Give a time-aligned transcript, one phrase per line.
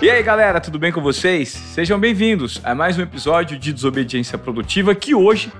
[0.00, 1.48] E aí, galera, tudo bem com vocês?
[1.48, 5.52] Sejam bem-vindos a mais um episódio de Desobediência Produtiva que hoje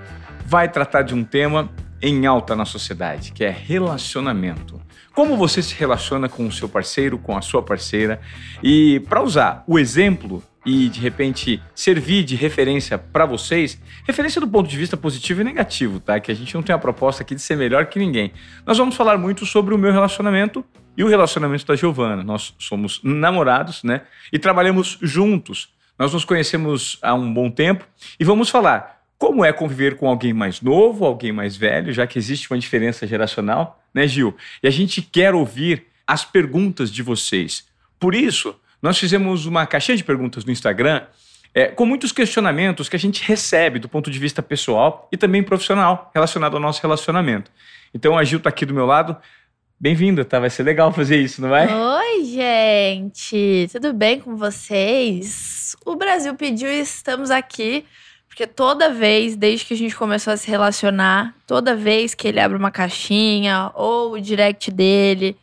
[0.47, 1.69] vai tratar de um tema
[2.01, 4.81] em alta na sociedade, que é relacionamento.
[5.13, 8.21] Como você se relaciona com o seu parceiro, com a sua parceira?
[8.63, 14.47] E para usar o exemplo e de repente servir de referência para vocês, referência do
[14.47, 16.21] ponto de vista positivo e negativo, tá?
[16.21, 18.33] Que a gente não tem a proposta aqui de ser melhor que ninguém.
[18.67, 20.63] Nós vamos falar muito sobre o meu relacionamento
[20.95, 22.23] e o relacionamento da Giovana.
[22.23, 24.03] Nós somos namorados, né?
[24.31, 25.71] E trabalhamos juntos.
[25.99, 27.87] Nós nos conhecemos há um bom tempo
[28.21, 32.19] e vamos falar como é conviver com alguém mais novo, alguém mais velho, já que
[32.19, 34.37] existe uma diferença geracional, né, Gil?
[34.63, 37.67] E a gente quer ouvir as perguntas de vocês.
[37.99, 41.03] Por isso, nós fizemos uma caixinha de perguntas no Instagram
[41.55, 45.43] é, com muitos questionamentos que a gente recebe do ponto de vista pessoal e também
[45.43, 47.51] profissional relacionado ao nosso relacionamento.
[47.93, 49.17] Então a Gil está aqui do meu lado
[49.81, 50.41] Bem-vinda, tá?
[50.41, 51.69] Vai ser legal fazer isso, não vai?
[51.73, 53.69] Oi, gente!
[53.71, 55.77] Tudo bem com vocês?
[55.87, 57.85] O Brasil pediu e estamos aqui,
[58.27, 62.41] porque toda vez, desde que a gente começou a se relacionar, toda vez que ele
[62.41, 65.37] abre uma caixinha ou o direct dele,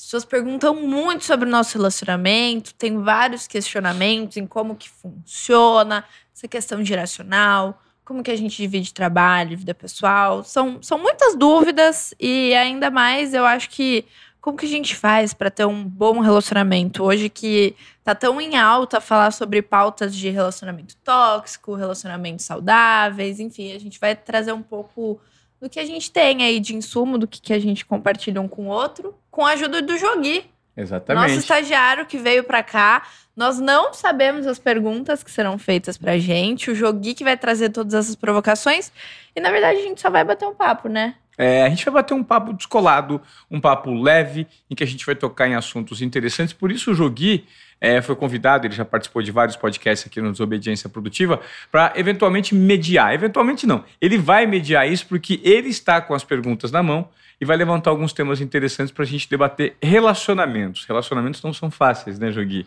[0.00, 6.04] as pessoas perguntam muito sobre o nosso relacionamento, tem vários questionamentos em como que funciona,
[6.34, 10.42] essa questão geracional como que a gente divide trabalho, vida pessoal.
[10.42, 14.04] São, são muitas dúvidas e ainda mais eu acho que
[14.40, 18.56] como que a gente faz para ter um bom relacionamento hoje que tá tão em
[18.56, 24.62] alta falar sobre pautas de relacionamento tóxico, relacionamentos saudáveis, enfim, a gente vai trazer um
[24.62, 25.20] pouco
[25.60, 28.48] do que a gente tem aí de insumo, do que, que a gente compartilha um
[28.48, 30.44] com o outro, com a ajuda do Jogui.
[30.76, 31.28] Exatamente.
[31.28, 33.02] Nosso estagiário que veio para cá
[33.40, 36.70] nós não sabemos as perguntas que serão feitas pra gente.
[36.70, 38.92] O Jogui que vai trazer todas essas provocações.
[39.34, 41.14] E na verdade a gente só vai bater um papo, né?
[41.38, 43.18] É, a gente vai bater um papo descolado,
[43.50, 46.52] um papo leve, em que a gente vai tocar em assuntos interessantes.
[46.52, 47.46] Por isso o Jogui
[47.80, 51.40] é, foi convidado, ele já participou de vários podcasts aqui no Desobediência Produtiva,
[51.72, 53.14] para eventualmente mediar.
[53.14, 53.84] Eventualmente não.
[54.00, 57.08] Ele vai mediar isso porque ele está com as perguntas na mão
[57.40, 60.84] e vai levantar alguns temas interessantes para a gente debater relacionamentos.
[60.84, 62.66] Relacionamentos não são fáceis, né, Jogui?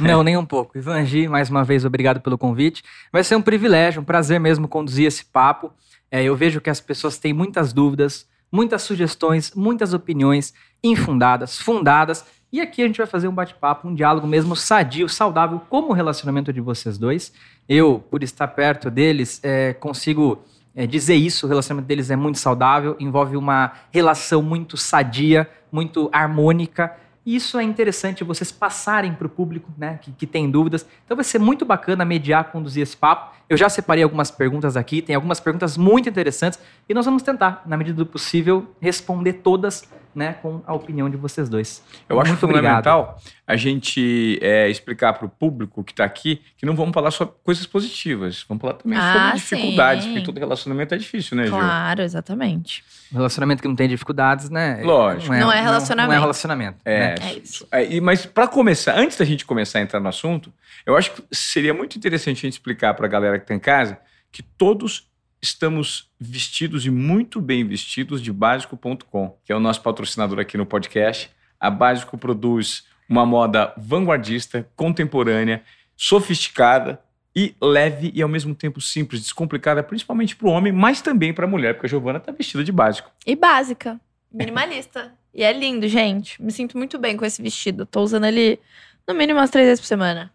[0.00, 0.76] Não, nem um pouco.
[0.78, 2.82] Ivangi, mais uma vez, obrigado pelo convite.
[3.12, 5.72] Vai ser um privilégio, um prazer mesmo conduzir esse papo.
[6.10, 12.24] É, eu vejo que as pessoas têm muitas dúvidas, muitas sugestões, muitas opiniões infundadas, fundadas.
[12.54, 15.92] E aqui a gente vai fazer um bate-papo, um diálogo mesmo sadio, saudável, como o
[15.92, 17.32] relacionamento de vocês dois.
[17.68, 20.40] Eu, por estar perto deles, é, consigo
[20.72, 21.46] é, dizer isso.
[21.46, 26.94] O relacionamento deles é muito saudável, envolve uma relação muito sadia, muito harmônica.
[27.26, 30.86] E isso é interessante vocês passarem para o público né, que, que tem dúvidas.
[31.04, 33.34] Então vai ser muito bacana mediar, conduzir esse papo.
[33.48, 37.64] Eu já separei algumas perguntas aqui, tem algumas perguntas muito interessantes e nós vamos tentar,
[37.66, 39.82] na medida do possível, responder todas
[40.14, 41.82] né, com a opinião de vocês dois.
[42.08, 43.32] Eu Muito acho fundamental obrigado.
[43.46, 47.26] a gente é, explicar para o público que está aqui que não vamos falar só
[47.26, 50.12] coisas positivas, vamos falar também ah, sobre dificuldades, sim.
[50.12, 51.52] porque todo relacionamento é difícil, né, Gil?
[51.54, 52.84] Claro, exatamente.
[53.12, 54.82] Um relacionamento que não tem dificuldades, né?
[54.82, 55.32] Lógico.
[55.32, 56.08] Não é, não é relacionamento.
[56.08, 56.78] Não, não é relacionamento.
[56.84, 57.14] É, né?
[57.20, 57.66] é isso.
[57.70, 60.52] É, mas para começar, antes da gente começar a entrar no assunto,
[60.86, 63.58] eu acho que seria muito interessante a gente explicar para a galera que está em
[63.58, 63.98] casa
[64.34, 65.08] que todos
[65.44, 70.64] estamos vestidos e muito bem vestidos de Básico.com, que é o nosso patrocinador aqui no
[70.64, 71.30] podcast.
[71.60, 75.62] A Básico produz uma moda vanguardista, contemporânea,
[75.94, 76.98] sofisticada
[77.36, 81.44] e leve e ao mesmo tempo simples, descomplicada, principalmente para o homem, mas também para
[81.44, 83.10] a mulher, porque a Giovana está vestida de básico.
[83.26, 84.00] E básica,
[84.32, 85.12] minimalista.
[85.34, 86.42] e é lindo, gente.
[86.42, 87.84] Me sinto muito bem com esse vestido.
[87.84, 88.58] Tô usando ele
[89.06, 90.32] no mínimo umas três vezes por semana.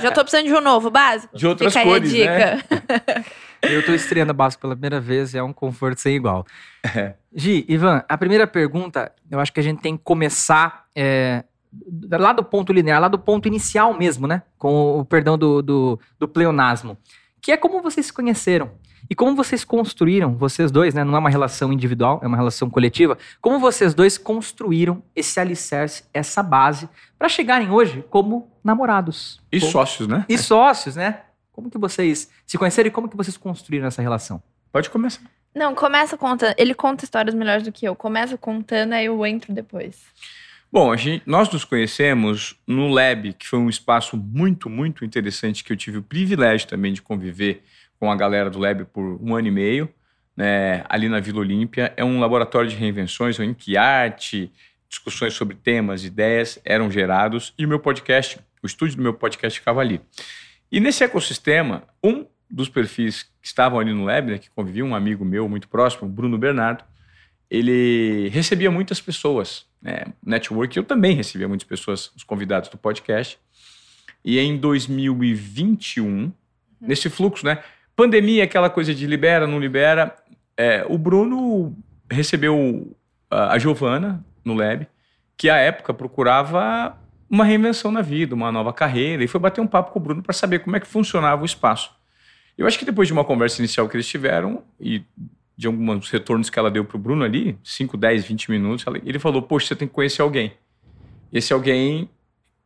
[0.00, 1.36] Já tô precisando de um novo, básico.
[1.36, 2.76] De outras Fica cores, aí a dica.
[3.16, 3.24] Né?
[3.62, 6.44] Eu tô estreando básico pela primeira vez e é um conforto sem igual.
[6.94, 7.14] É.
[7.34, 11.44] Gi, Ivan, a primeira pergunta, eu acho que a gente tem que começar é,
[12.10, 14.42] lá do ponto linear, lá do ponto inicial mesmo, né?
[14.58, 16.98] Com o perdão do, do, do pleonasmo.
[17.40, 18.70] Que é como vocês se conheceram.
[19.10, 21.04] E como vocês construíram, vocês dois, né?
[21.04, 23.18] Não é uma relação individual, é uma relação coletiva.
[23.40, 29.40] Como vocês dois construíram esse alicerce, essa base, para chegarem hoje como namorados.
[29.50, 29.72] E como...
[29.72, 30.24] sócios, né?
[30.28, 31.20] E sócios, né?
[31.62, 34.42] Como que vocês se conheceram e como que vocês construíram essa relação?
[34.72, 35.22] Pode começar.
[35.54, 36.54] Não, começa contando.
[36.58, 37.94] Ele conta histórias melhores do que eu.
[37.94, 40.02] Começa contando, aí eu entro depois.
[40.72, 45.72] Bom, gente, nós nos conhecemos no Lab, que foi um espaço muito, muito interessante que
[45.72, 47.62] eu tive o privilégio também de conviver
[48.00, 49.88] com a galera do Lab por um ano e meio,
[50.36, 51.92] né, ali na Vila Olímpia.
[51.96, 54.50] É um laboratório de reinvenções em que arte,
[54.88, 59.60] discussões sobre temas, ideias eram gerados e o meu podcast, o estúdio do meu podcast
[59.60, 60.00] ficava ali.
[60.72, 64.94] E nesse ecossistema, um dos perfis que estavam ali no Lab, né, que convivia um
[64.94, 66.82] amigo meu muito próximo, Bruno Bernardo,
[67.50, 73.38] ele recebia muitas pessoas, né, network, eu também recebia muitas pessoas, os convidados do podcast,
[74.24, 76.32] E em 2021, uhum.
[76.80, 77.62] nesse fluxo, né?
[77.96, 80.14] Pandemia, aquela coisa de libera, não libera.
[80.56, 81.76] É, o Bruno
[82.08, 82.96] recebeu
[83.28, 84.86] a Giovana no Lab,
[85.36, 86.96] que à época procurava
[87.32, 90.22] uma reinvenção na vida, uma nova carreira, e foi bater um papo com o Bruno
[90.22, 91.90] para saber como é que funcionava o espaço.
[92.58, 95.02] Eu acho que depois de uma conversa inicial que eles tiveram e
[95.56, 99.18] de alguns retornos que ela deu para o Bruno ali, 5, 10, 20 minutos, ele
[99.18, 100.52] falou: Poxa, você tem que conhecer alguém.
[101.32, 102.10] Esse alguém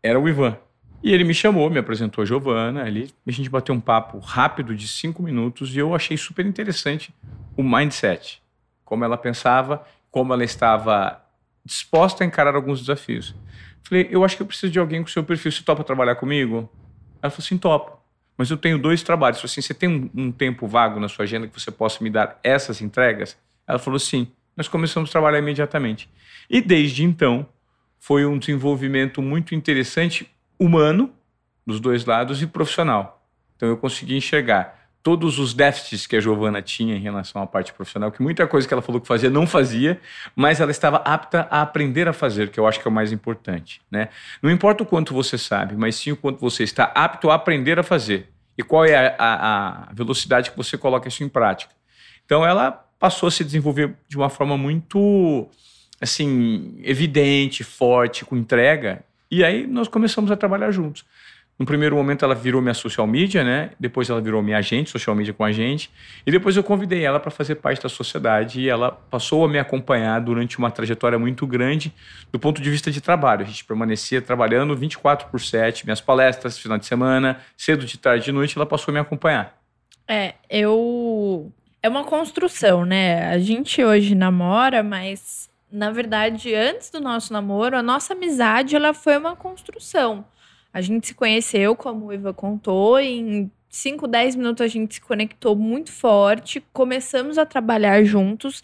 [0.03, 0.59] era o Ivan.
[1.01, 4.75] E ele me chamou, me apresentou a Giovana, ali, a gente bateu um papo rápido
[4.75, 7.15] de cinco minutos e eu achei super interessante
[7.57, 8.43] o mindset,
[8.85, 11.23] como ela pensava, como ela estava
[11.65, 13.33] disposta a encarar alguns desafios.
[13.89, 15.53] Falei, eu acho que eu preciso de alguém com seu perfil.
[15.53, 16.69] Você topa trabalhar comigo?
[17.23, 17.97] Ela falou assim, topo.
[18.37, 19.39] Mas eu tenho dois trabalhos.
[19.39, 22.11] Falei assim, você tem um, um, tempo vago na sua agenda que você possa me
[22.11, 23.37] dar essas entregas?
[23.65, 24.27] Ela falou sim.
[24.57, 26.11] Nós começamos a trabalhar imediatamente.
[26.51, 27.47] E desde então,
[28.01, 30.29] foi um desenvolvimento muito interessante,
[30.59, 31.13] humano,
[31.65, 33.25] dos dois lados, e profissional.
[33.55, 34.76] Então eu consegui enxergar
[35.07, 38.67] todos os déficits que a Giovana tinha em relação à parte profissional, que muita coisa
[38.67, 40.01] que ela falou que fazia não fazia,
[40.35, 43.13] mas ela estava apta a aprender a fazer, que eu acho que é o mais
[43.13, 44.09] importante, né?
[44.43, 47.79] Não importa o quanto você sabe, mas sim o quanto você está apto a aprender
[47.79, 51.73] a fazer e qual é a, a, a velocidade que você coloca isso em prática.
[52.25, 55.47] Então ela passou a se desenvolver de uma forma muito
[56.01, 61.05] assim evidente, forte, com entrega, e aí nós começamos a trabalhar juntos.
[61.59, 63.71] No primeiro momento ela virou minha social media, né?
[63.81, 65.91] Depois ela virou minha agente, social media com a gente.
[66.27, 69.59] E depois eu convidei ela para fazer parte da sociedade e ela passou a me
[69.59, 71.95] acompanhar durante uma trajetória muito grande
[72.31, 73.43] do ponto de vista de trabalho.
[73.43, 78.27] A gente permanecia trabalhando 24 por 7, minhas palestras, final de semana, cedo, de tarde,
[78.27, 79.57] de noite, ela passou a me acompanhar.
[80.07, 81.51] É, eu
[81.83, 83.31] é uma construção, né?
[83.31, 88.93] A gente hoje namora, mas na verdade, antes do nosso namoro, a nossa amizade ela
[88.95, 90.25] foi uma construção.
[90.77, 95.01] A gente se conheceu, como o Iva contou, em 5, 10 minutos a gente se
[95.01, 98.63] conectou muito forte, começamos a trabalhar juntos.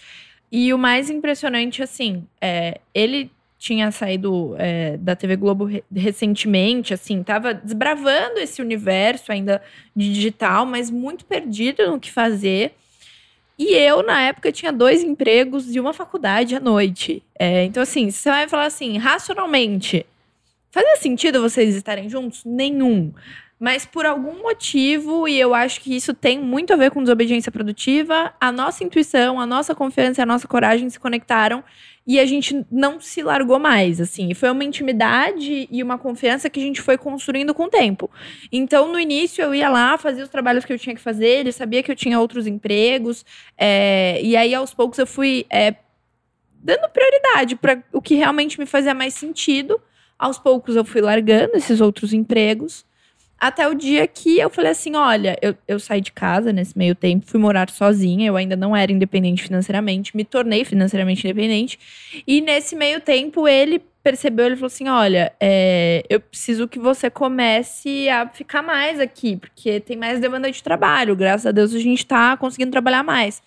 [0.51, 6.93] E o mais impressionante, assim, é, ele tinha saído é, da TV Globo re recentemente,
[6.93, 9.63] assim, tava desbravando esse universo ainda
[9.97, 12.75] de digital, mas muito perdido no que fazer.
[13.59, 17.23] E eu, na época, tinha dois empregos e uma faculdade à noite.
[17.39, 20.05] É, então, assim, você vai falar assim, racionalmente,
[20.73, 22.47] Fazia sentido vocês estarem juntos?
[22.47, 23.13] Nenhum.
[23.61, 27.53] Mas por algum motivo, e eu acho que isso tem muito a ver com desobediência
[27.53, 31.63] produtiva, a nossa intuição, a nossa confiança e a nossa coragem se conectaram
[32.07, 34.33] e a gente não se largou mais, assim.
[34.33, 38.11] Foi uma intimidade e uma confiança que a gente foi construindo com o tempo.
[38.51, 41.53] Então, no início, eu ia lá, fazia os trabalhos que eu tinha que fazer, ele
[41.53, 43.27] sabia que eu tinha outros empregos,
[43.59, 45.75] é, e aí, aos poucos, eu fui é,
[46.55, 49.79] dando prioridade para o que realmente me fazia mais sentido
[50.23, 52.85] aos poucos eu fui largando esses outros empregos.
[53.37, 56.95] Até o dia que eu falei assim: olha, eu, eu saí de casa nesse meio
[56.95, 61.77] tempo, fui morar sozinha, eu ainda não era independente financeiramente, me tornei financeiramente independente.
[62.25, 67.11] E nesse meio tempo ele percebeu, ele falou assim: olha, é, eu preciso que você
[67.11, 71.17] comece a ficar mais aqui, porque tem mais demanda de trabalho.
[71.17, 73.43] Graças a Deus a gente tá conseguindo trabalhar mais.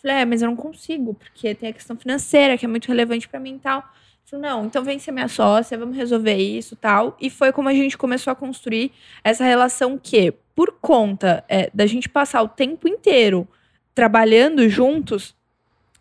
[0.00, 3.28] Falei, é, mas eu não consigo, porque tem a questão financeira que é muito relevante
[3.28, 3.84] para mim e tal.
[4.28, 7.16] Falei, não, então vem ser minha sócia, vamos resolver isso tal.
[7.20, 8.90] E foi como a gente começou a construir
[9.22, 13.46] essa relação que, por conta é, da gente passar o tempo inteiro
[13.94, 15.34] trabalhando juntos,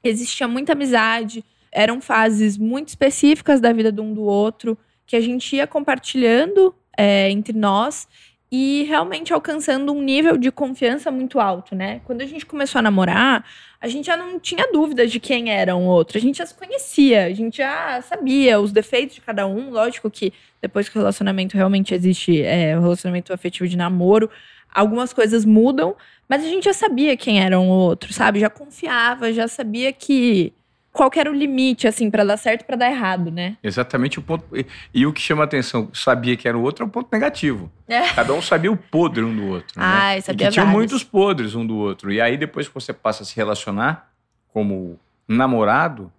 [0.03, 5.21] existia muita amizade, eram fases muito específicas da vida de um do outro, que a
[5.21, 8.07] gente ia compartilhando é, entre nós
[8.51, 12.01] e realmente alcançando um nível de confiança muito alto, né?
[12.05, 13.45] Quando a gente começou a namorar,
[13.81, 16.53] a gente já não tinha dúvidas de quem era um outro, a gente já se
[16.53, 19.71] conhecia, a gente já sabia os defeitos de cada um.
[19.71, 24.29] Lógico que depois que o relacionamento realmente existe, é, o relacionamento afetivo de namoro,
[24.73, 25.95] algumas coisas mudam,
[26.27, 28.39] mas a gente já sabia quem era um outro, sabe?
[28.39, 30.53] Já confiava, já sabia que
[30.95, 33.57] qual era o limite, assim, para dar certo e pra dar errado, né?
[33.61, 34.45] Exatamente o ponto.
[34.57, 37.69] E, e, o que chama atenção, sabia que era o outro, é o ponto negativo.
[37.85, 38.13] É.
[38.13, 39.67] Cada um sabia o podre um do outro.
[39.75, 40.21] Ah, né?
[40.21, 42.13] sabia e que tinha muitos podres um do outro.
[42.13, 44.09] E aí, depois que você passa a se relacionar
[44.53, 44.97] como
[45.27, 46.09] namorado,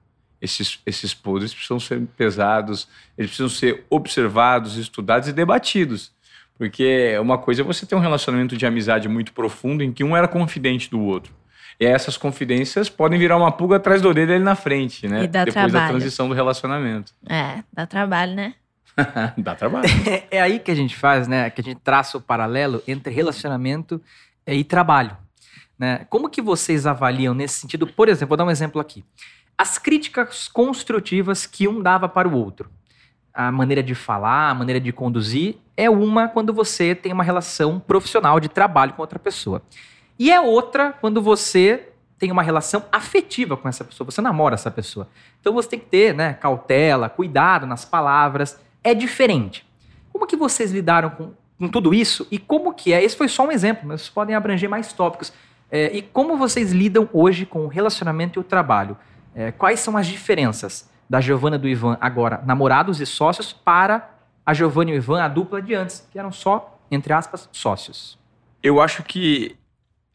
[0.42, 6.12] esses, esses podres precisam ser pesados, eles precisam ser observados, estudados e debatidos.
[6.58, 10.14] Porque uma coisa é você ter um relacionamento de amizade muito profundo em que um
[10.14, 11.32] era confidente do outro.
[11.78, 15.24] E essas confidências podem virar uma pulga atrás da orelha ali na frente, né?
[15.24, 15.72] E dá Depois trabalho.
[15.72, 17.12] da transição do relacionamento.
[17.28, 18.54] É, dá trabalho, né?
[19.36, 19.86] dá trabalho.
[20.08, 21.50] É, é aí que a gente faz, né?
[21.50, 24.00] Que a gente traça o paralelo entre relacionamento
[24.46, 25.16] e trabalho.
[25.78, 26.06] Né?
[26.08, 27.86] Como que vocês avaliam nesse sentido?
[27.86, 29.04] Por exemplo, vou dar um exemplo aqui.
[29.58, 32.70] As críticas construtivas que um dava para o outro.
[33.34, 37.78] a maneira de falar, a maneira de conduzir, é uma quando você tem uma relação
[37.78, 39.62] profissional de trabalho com outra pessoa.
[40.18, 44.70] E é outra quando você tem uma relação afetiva com essa pessoa, você namora essa
[44.70, 45.08] pessoa.
[45.40, 49.66] Então você tem que ter né, cautela, cuidado nas palavras, é diferente.
[50.12, 53.04] Como que vocês lidaram com, com tudo isso e como que é?
[53.04, 55.32] Esse foi só um exemplo, mas podem abranger mais tópicos.
[55.70, 58.96] É, e como vocês lidam hoje com o relacionamento e o trabalho?
[59.34, 64.10] É, quais são as diferenças da Giovana e do Ivan agora, namorados e sócios, para
[64.44, 68.18] a Giovana e o Ivan, a dupla de antes, que eram só, entre aspas, sócios?
[68.62, 69.56] Eu acho que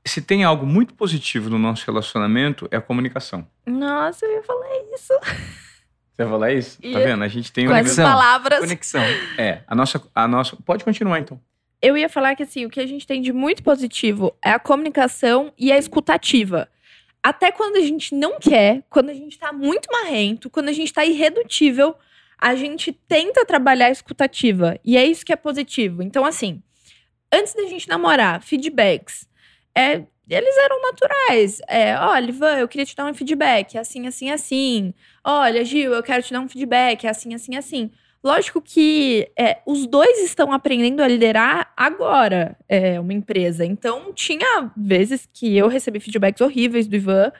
[0.05, 3.47] se tem algo muito positivo no nosso relacionamento é a comunicação.
[3.65, 5.13] Nossa, eu ia falar isso.
[6.13, 6.81] Você vai falar isso?
[6.81, 7.23] Tá E- vendo?
[7.23, 8.59] A gente tem um essas nível- palavras.
[8.59, 9.03] Conexão.
[9.37, 10.55] É, a nossa, a nossa.
[10.65, 11.39] Pode continuar então.
[11.81, 14.59] Eu ia falar que assim, o que a gente tem de muito positivo é a
[14.59, 16.67] comunicação e a escutativa.
[17.23, 20.91] Até quando a gente não quer, quando a gente tá muito marrento, quando a gente
[20.93, 21.95] tá irredutível,
[22.37, 24.79] a gente tenta trabalhar a escutativa.
[24.83, 26.01] E é isso que é positivo.
[26.03, 26.61] Então, assim,
[27.31, 29.27] antes da gente namorar, feedbacks.
[29.75, 31.61] É, eles eram naturais.
[31.67, 34.93] É, olha, Ivan, eu queria te dar um feedback, assim, assim, assim.
[35.23, 37.91] Olha, Gil, eu quero te dar um feedback, assim, assim, assim.
[38.23, 43.65] Lógico que é, os dois estão aprendendo a liderar agora é, uma empresa.
[43.65, 47.31] Então, tinha vezes que eu recebi feedbacks horríveis do Ivan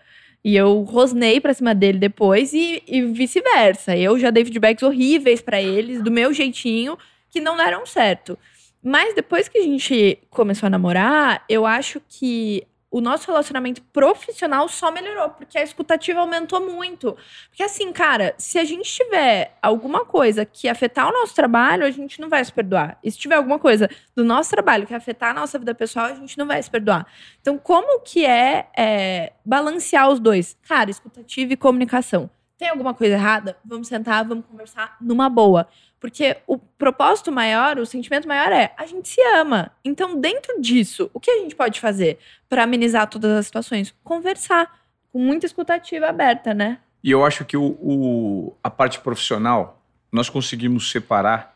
[0.44, 3.96] e eu rosnei pra cima dele depois e, e vice-versa.
[3.96, 6.98] Eu já dei feedbacks horríveis pra eles, do meu jeitinho,
[7.30, 8.38] que não deram certo.
[8.84, 14.68] Mas depois que a gente começou a namorar, eu acho que o nosso relacionamento profissional
[14.68, 17.16] só melhorou, porque a escutativa aumentou muito.
[17.48, 21.90] Porque assim, cara, se a gente tiver alguma coisa que afetar o nosso trabalho, a
[21.90, 23.00] gente não vai se perdoar.
[23.02, 26.16] E se tiver alguma coisa do nosso trabalho que afetar a nossa vida pessoal, a
[26.16, 27.08] gente não vai se perdoar.
[27.40, 30.58] Então, como que é, é, balancear os dois?
[30.68, 32.30] Cara, escutativa e comunicação.
[32.58, 33.58] Tem alguma coisa errada?
[33.64, 35.68] Vamos sentar, vamos conversar numa boa.
[36.01, 39.72] Porque o propósito maior, o sentimento maior é a gente se ama.
[39.86, 42.17] Então, dentro disso, o que a gente pode fazer
[42.50, 43.93] para amenizar todas as situações?
[44.03, 44.81] Conversar
[45.13, 46.79] com muita escutativa aberta, né?
[47.03, 49.79] E eu acho que o, o- a parte profissional
[50.12, 51.55] nós conseguimos separar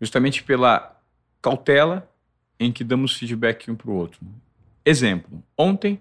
[0.00, 1.00] justamente pela
[1.40, 2.10] cautela
[2.58, 4.18] em que damos feedback um para o outro.
[4.84, 6.00] Exemplo: ontem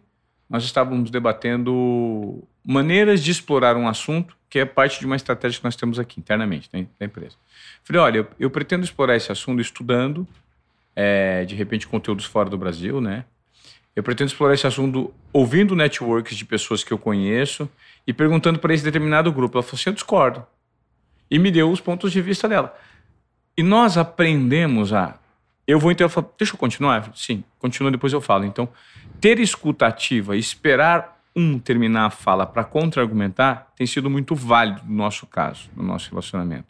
[0.49, 5.65] nós estávamos debatendo maneiras de explorar um assunto que é parte de uma estratégia que
[5.65, 7.35] nós temos aqui internamente né, da empresa.
[7.83, 10.25] Falei, olha, eu, eu pretendo explorar esse assunto estudando,
[10.95, 13.25] é, de repente, conteúdos fora do Brasil, né?
[13.95, 17.69] Eu pretendo explorar esse assunto ouvindo networks de pessoas que eu conheço
[18.05, 19.57] e perguntando para esse determinado grupo.
[19.57, 20.45] Ela falou assim: eu discordo.
[21.31, 22.77] E me deu os pontos de vista dela.
[23.57, 25.17] E nós aprendemos a.
[25.65, 26.05] Eu vou então.
[26.05, 27.07] Ela falou, Deixa eu continuar?
[27.07, 28.43] Eu Sim, continua, depois eu falo.
[28.43, 28.67] Então,
[29.19, 34.81] ter escuta ativa e esperar um terminar a fala para contra-argumentar tem sido muito válido
[34.85, 36.67] no nosso caso, no nosso relacionamento.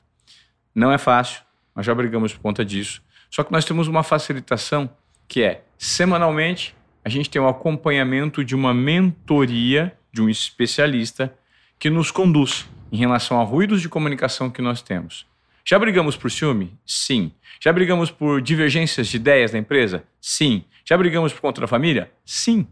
[0.73, 1.41] Não é fácil,
[1.75, 3.01] nós já brigamos por conta disso.
[3.29, 4.89] Só que nós temos uma facilitação
[5.27, 11.35] que é, semanalmente, a gente tem o acompanhamento de uma mentoria de um especialista
[11.77, 15.27] que nos conduz em relação a ruídos de comunicação que nós temos.
[15.67, 16.77] Já brigamos por ciúme?
[16.85, 17.31] Sim.
[17.59, 20.03] Já brigamos por divergências de ideias da empresa?
[20.21, 20.63] Sim.
[20.85, 22.11] Já brigamos por contra a família?
[22.23, 22.67] Sim.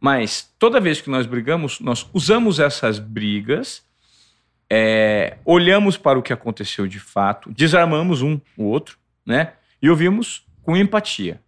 [0.00, 3.84] Mas toda vez que nós brigamos, nós usamos essas brigas,
[4.68, 9.52] é, olhamos para o que aconteceu de fato, desarmamos um o outro, né?
[9.80, 11.40] E ouvimos com empatia.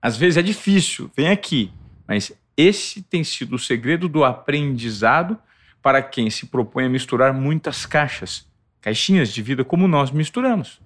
[0.00, 1.72] Às vezes é difícil, vem aqui,
[2.06, 5.38] mas esse tem sido o segredo do aprendizado
[5.82, 8.46] para quem se propõe a misturar muitas caixas,
[8.84, 10.78] caixinhas de vida como nós misturamos.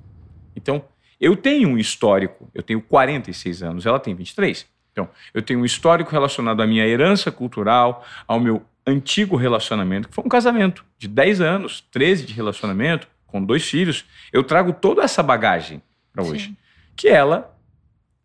[0.54, 0.84] Então,
[1.20, 4.64] eu tenho um histórico, eu tenho 46 anos, ela tem 23.
[4.92, 10.14] Então, eu tenho um histórico relacionado à minha herança cultural, ao meu antigo relacionamento, que
[10.14, 14.04] foi um casamento de 10 anos, 13 de relacionamento, com dois filhos.
[14.32, 16.50] Eu trago toda essa bagagem para hoje.
[16.50, 16.56] Sim.
[16.94, 17.52] Que ela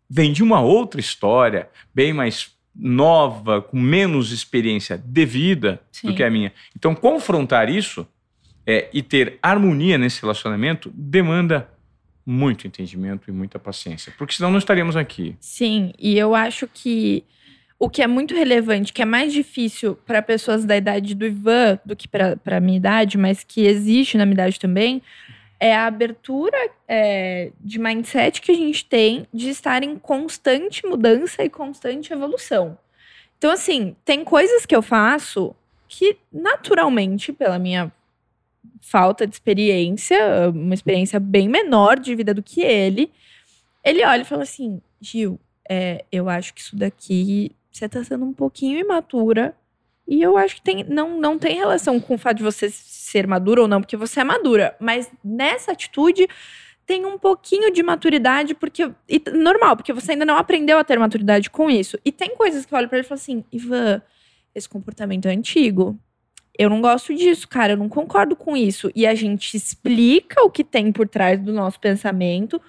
[0.08, 6.14] vem de uma outra história, bem mais nova, com menos experiência de vida do Sim.
[6.14, 6.52] que a minha.
[6.76, 8.06] Então, confrontar isso
[8.66, 11.68] é, e ter harmonia nesse relacionamento demanda
[12.26, 15.36] muito entendimento e muita paciência, porque senão não estaríamos aqui.
[15.38, 17.22] Sim, e eu acho que
[17.78, 21.78] o que é muito relevante, que é mais difícil para pessoas da idade do Ivan
[21.84, 25.02] do que para a minha idade, mas que existe na minha idade também,
[25.60, 26.56] é a abertura
[26.88, 32.78] é, de mindset que a gente tem de estar em constante mudança e constante evolução.
[33.36, 35.54] Então, assim, tem coisas que eu faço
[35.86, 37.92] que naturalmente, pela minha
[38.80, 40.18] falta de experiência,
[40.50, 43.10] uma experiência bem menor de vida do que ele,
[43.84, 48.24] ele olha e fala assim: Gil, é, eu acho que isso daqui você tá sendo
[48.24, 49.56] um pouquinho imatura
[50.06, 53.26] E eu acho que tem, não, não tem relação com o fato de você ser
[53.26, 54.76] madura ou não, porque você é madura.
[54.78, 56.28] Mas nessa atitude
[56.86, 58.92] tem um pouquinho de maturidade, porque.
[59.08, 61.98] E, normal, porque você ainda não aprendeu a ter maturidade com isso.
[62.04, 64.02] E tem coisas que eu olho pra ele e falo assim, Ivan,
[64.54, 65.98] esse comportamento é antigo.
[66.56, 68.90] Eu não gosto disso, cara, eu não concordo com isso.
[68.94, 72.60] E a gente explica o que tem por trás do nosso pensamento.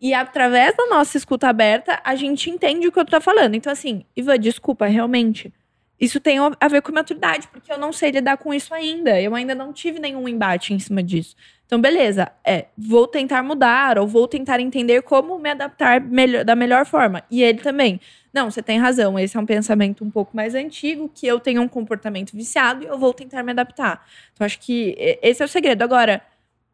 [0.00, 3.54] E através da nossa escuta aberta, a gente entende o que eu tô falando.
[3.54, 5.52] Então, assim, Ivan, desculpa, realmente
[6.00, 9.20] isso tem a ver com maturidade, porque eu não sei lidar com isso ainda.
[9.20, 11.36] Eu ainda não tive nenhum embate em cima disso.
[11.66, 16.56] Então, beleza, é, vou tentar mudar ou vou tentar entender como me adaptar melhor, da
[16.56, 17.22] melhor forma.
[17.30, 18.00] E ele também.
[18.34, 21.62] Não, você tem razão, esse é um pensamento um pouco mais antigo, que eu tenho
[21.62, 24.04] um comportamento viciado e eu vou tentar me adaptar.
[24.32, 25.82] Então, acho que esse é o segredo.
[25.82, 26.20] Agora,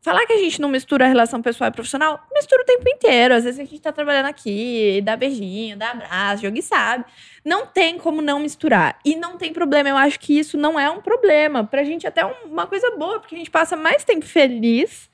[0.02, 3.35] Falar que a gente não mistura a relação pessoal e profissional, mistura o tempo inteiro.
[3.35, 7.05] Às vezes a gente tá trabalhando aqui, dá beijinho, dá abraço, joga e sabe.
[7.45, 8.99] Não tem como não misturar.
[9.05, 9.90] E não tem problema.
[9.90, 11.64] Eu acho que isso não é um problema.
[11.64, 15.10] Pra gente até uma coisa boa, porque a gente passa mais tempo feliz,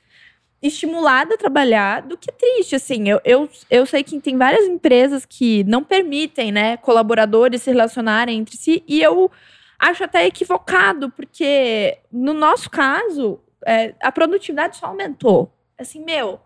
[0.62, 2.76] estimulada a trabalhar, do que triste.
[2.76, 7.70] Assim, eu, eu, eu sei que tem várias empresas que não permitem, né, colaboradores se
[7.70, 8.82] relacionarem entre si.
[8.86, 9.30] E eu
[9.78, 15.52] acho até equivocado, porque no nosso caso, é, a produtividade só aumentou.
[15.78, 16.40] Assim, meu,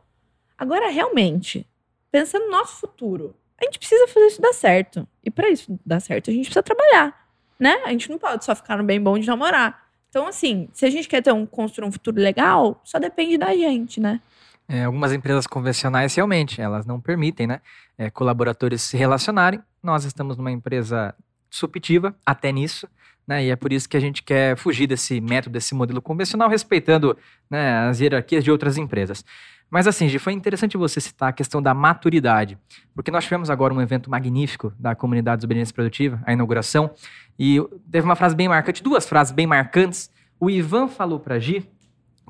[0.58, 1.66] agora realmente,
[2.10, 5.06] pensando no nosso futuro, a gente precisa fazer isso dar certo.
[5.22, 7.80] E para isso dar certo, a gente precisa trabalhar, né?
[7.84, 9.89] A gente não pode só ficar no bem bom de namorar.
[10.10, 13.54] Então, assim, se a gente quer ter um, construir um futuro legal, só depende da
[13.54, 14.20] gente, né?
[14.68, 17.60] É, algumas empresas convencionais realmente, elas não permitem, né?
[17.96, 19.60] É, colaboradores se relacionarem.
[19.82, 21.14] Nós estamos numa empresa
[21.48, 22.88] suptiva até nisso.
[23.26, 23.44] Né?
[23.44, 27.16] E é por isso que a gente quer fugir desse método, desse modelo convencional, respeitando
[27.48, 29.24] né, as hierarquias de outras empresas.
[29.70, 32.58] Mas assim, Gi, foi interessante você citar a questão da maturidade,
[32.94, 36.90] porque nós tivemos agora um evento magnífico da comunidade de desobediência produtiva, a inauguração,
[37.38, 37.58] e
[37.90, 40.10] teve uma frase bem marcante, duas frases bem marcantes.
[40.40, 41.70] O Ivan falou para Gi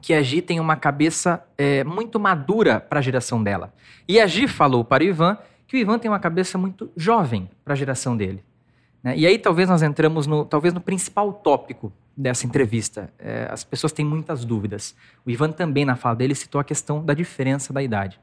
[0.03, 3.73] que a Gi tem uma cabeça é, muito madura para a geração dela.
[4.07, 7.49] E a Gi falou para o Ivan que o Ivan tem uma cabeça muito jovem
[7.65, 8.43] para a geração dele.
[9.03, 9.17] Né?
[9.17, 13.11] E aí talvez nós entramos no, talvez no principal tópico dessa entrevista.
[13.19, 14.95] É, as pessoas têm muitas dúvidas.
[15.25, 18.21] O Ivan também, na fala dele, citou a questão da diferença da idade.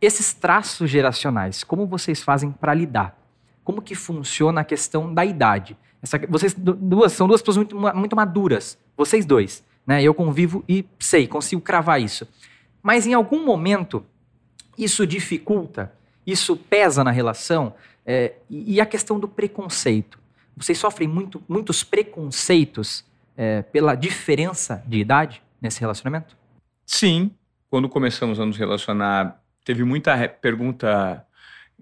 [0.00, 3.18] Esses traços geracionais, como vocês fazem para lidar?
[3.64, 5.76] Como que funciona a questão da idade?
[6.02, 9.64] Essa, vocês duas são duas pessoas muito, muito maduras, vocês dois.
[9.86, 10.02] Né?
[10.02, 12.28] Eu convivo e sei, consigo cravar isso.
[12.82, 14.04] Mas em algum momento
[14.76, 15.92] isso dificulta,
[16.26, 17.74] isso pesa na relação.
[18.06, 20.18] É, e a questão do preconceito.
[20.56, 23.04] Vocês sofrem muito, muitos preconceitos
[23.38, 26.36] é, pela diferença de idade nesse relacionamento?
[26.84, 27.30] Sim.
[27.70, 31.24] Quando começamos a nos relacionar, teve muita pergunta.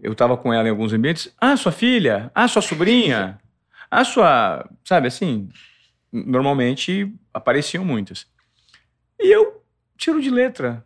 [0.01, 1.35] Eu estava com ela em alguns ambientes.
[1.41, 2.31] Ah, sua filha?
[2.35, 3.39] Ah, sua sobrinha?
[3.91, 4.69] Ah, sua.
[4.85, 5.49] Sabe assim?
[6.13, 8.27] Normalmente apareciam muitas.
[9.19, 9.65] E eu
[9.97, 10.85] tiro de letra.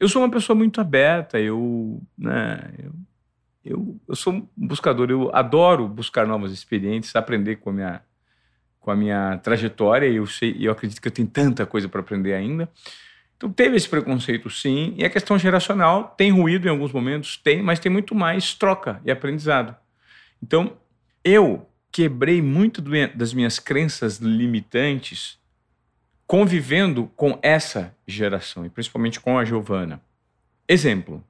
[0.00, 2.92] Eu sou uma pessoa muito aberta, eu, né, eu
[3.64, 8.02] eu, eu sou um buscador, eu adoro buscar novas experiências, aprender com a minha,
[8.80, 12.00] com a minha trajetória, e eu, sei, eu acredito que eu tenho tanta coisa para
[12.00, 12.68] aprender ainda.
[13.36, 17.62] Então teve esse preconceito sim, e a questão geracional tem ruído em alguns momentos, tem,
[17.62, 19.76] mas tem muito mais troca e aprendizado.
[20.42, 20.76] Então
[21.24, 22.82] eu quebrei muito
[23.14, 25.38] das minhas crenças limitantes
[26.26, 30.00] convivendo com essa geração, e principalmente com a Giovana.
[30.68, 31.24] Exemplo,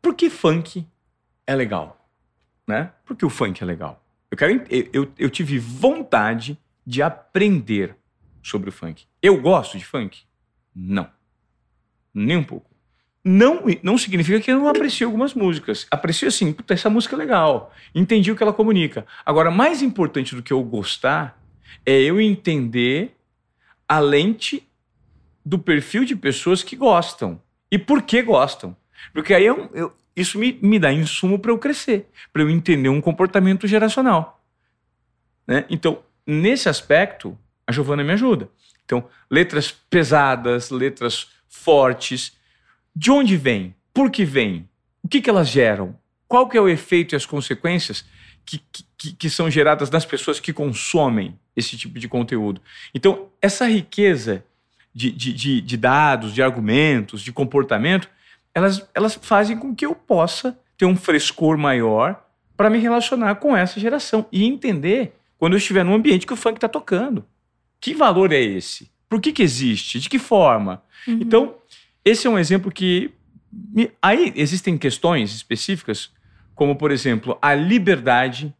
[0.00, 0.86] por que funk
[1.46, 2.06] é legal,
[2.66, 2.92] né?
[3.04, 4.03] Porque o funk é legal.
[4.34, 7.96] Eu, quero, eu, eu tive vontade de aprender
[8.42, 9.04] sobre o funk.
[9.22, 10.22] Eu gosto de funk?
[10.74, 11.08] Não.
[12.12, 12.68] Nem um pouco.
[13.24, 15.86] Não, não significa que eu não aprecio algumas músicas.
[15.88, 17.72] Aprecio assim, puta, essa música é legal.
[17.94, 19.06] Entendi o que ela comunica.
[19.24, 21.40] Agora, mais importante do que eu gostar
[21.86, 23.16] é eu entender
[23.88, 24.68] a lente
[25.46, 27.40] do perfil de pessoas que gostam.
[27.70, 28.76] E por que gostam.
[29.12, 32.88] Porque aí eu, eu, isso me, me dá insumo para eu crescer, para eu entender
[32.88, 34.44] um comportamento geracional.
[35.46, 35.64] Né?
[35.68, 38.48] Então, nesse aspecto, a Giovana me ajuda.
[38.84, 42.36] Então, letras pesadas, letras fortes.
[42.94, 43.74] De onde vem?
[43.92, 44.68] Por que vem?
[45.02, 45.98] O que, que elas geram?
[46.28, 48.04] Qual que é o efeito e as consequências
[48.44, 48.60] que,
[48.96, 52.60] que, que são geradas nas pessoas que consomem esse tipo de conteúdo?
[52.94, 54.44] Então, essa riqueza
[54.94, 58.08] de, de, de, de dados, de argumentos, de comportamento,
[58.54, 62.24] elas, elas fazem com que eu possa ter um frescor maior
[62.56, 66.36] para me relacionar com essa geração e entender quando eu estiver num ambiente que o
[66.36, 67.24] funk está tocando.
[67.80, 68.90] Que valor é esse?
[69.08, 69.98] Por que, que existe?
[69.98, 70.82] De que forma?
[71.06, 71.18] Uhum.
[71.20, 71.54] Então,
[72.04, 73.12] esse é um exemplo que.
[74.00, 76.10] Aí existem questões específicas,
[76.54, 78.54] como, por exemplo, a liberdade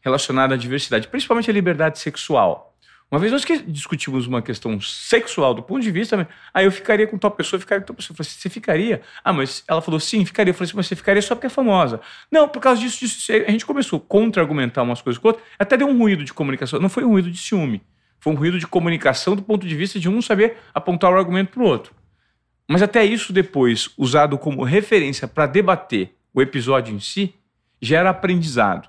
[0.00, 2.71] relacionada à diversidade, principalmente à liberdade sexual.
[3.12, 7.18] Uma vez nós discutimos uma questão sexual do ponto de vista, aí eu ficaria com
[7.18, 8.14] tal pessoa, ficaria com tal pessoa.
[8.14, 9.02] Eu falei assim, você ficaria?
[9.22, 10.50] Ah, mas ela falou sim, ficaria.
[10.50, 12.00] Eu falei assim, mas você ficaria só porque é famosa.
[12.30, 15.76] Não, por causa disso, disso a gente começou a contra-argumentar umas coisas com outras, até
[15.76, 16.80] deu um ruído de comunicação.
[16.80, 17.82] Não foi um ruído de ciúme,
[18.18, 21.50] foi um ruído de comunicação do ponto de vista de um saber apontar o argumento
[21.50, 21.94] para o outro.
[22.66, 27.34] Mas até isso depois, usado como referência para debater o episódio em si,
[27.78, 28.88] gera aprendizado.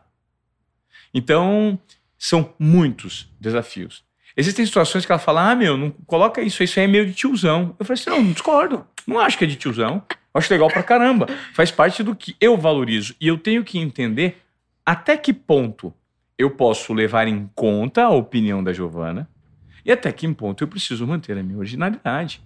[1.13, 1.77] Então,
[2.17, 4.12] são muitos desafios.
[4.35, 7.13] Existem situações que ela fala: ah, meu, não coloca isso, isso aí é meio de
[7.13, 7.75] tiozão.
[7.79, 8.85] Eu falei assim: não, não discordo.
[9.05, 10.03] Não acho que é de tiozão.
[10.33, 11.27] Acho legal pra caramba.
[11.53, 13.15] Faz parte do que eu valorizo.
[13.21, 14.41] E eu tenho que entender
[14.85, 15.93] até que ponto
[16.37, 19.29] eu posso levar em conta a opinião da Giovana
[19.85, 22.41] e até que ponto eu preciso manter a minha originalidade.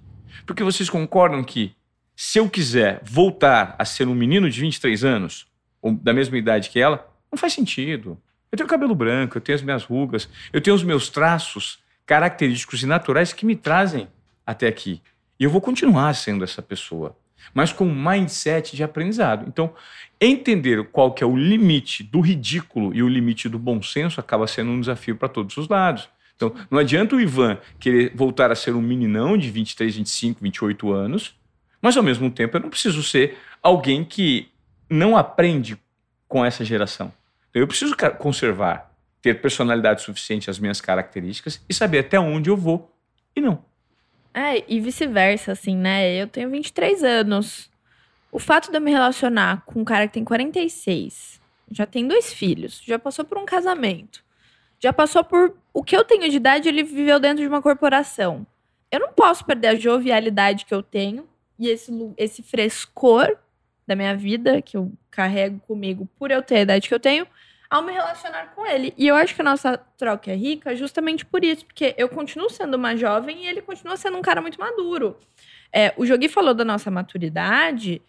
[0.45, 1.73] Porque vocês concordam que
[2.15, 5.47] se eu quiser voltar a ser um menino de 23 anos,
[5.81, 8.19] ou da mesma idade que ela, não faz sentido.
[8.51, 12.81] Eu tenho cabelo branco, eu tenho as minhas rugas, eu tenho os meus traços característicos
[12.81, 14.07] e naturais que me trazem
[14.45, 15.01] até aqui.
[15.39, 17.15] E eu vou continuar sendo essa pessoa,
[17.53, 19.45] mas com um mindset de aprendizado.
[19.47, 19.73] Então,
[20.19, 24.47] entender qual que é o limite do ridículo e o limite do bom senso acaba
[24.47, 26.09] sendo um desafio para todos os lados.
[26.35, 30.91] Então, não adianta o Ivan querer voltar a ser um meninão de 23, 25, 28
[30.91, 31.35] anos,
[31.81, 34.47] mas ao mesmo tempo eu não preciso ser alguém que
[34.89, 35.77] não aprende
[36.27, 37.11] com essa geração.
[37.53, 42.93] Eu preciso conservar, ter personalidade suficiente às minhas características e saber até onde eu vou
[43.35, 43.63] e não.
[44.33, 46.15] É, e vice-versa, assim, né?
[46.15, 47.71] Eu tenho 23 anos.
[48.31, 52.31] O fato de eu me relacionar com um cara que tem 46, já tem dois
[52.31, 54.23] filhos, já passou por um casamento,
[54.79, 58.45] já passou por o que eu tenho de idade, ele viveu dentro de uma corporação.
[58.91, 63.37] Eu não posso perder a jovialidade que eu tenho e esse, esse frescor
[63.87, 67.25] da minha vida que eu carrego comigo por eu ter a idade que eu tenho,
[67.69, 68.93] ao me relacionar com ele.
[68.97, 72.49] E eu acho que a nossa troca é rica justamente por isso, porque eu continuo
[72.49, 75.17] sendo uma jovem e ele continua sendo um cara muito maduro.
[75.71, 78.01] É, o Jogi falou da nossa maturidade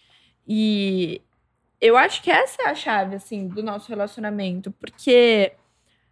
[0.46, 1.20] e
[1.80, 5.52] eu acho que essa é a chave, assim, do nosso relacionamento, porque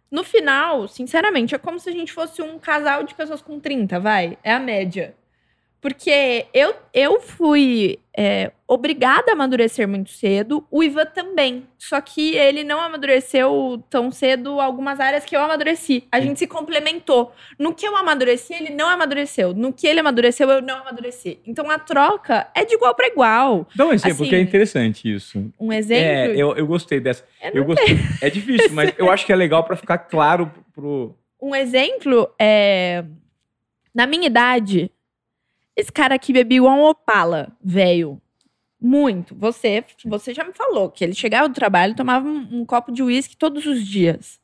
[0.09, 3.99] no final, sinceramente, é como se a gente fosse um casal de pessoas com 30,
[3.99, 5.15] vai, é a média.
[5.79, 11.67] Porque eu, eu fui é, obrigada a amadurecer muito cedo, o Ivan também.
[11.77, 16.03] Só que ele não amadureceu tão cedo algumas áreas que eu amadureci.
[16.11, 17.31] A gente se complementou.
[17.59, 19.53] No que eu amadureci, ele não amadureceu.
[19.53, 21.39] No que ele amadureceu, eu não amadureci.
[21.45, 23.67] Então a troca é de igual para igual.
[23.75, 25.45] Dá um exemplo, assim, que é interessante isso.
[25.59, 26.03] Um exemplo?
[26.03, 27.23] É, eu, eu gostei dessa.
[27.41, 27.97] Eu, eu gostei.
[28.19, 31.15] É difícil, mas eu acho que é legal para ficar claro pro.
[31.39, 33.05] Um exemplo é.
[33.93, 34.91] Na minha idade,
[35.77, 38.19] esse cara aqui bebia igual um opala, velho.
[38.81, 39.35] Muito.
[39.35, 42.91] Você, você já me falou que ele chegava do trabalho e tomava um, um copo
[42.91, 44.39] de uísque todos os dias.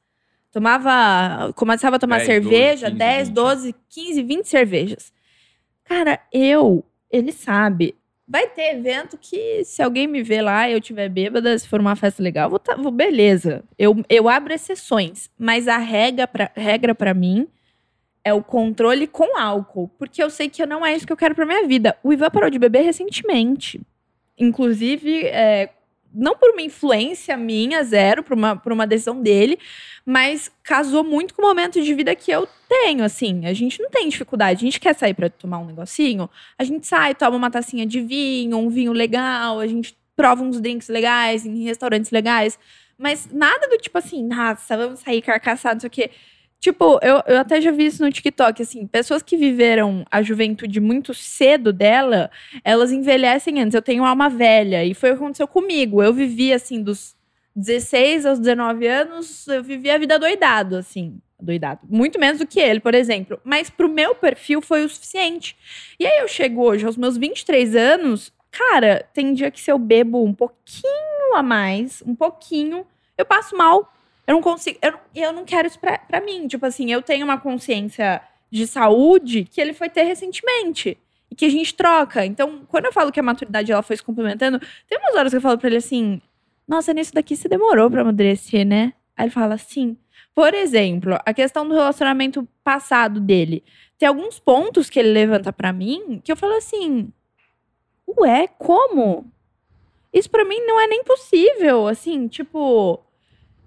[0.52, 1.52] Tomava.
[1.56, 3.36] Começava a tomar 10, cerveja, 12, 15, 10, 20.
[3.36, 5.14] 12, 15, 20 cervejas.
[5.84, 7.96] Cara, eu, ele sabe.
[8.28, 11.80] Vai ter evento que, se alguém me ver lá e eu tiver bêbada, se for
[11.80, 13.64] uma festa legal, vou, tá, vou beleza.
[13.78, 15.30] Eu, eu abro exceções.
[15.38, 17.48] Mas a regra pra, regra pra mim
[18.24, 19.90] é o controle com álcool.
[20.00, 21.98] Porque eu sei que não é isso que eu quero pra minha vida.
[22.04, 23.82] O Ivan parou de beber recentemente.
[24.38, 25.70] Inclusive, é,
[26.14, 29.58] não por uma influência minha, zero, por uma, por uma decisão dele,
[30.06, 33.46] mas casou muito com o momento de vida que eu tenho, assim.
[33.46, 34.60] A gente não tem dificuldade.
[34.60, 38.00] A gente quer sair para tomar um negocinho, a gente sai, toma uma tacinha de
[38.00, 42.60] vinho, um vinho legal, a gente prova uns drinks legais em restaurantes legais.
[42.98, 46.16] Mas nada do tipo assim, nossa, vamos sair carcaçados, não sei o quê.
[46.64, 50.80] Tipo, eu, eu até já vi isso no TikTok, assim, pessoas que viveram a juventude
[50.80, 52.32] muito cedo dela,
[52.64, 53.76] elas envelhecem antes.
[53.76, 56.02] Eu tenho alma velha, e foi o que aconteceu comigo.
[56.02, 57.18] Eu vivi, assim, dos
[57.54, 61.20] 16 aos 19 anos, eu vivi a vida doidado, assim.
[61.38, 61.82] Doidado.
[61.90, 63.38] Muito menos do que ele, por exemplo.
[63.44, 65.58] Mas pro meu perfil foi o suficiente.
[66.00, 69.78] E aí eu chego hoje, aos meus 23 anos, cara, tem dia que se eu
[69.78, 73.92] bebo um pouquinho a mais, um pouquinho, eu passo mal
[74.26, 74.78] eu não consigo.
[74.82, 76.48] Eu, eu não quero isso pra, pra mim.
[76.48, 80.98] Tipo assim, eu tenho uma consciência de saúde que ele foi ter recentemente.
[81.30, 82.26] E que a gente troca.
[82.26, 85.38] Então, quando eu falo que a maturidade ela foi se complementando, tem umas horas que
[85.38, 86.22] eu falo pra ele assim:
[86.68, 88.94] Nossa, nisso daqui você demorou pra amadurecer, né?
[89.18, 89.98] Aí ele fala assim.
[90.34, 93.64] Por exemplo, a questão do relacionamento passado dele.
[94.00, 97.12] Tem alguns pontos que ele levanta para mim que eu falo assim:
[98.08, 99.26] Ué, como?
[100.14, 101.88] Isso para mim não é nem possível.
[101.88, 103.04] Assim, tipo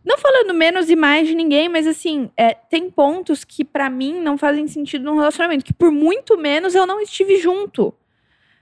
[0.06, 4.20] não falando menos e mais de ninguém, mas assim, é, tem pontos que para mim
[4.20, 7.92] não fazem sentido num relacionamento, que por muito menos eu não estive junto.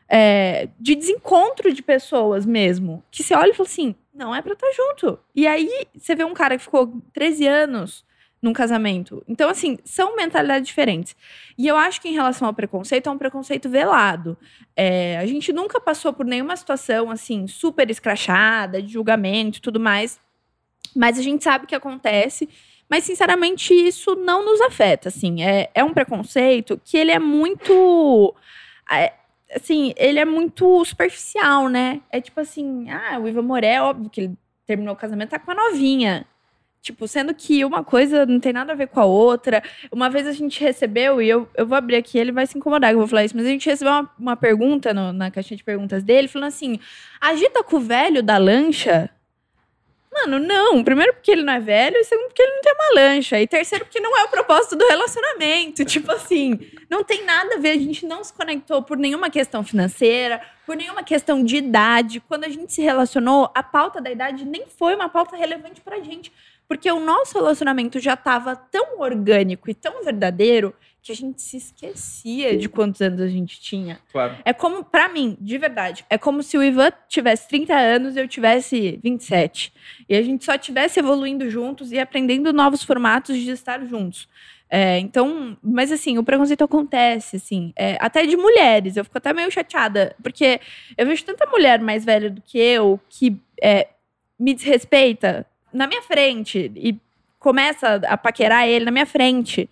[0.08, 3.02] é, de desencontro de pessoas mesmo.
[3.10, 5.18] Que você olha e fala assim: não é pra estar junto.
[5.34, 8.04] E aí você vê um cara que ficou 13 anos
[8.42, 9.24] num casamento.
[9.26, 11.16] Então, assim, são mentalidades diferentes.
[11.56, 14.36] E eu acho que em relação ao preconceito, é um preconceito velado.
[14.76, 19.80] É, a gente nunca passou por nenhuma situação, assim, super escrachada, de julgamento e tudo
[19.80, 20.20] mais.
[20.94, 22.48] Mas a gente sabe que acontece.
[22.88, 25.42] Mas, sinceramente, isso não nos afeta, assim.
[25.42, 28.34] É, é um preconceito que ele é muito...
[28.90, 29.12] É,
[29.54, 32.00] assim, ele é muito superficial, né?
[32.10, 35.50] É tipo assim, ah, o Ivan Moré, óbvio que ele terminou o casamento, tá com
[35.50, 36.26] a novinha.
[36.82, 39.62] Tipo, sendo que uma coisa não tem nada a ver com a outra.
[39.90, 42.90] Uma vez a gente recebeu, e eu, eu vou abrir aqui, ele vai se incomodar
[42.90, 45.56] que eu vou falar isso, mas a gente recebeu uma, uma pergunta no, na caixinha
[45.56, 46.78] de perguntas dele, falando assim:
[47.18, 49.08] agita com o velho da lancha?
[50.14, 50.84] Mano, não.
[50.84, 53.40] Primeiro porque ele não é velho, e segundo porque ele não tem uma lancha.
[53.40, 55.84] E terceiro porque não é o propósito do relacionamento.
[55.84, 57.70] Tipo assim, não tem nada a ver.
[57.70, 62.20] A gente não se conectou por nenhuma questão financeira, por nenhuma questão de idade.
[62.20, 66.00] Quando a gente se relacionou, a pauta da idade nem foi uma pauta relevante pra
[66.00, 66.32] gente.
[66.68, 70.74] Porque o nosso relacionamento já estava tão orgânico e tão verdadeiro
[71.04, 74.00] que a gente se esquecia de quantos anos a gente tinha.
[74.10, 74.38] Claro.
[74.42, 78.20] É como, para mim, de verdade, é como se o Ivan tivesse 30 anos e
[78.20, 79.70] eu tivesse 27.
[80.08, 84.26] E a gente só tivesse evoluindo juntos e aprendendo novos formatos de estar juntos.
[84.70, 88.96] É, então, mas assim, o preconceito acontece, assim, é, até de mulheres.
[88.96, 90.58] Eu fico até meio chateada, porque
[90.96, 93.88] eu vejo tanta mulher mais velha do que eu que é,
[94.38, 96.98] me desrespeita na minha frente e
[97.44, 99.68] começa a paquerar ele na minha frente.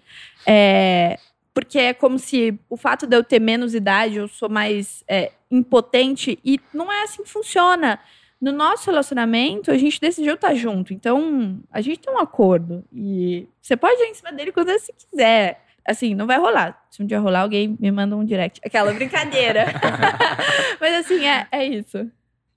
[0.46, 1.18] É,
[1.54, 5.32] porque é como se o fato de eu ter menos idade, eu sou mais é,
[5.50, 6.38] impotente.
[6.44, 7.98] E não é assim que funciona.
[8.38, 10.92] No nosso relacionamento, a gente decidiu estar junto.
[10.92, 12.84] Então, a gente tem um acordo.
[12.92, 15.64] E você pode ir em cima dele quando você quiser.
[15.88, 16.78] Assim, não vai rolar.
[16.90, 18.60] Se um dia rolar, alguém me manda um direct.
[18.62, 19.64] Aquela brincadeira.
[20.78, 22.06] Mas assim, é, é isso.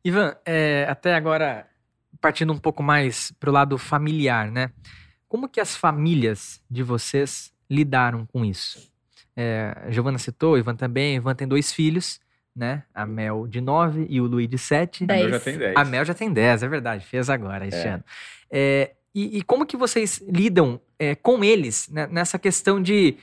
[0.03, 1.65] Ivan, é, até agora
[2.19, 4.71] partindo um pouco mais para o lado familiar, né?
[5.35, 8.89] Como que as famílias de vocês lidaram com isso?
[9.35, 11.17] É, a Giovana citou, Ivan também.
[11.17, 12.21] Ivan tem dois filhos,
[12.55, 12.83] né?
[12.93, 15.03] A Mel de 9 e o Luiz de 7.
[15.03, 15.75] A Mel já tem 10.
[15.75, 17.05] A Mel já tem 10, é verdade.
[17.05, 17.89] Fez agora, este É.
[17.89, 18.03] ano.
[18.49, 23.17] É, e, e como que vocês lidam é, com eles né, nessa questão de...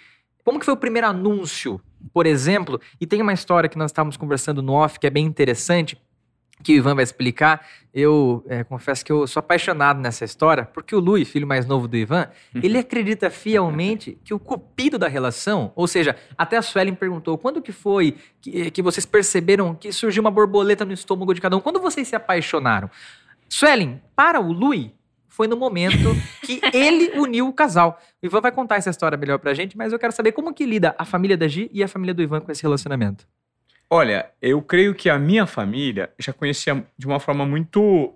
[0.44, 1.80] Como que foi o primeiro anúncio,
[2.12, 2.78] por exemplo?
[3.00, 5.98] E tem uma história que nós estávamos conversando no off que é bem interessante,
[6.62, 7.66] que o Ivan vai explicar.
[7.92, 11.86] Eu é, confesso que eu sou apaixonado nessa história, porque o Luiz, filho mais novo
[11.86, 16.94] do Ivan, ele acredita fielmente que o cupido da relação, ou seja, até a Suelen
[16.94, 21.40] perguntou quando que foi que, que vocês perceberam que surgiu uma borboleta no estômago de
[21.40, 21.60] cada um?
[21.60, 22.88] Quando vocês se apaixonaram?
[23.48, 24.90] Suelen, para o Luiz,
[25.32, 27.98] foi no momento que ele uniu o casal.
[28.22, 30.64] O Ivan vai contar essa história melhor pra gente, mas eu quero saber como que
[30.64, 33.26] lida a família da Gi e a família do Ivan com esse relacionamento.
[33.94, 38.14] Olha, eu creio que a minha família já conhecia de uma forma muito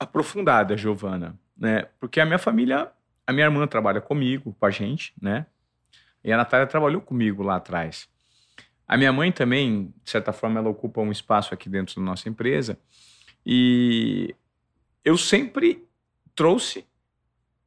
[0.00, 1.86] aprofundada a Giovana, né?
[2.00, 2.90] Porque a minha família,
[3.26, 5.44] a minha irmã trabalha comigo, com a gente, né?
[6.24, 8.08] E a Natália trabalhou comigo lá atrás.
[8.88, 12.30] A minha mãe também, de certa forma, ela ocupa um espaço aqui dentro da nossa
[12.30, 12.78] empresa.
[13.44, 14.34] E
[15.04, 15.86] eu sempre
[16.34, 16.86] trouxe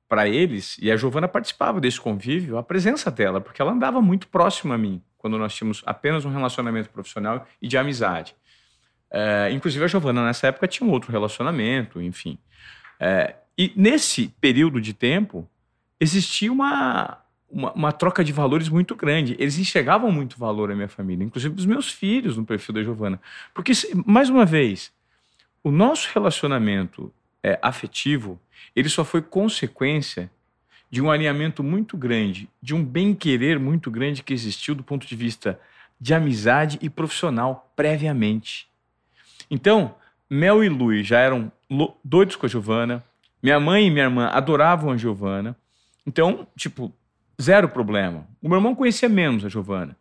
[0.07, 4.27] para eles, e a Giovana participava desse convívio, a presença dela, porque ela andava muito
[4.29, 8.35] próximo a mim, quando nós tínhamos apenas um relacionamento profissional e de amizade.
[9.09, 12.37] É, inclusive, a Giovana, nessa época, tinha um outro relacionamento, enfim.
[12.99, 15.49] É, e nesse período de tempo,
[15.99, 17.17] existia uma,
[17.49, 19.35] uma, uma troca de valores muito grande.
[19.39, 23.19] Eles enxergavam muito valor à minha família, inclusive dos meus filhos no perfil da Giovana.
[23.51, 23.71] Porque,
[24.05, 24.93] mais uma vez,
[25.63, 27.11] o nosso relacionamento
[27.41, 28.39] é, afetivo,
[28.75, 30.29] ele só foi consequência
[30.89, 35.15] de um alinhamento muito grande, de um bem-querer muito grande que existiu do ponto de
[35.15, 35.59] vista
[35.99, 38.67] de amizade e profissional previamente.
[39.49, 39.95] Então,
[40.29, 41.51] Mel e Luiz já eram
[42.03, 43.03] doidos com a Giovana,
[43.41, 45.55] minha mãe e minha irmã adoravam a Giovana,
[46.05, 46.93] então, tipo,
[47.41, 48.27] zero problema.
[48.41, 49.95] O meu irmão conhecia menos a Giovana,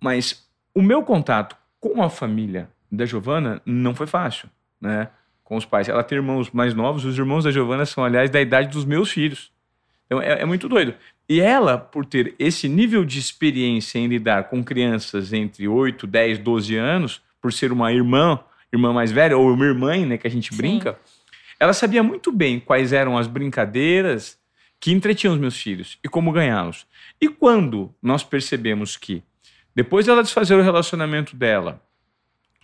[0.00, 4.48] mas o meu contato com a família da Giovana não foi fácil,
[4.80, 5.08] né?
[5.42, 5.88] Com os pais.
[5.88, 9.10] Ela tem irmãos mais novos, os irmãos da Giovana são, aliás, da idade dos meus
[9.10, 9.52] filhos.
[10.06, 10.94] Então, é, é muito doido.
[11.28, 16.38] E ela, por ter esse nível de experiência em lidar com crianças entre 8, 10,
[16.38, 18.38] 12 anos, por ser uma irmã,
[18.72, 20.56] irmã mais velha, ou uma irmã, né, que a gente Sim.
[20.56, 20.98] brinca,
[21.58, 24.38] ela sabia muito bem quais eram as brincadeiras
[24.78, 26.86] que entretinham os meus filhos e como ganhá-los.
[27.20, 29.22] E quando nós percebemos que,
[29.74, 31.80] depois dela desfazer o relacionamento dela,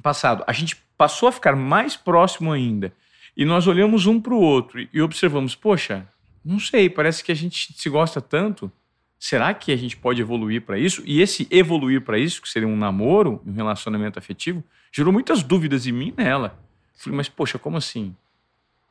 [0.03, 2.93] passado, a gente passou a ficar mais próximo ainda,
[3.37, 6.07] e nós olhamos um para o outro e observamos, poxa,
[6.45, 8.71] não sei, parece que a gente se gosta tanto,
[9.19, 11.03] será que a gente pode evoluir para isso?
[11.05, 15.87] E esse evoluir para isso, que seria um namoro, um relacionamento afetivo, gerou muitas dúvidas
[15.87, 16.59] em mim e nela.
[16.97, 18.15] Falei, mas poxa, como assim?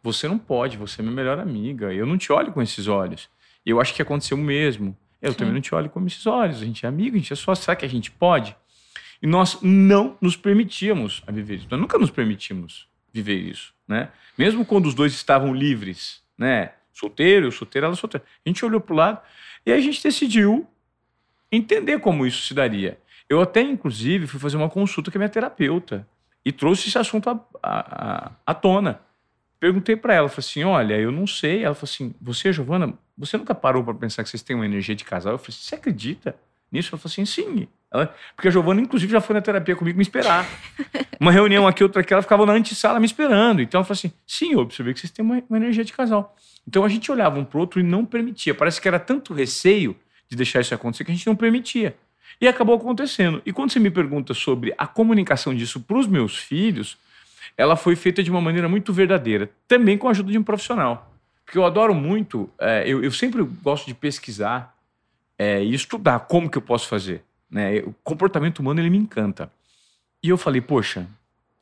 [0.01, 1.93] Você não pode, você é minha melhor amiga.
[1.93, 3.29] Eu não te olho com esses olhos.
[3.65, 4.95] Eu acho que aconteceu o mesmo.
[5.21, 5.39] Eu Sim.
[5.39, 6.62] também não te olho com esses olhos.
[6.62, 7.53] A gente é amigo, a gente é só.
[7.53, 8.55] Será que a gente pode?
[9.21, 11.67] E nós não nos permitíamos a viver isso.
[11.69, 14.09] Nós nunca nos permitimos viver isso, né?
[14.38, 16.71] Mesmo quando os dois estavam livres, né?
[16.99, 18.25] Solteiro, eu solteiro, ela solteira.
[18.45, 19.21] A gente olhou para o lado
[19.65, 20.67] e a gente decidiu
[21.49, 22.99] entender como isso se daria.
[23.29, 26.05] Eu até, inclusive, fui fazer uma consulta com a minha terapeuta
[26.43, 29.01] e trouxe esse assunto à, à, à tona.
[29.59, 31.63] Perguntei para ela, falei assim, olha, eu não sei.
[31.63, 34.95] Ela falou assim, você, Giovana, você nunca parou para pensar que vocês têm uma energia
[34.95, 35.33] de casal?
[35.33, 36.35] Eu falei, você acredita
[36.71, 36.89] nisso?
[36.91, 37.67] Ela falou assim, sim.
[37.91, 40.45] Ela, porque a Giovana, inclusive, já foi na terapia comigo me esperar.
[41.19, 43.62] Uma reunião aqui, outra aqui, ela ficava na antessala me esperando.
[43.62, 46.36] Então ela falou assim, sim, eu observei que vocês têm uma, uma energia de casal.
[46.67, 48.54] Então a gente olhava um pro outro e não permitia.
[48.54, 49.95] Parece que era tanto receio
[50.30, 51.95] de deixar isso acontecer que a gente não permitia.
[52.39, 53.41] E acabou acontecendo.
[53.45, 56.97] E quando você me pergunta sobre a comunicação disso para os meus filhos,
[57.58, 61.12] ela foi feita de uma maneira muito verdadeira, também com a ajuda de um profissional.
[61.43, 64.73] Porque eu adoro muito, é, eu, eu, sempre gosto de pesquisar
[65.38, 67.23] é, e estudar como que eu posso fazer.
[67.49, 67.79] Né?
[67.79, 69.51] O comportamento humano ele me encanta.
[70.21, 71.07] E eu falei, poxa,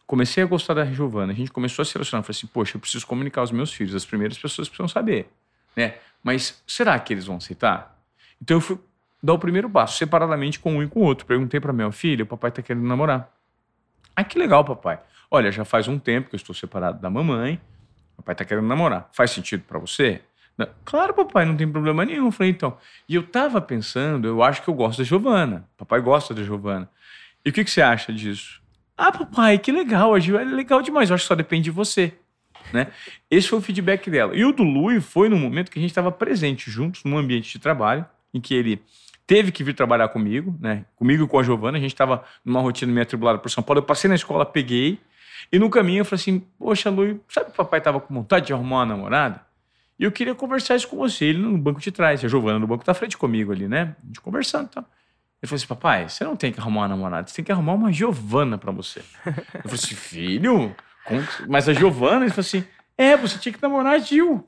[0.05, 2.81] comecei a gostar da Giovana, a gente começou a se relacionar, falei assim, poxa, eu
[2.81, 5.29] preciso comunicar aos meus filhos, as primeiras pessoas precisam saber,
[5.75, 5.95] né?
[6.23, 7.97] Mas será que eles vão aceitar?
[8.41, 8.79] Então eu fui
[9.21, 11.25] dar o primeiro passo, separadamente com um e com o outro.
[11.25, 13.31] Perguntei para minha filha, o papai tá querendo namorar.
[14.15, 14.99] Ah, que legal, papai.
[15.29, 17.61] Olha, já faz um tempo que eu estou separado da mamãe,
[18.13, 19.09] o papai tá querendo namorar.
[19.11, 20.21] Faz sentido para você?
[20.57, 20.67] Não.
[20.83, 22.25] Claro, papai, não tem problema nenhum.
[22.25, 22.77] Eu falei, então.
[23.07, 25.67] E eu tava pensando, eu acho que eu gosto da Giovana.
[25.77, 26.89] Papai gosta da Giovana.
[27.45, 28.61] E o que, que você acha disso?
[28.97, 31.71] Ah, papai, que legal, a Gil é legal demais, eu acho que só depende de
[31.71, 32.13] você.
[32.73, 32.87] Né?
[33.29, 34.35] Esse foi o feedback dela.
[34.35, 37.51] E o do Lui foi no momento que a gente estava presente juntos num ambiente
[37.51, 38.81] de trabalho, em que ele
[39.27, 40.85] teve que vir trabalhar comigo, né?
[40.95, 41.77] Comigo e com a Giovana.
[41.77, 43.79] A gente estava numa rotina meio atribulada por São Paulo.
[43.79, 44.99] Eu passei na escola, peguei.
[45.51, 48.47] E no caminho eu falei assim: Poxa, Lui, sabe que o papai estava com vontade
[48.47, 49.46] de arrumar uma namorada?
[49.99, 51.25] E eu queria conversar isso com você.
[51.25, 53.95] Ele no banco de trás, a Giovana no banco da frente comigo ali, né?
[54.03, 54.83] A gente conversando e tal.
[55.41, 57.73] Ele falou assim: Papai, você não tem que arrumar uma namorada, você tem que arrumar
[57.73, 58.99] uma Giovana para você.
[59.25, 60.75] Eu falei assim: Filho?
[61.47, 62.25] Mas a Giovana?
[62.25, 62.63] Ele falou assim:
[62.97, 64.47] É, você tinha que namorar a Gil.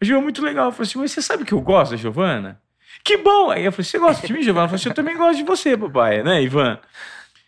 [0.00, 0.66] A Gil é muito legal.
[0.66, 2.60] Eu falei assim: Mas você sabe que eu gosto da Giovana?
[3.02, 3.50] Que bom!
[3.50, 4.64] Aí eu falei: Você gosta de mim, Giovana?
[4.64, 6.78] Eu falei assim: Eu também gosto de você, papai, né, Ivan?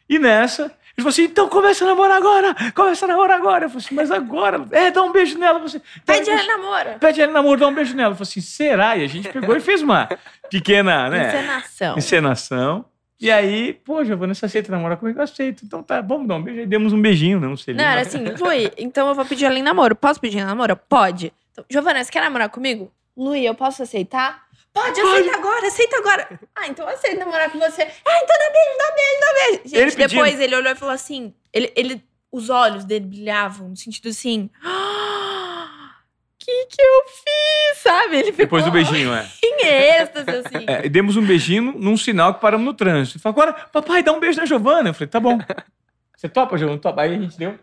[0.09, 2.55] E nessa, ele falou assim: então começa a namorar agora!
[2.75, 3.67] Começa a namorar agora!
[3.67, 4.67] Eu falei assim: mas agora?
[4.71, 5.59] É, dá um beijo nela.
[5.59, 6.99] Você, pede ela namoro.
[6.99, 8.13] Pede ela namoro, dá um beijo nela.
[8.13, 8.97] Eu falei assim: será?
[8.97, 10.09] E a gente pegou e fez uma
[10.51, 11.29] pequena, né?
[11.29, 11.99] Encenação.
[11.99, 12.85] Encenação.
[13.21, 15.19] E aí, pô, Giovana, você aceita namorar comigo?
[15.19, 15.65] Eu aceito.
[15.65, 16.61] Então tá, vamos dar um beijo.
[16.61, 17.47] Aí demos um beijinho, né?
[17.47, 17.85] Um selinho.
[17.85, 19.95] Não, era assim, Lui, então eu vou pedir ela em namoro.
[19.95, 20.77] Posso pedir em namoro?
[20.77, 21.31] Pode.
[21.53, 22.91] Então, Giovana, você quer namorar comigo?
[23.15, 24.46] Lui, eu posso aceitar?
[24.77, 26.41] Pode, aceita agora, aceita agora.
[26.55, 27.81] Ah, então aceita namorar com você.
[27.83, 29.63] Ah, então dá beijo, dá beijo, dá beijo.
[29.65, 30.43] Gente, ele depois pedindo.
[30.43, 34.51] ele olhou e falou assim: ele, ele, os olhos dele brilhavam, no sentido assim.
[34.63, 35.95] Ah,
[36.39, 38.17] que que eu fiz, sabe?
[38.17, 39.27] Ele ficou Depois do beijinho, é.
[39.43, 40.67] Em êxtase, assim.
[40.67, 43.17] É, demos um beijinho num sinal que paramos no trânsito.
[43.17, 44.91] Ele falou, agora, papai, dá um beijo na Giovana.
[44.91, 45.39] Eu falei, tá bom.
[46.15, 46.79] Você topa, Giovana?
[46.79, 47.01] Topa.
[47.01, 47.59] Aí a gente deu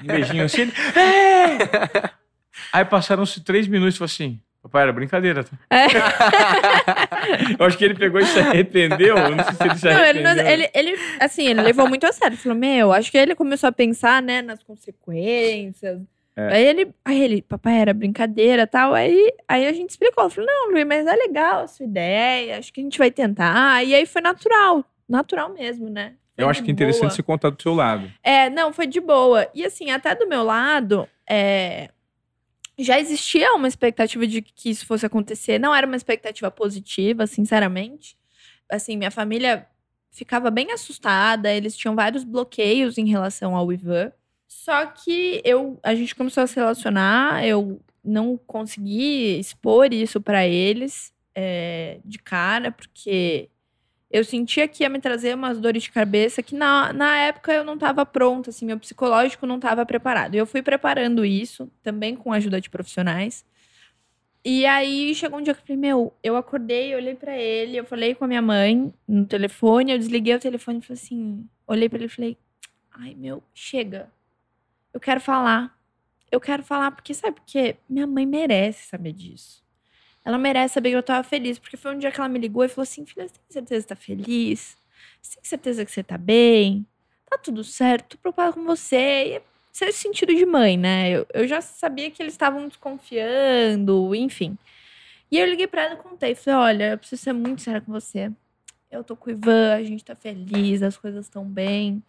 [0.00, 0.62] um beijinho assim.
[0.62, 2.10] Ele, é!
[2.72, 5.56] Aí passaram-se três minutos e falou assim, Papai, era brincadeira, tá?
[5.70, 5.86] É.
[7.56, 9.14] eu acho que ele pegou e se arrependeu.
[9.14, 10.22] Não sei se ele se arrependeu.
[10.22, 12.34] Não, ele, ele, ele, assim, ele levou muito a sério.
[12.34, 16.00] Ele falou, meu, acho que ele começou a pensar, né, nas consequências.
[16.34, 16.52] É.
[16.52, 18.92] Aí ele, aí ele, papai, era brincadeira tal.
[18.92, 20.28] Aí, aí a gente explicou.
[20.28, 22.58] Falou, não, Luiz, mas é legal a sua ideia.
[22.58, 23.84] Acho que a gente vai tentar.
[23.84, 24.84] E aí foi natural.
[25.08, 26.14] Natural mesmo, né?
[26.34, 28.10] Foi eu acho que é interessante você contar do seu lado.
[28.20, 29.48] É, não, foi de boa.
[29.54, 31.88] E assim, até do meu lado, é,
[32.78, 35.58] já existia uma expectativa de que isso fosse acontecer.
[35.58, 38.16] Não era uma expectativa positiva, sinceramente.
[38.70, 39.66] Assim, minha família
[40.10, 44.12] ficava bem assustada, eles tinham vários bloqueios em relação ao Ivan.
[44.46, 50.46] Só que eu, a gente começou a se relacionar, eu não consegui expor isso para
[50.46, 53.50] eles é, de cara, porque
[54.10, 57.64] eu sentia que ia me trazer umas dores de cabeça que na, na época eu
[57.64, 60.34] não estava pronta, assim, meu psicológico não estava preparado.
[60.34, 63.44] Eu fui preparando isso, também com a ajuda de profissionais.
[64.44, 67.84] E aí chegou um dia que eu falei, meu, eu acordei, olhei para ele, eu
[67.84, 71.88] falei com a minha mãe no telefone, eu desliguei o telefone e falei assim, olhei
[71.88, 72.38] para ele e falei,
[72.92, 74.10] ai meu, chega.
[74.94, 75.76] Eu quero falar.
[76.30, 79.65] Eu quero falar porque sabe porque minha mãe merece saber disso
[80.26, 81.56] ela merece saber que eu tava feliz.
[81.56, 83.82] Porque foi um dia que ela me ligou e falou assim: filha, você tem certeza
[83.82, 84.76] que tá feliz?
[85.22, 86.84] Você tem certeza que você tá bem?
[87.30, 88.96] Tá tudo certo, tô preocupada com você.
[88.96, 91.10] E é esse sentido de mãe, né?
[91.10, 94.58] Eu, eu já sabia que eles estavam desconfiando, enfim.
[95.30, 96.34] E eu liguei pra ela e contei.
[96.34, 98.32] Falei, olha, eu preciso ser muito séria com você.
[98.90, 102.02] Eu tô com o Ivan, a gente tá feliz, as coisas estão bem.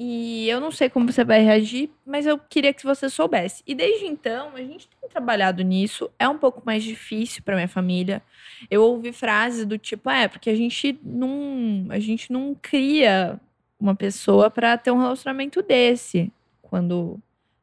[0.00, 3.64] E eu não sei como você vai reagir, mas eu queria que você soubesse.
[3.66, 6.08] E desde então, a gente tem trabalhado nisso.
[6.16, 8.22] É um pouco mais difícil para minha família.
[8.70, 13.40] Eu ouvi frases do tipo, é, porque a gente não, a gente não cria
[13.80, 16.32] uma pessoa para ter um relacionamento desse,
[16.62, 17.18] quando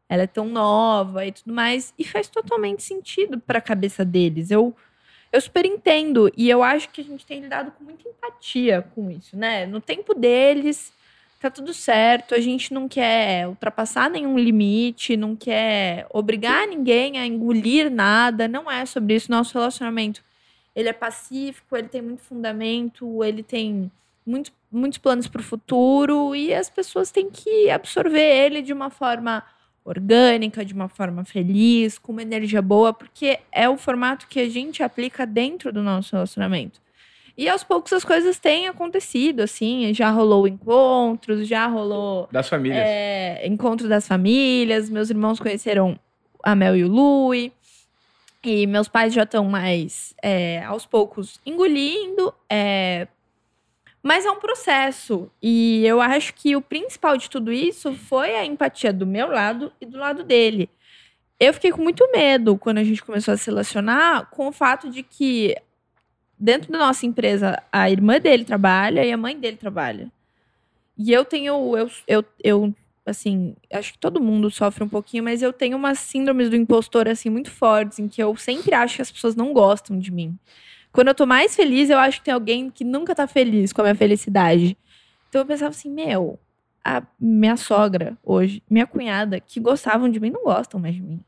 [0.09, 4.51] ela é tão nova e tudo mais, e faz totalmente sentido para a cabeça deles.
[4.51, 4.75] Eu
[5.31, 9.11] eu super entendo e eu acho que a gente tem lidado com muita empatia com
[9.11, 9.65] isso, né?
[9.65, 10.93] No tempo deles,
[11.39, 17.25] tá tudo certo, a gente não quer ultrapassar nenhum limite, não quer obrigar ninguém a
[17.25, 20.23] engolir nada, não é sobre isso nosso relacionamento.
[20.75, 23.91] Ele é pacífico, ele tem muito fundamento, ele tem
[24.25, 28.89] muito, muitos planos para o futuro e as pessoas têm que absorver ele de uma
[28.89, 29.43] forma
[29.85, 34.49] orgânica, de uma forma feliz, com uma energia boa, porque é o formato que a
[34.49, 36.81] gente aplica dentro do nosso relacionamento.
[37.37, 42.29] E aos poucos as coisas têm acontecido, assim, já rolou encontros, já rolou.
[42.31, 42.81] Das famílias.
[42.81, 44.89] É, encontro das famílias.
[44.89, 45.99] Meus irmãos conheceram
[46.41, 47.51] a Mel e o Lui.
[48.41, 52.33] E meus pais já estão mais, é, aos poucos, engolindo.
[52.47, 53.07] É,
[54.03, 55.31] mas é um processo.
[55.41, 59.73] E eu acho que o principal de tudo isso foi a empatia do meu lado
[59.81, 60.69] e do lado dele.
[61.39, 64.91] Eu fiquei com muito medo quando a gente começou a se relacionar com o fato
[64.91, 65.55] de que
[66.37, 70.11] dentro da nossa empresa, a irmã dele trabalha e a mãe dele trabalha.
[70.97, 72.73] E eu tenho, eu, eu, eu,
[73.05, 77.07] assim, acho que todo mundo sofre um pouquinho, mas eu tenho umas síndromes do impostor,
[77.07, 80.37] assim, muito fortes, em que eu sempre acho que as pessoas não gostam de mim.
[80.91, 83.81] Quando eu tô mais feliz, eu acho que tem alguém que nunca tá feliz com
[83.81, 84.77] a minha felicidade.
[85.27, 86.39] Então eu pensava assim, meu,
[86.83, 91.19] a minha sogra hoje, minha cunhada, que gostavam de mim, não gostam mais de mim.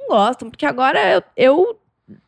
[0.00, 1.78] Não gostam, porque agora eu, eu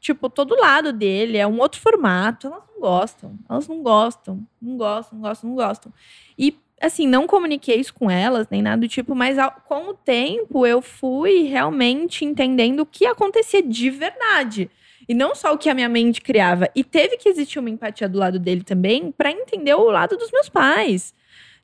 [0.00, 2.46] tipo, todo lado dele, é um outro formato.
[2.46, 3.38] Elas não gostam.
[3.48, 4.46] Elas não gostam.
[4.60, 5.92] Não gostam, não gostam, não gostam.
[6.38, 9.94] E, assim, não comuniquei isso com elas, nem nada do tipo, mas ao, com o
[9.94, 14.70] tempo eu fui realmente entendendo o que acontecia de verdade.
[15.08, 16.68] E não só o que a minha mente criava.
[16.74, 20.30] E teve que existir uma empatia do lado dele também para entender o lado dos
[20.30, 21.12] meus pais.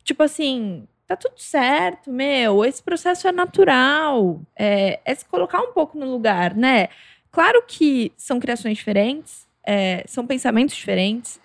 [0.03, 4.41] Tipo assim, tá tudo certo, meu, esse processo é natural.
[4.57, 6.89] É, é se colocar um pouco no lugar, né?
[7.37, 11.39] Claro que são criações diferentes, é, são pensamentos diferentes,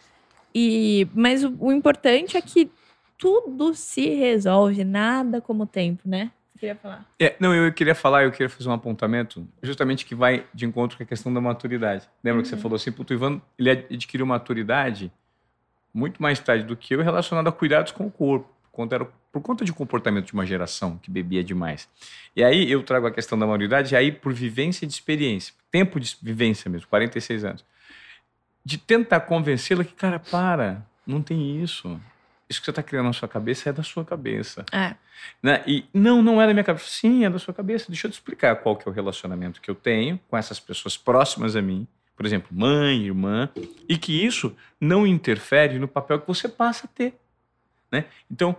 [0.55, 2.71] e mas o, o, importante é que
[3.17, 6.31] tudo se resolve, nada como o tempo, né?
[6.53, 7.05] Você queria falar?
[7.19, 10.95] É, não, eu queria falar, eu queria fazer um apontamento, justamente que vai de encontro
[10.95, 12.07] com a questão da maturidade.
[12.23, 12.43] Lembra uhum.
[12.43, 12.61] que você uhum.
[12.61, 15.11] falou assim, o Ivan, ele adquiriu maturidade
[15.93, 18.47] muito mais tarde do que eu relacionado a cuidados com o corpo
[18.91, 21.87] era por conta de comportamento de uma geração que bebia demais.
[22.35, 26.15] E aí eu trago a questão da maioridade, aí por vivência de experiência, tempo de
[26.21, 27.65] vivência mesmo, 46 anos,
[28.63, 31.99] de tentar convencê-la que, cara, para, não tem isso.
[32.49, 34.65] Isso que você está criando na sua cabeça é da sua cabeça.
[34.71, 34.95] É.
[35.41, 35.63] Né?
[35.65, 36.85] E não, não é da minha cabeça.
[36.87, 37.85] Sim, é da sua cabeça.
[37.87, 40.97] Deixa eu te explicar qual que é o relacionamento que eu tenho com essas pessoas
[40.97, 43.49] próximas a mim, por exemplo, mãe, irmã,
[43.87, 47.15] e que isso não interfere no papel que você passa a ter.
[47.91, 48.05] Né?
[48.29, 48.55] Então,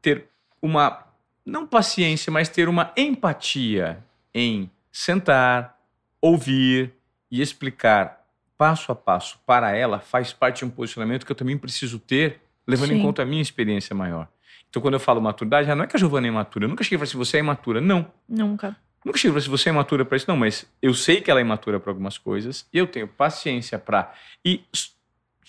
[0.00, 0.26] ter
[0.60, 1.06] uma,
[1.44, 4.02] não paciência, mas ter uma empatia
[4.34, 5.78] em sentar,
[6.20, 6.92] ouvir
[7.30, 8.24] e explicar
[8.56, 12.40] passo a passo para ela faz parte de um posicionamento que eu também preciso ter,
[12.66, 12.98] levando Sim.
[12.98, 14.28] em conta a minha experiência maior.
[14.70, 16.64] Então, quando eu falo maturidade, já não é que a Giovana é imatura.
[16.64, 17.80] Eu nunca cheguei e falei assim, você é imatura.
[17.80, 18.06] Não.
[18.28, 18.76] Nunca.
[19.04, 20.26] Nunca cheguei e falei assim, você é imatura para isso.
[20.28, 23.78] Não, mas eu sei que ela é imatura para algumas coisas e eu tenho paciência
[23.78, 24.14] para
[24.44, 24.64] ir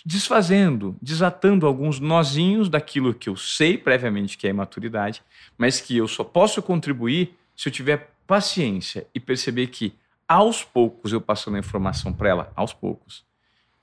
[0.06, 5.24] desfazendo, desatando alguns nozinhos daquilo que eu sei previamente que é imaturidade,
[5.58, 9.93] mas que eu só posso contribuir se eu tiver paciência e perceber que
[10.28, 13.24] aos poucos eu passando a informação para ela, aos poucos,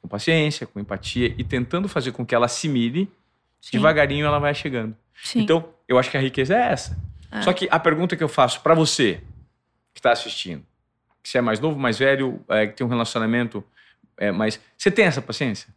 [0.00, 3.10] com paciência, com empatia e tentando fazer com que ela assimile,
[3.60, 3.72] Sim.
[3.72, 4.96] devagarinho ela vai chegando.
[5.22, 5.40] Sim.
[5.40, 6.98] Então, eu acho que a riqueza é essa.
[7.30, 7.42] É.
[7.42, 9.20] Só que a pergunta que eu faço para você
[9.92, 10.64] que está assistindo,
[11.22, 13.62] que você é mais novo, mais velho, é, que tem um relacionamento,
[14.16, 15.68] é, mas você tem essa paciência?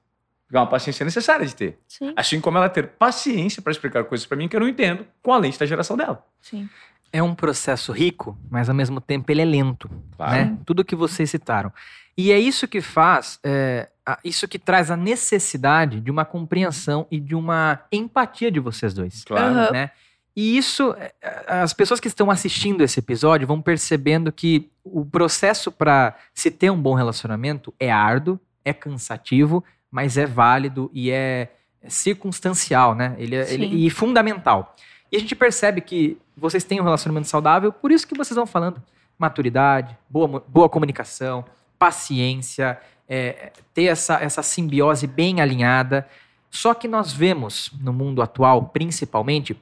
[0.52, 1.80] É uma paciência necessária de ter.
[1.88, 2.14] Sim.
[2.16, 5.34] Assim como ela ter paciência para explicar coisas para mim que eu não entendo com
[5.34, 6.26] a lente da geração dela.
[6.42, 6.70] Sim.
[7.12, 9.90] É um processo rico, mas ao mesmo tempo ele é lento.
[10.16, 10.34] Claro.
[10.34, 10.58] Né?
[10.66, 11.72] Tudo que vocês citaram.
[12.18, 13.90] E é isso que faz, é,
[14.24, 19.24] isso que traz a necessidade de uma compreensão e de uma empatia de vocês dois.
[19.24, 19.54] Claro.
[19.54, 19.72] Uhum.
[19.72, 19.92] Né?
[20.36, 21.14] E isso, é,
[21.48, 26.72] as pessoas que estão assistindo esse episódio vão percebendo que o processo para se ter
[26.72, 29.64] um bom relacionamento é árduo, é cansativo,
[29.94, 31.50] mas é válido e é
[31.88, 33.16] circunstancial, né?
[33.20, 34.76] Ele, é, ele, e fundamental.
[35.12, 38.48] E a gente percebe que vocês têm um relacionamento saudável, por isso que vocês vão
[38.48, 38.82] falando
[39.20, 41.46] maturidade, boa, boa comunicação,
[41.78, 46.10] paciência, é, ter essa, essa simbiose bem alinhada.
[46.50, 49.56] Só que nós vemos no mundo atual, principalmente,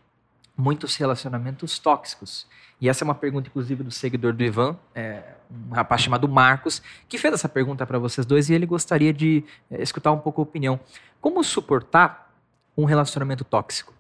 [0.56, 2.48] muitos relacionamentos tóxicos.
[2.82, 5.22] E essa é uma pergunta, inclusive, do seguidor do Ivan, é,
[5.70, 9.46] um rapaz chamado Marcos, que fez essa pergunta para vocês dois e ele gostaria de
[9.70, 10.80] é, escutar um pouco a opinião.
[11.22, 12.34] Como suportar
[12.76, 13.94] um relacionamento tóxico?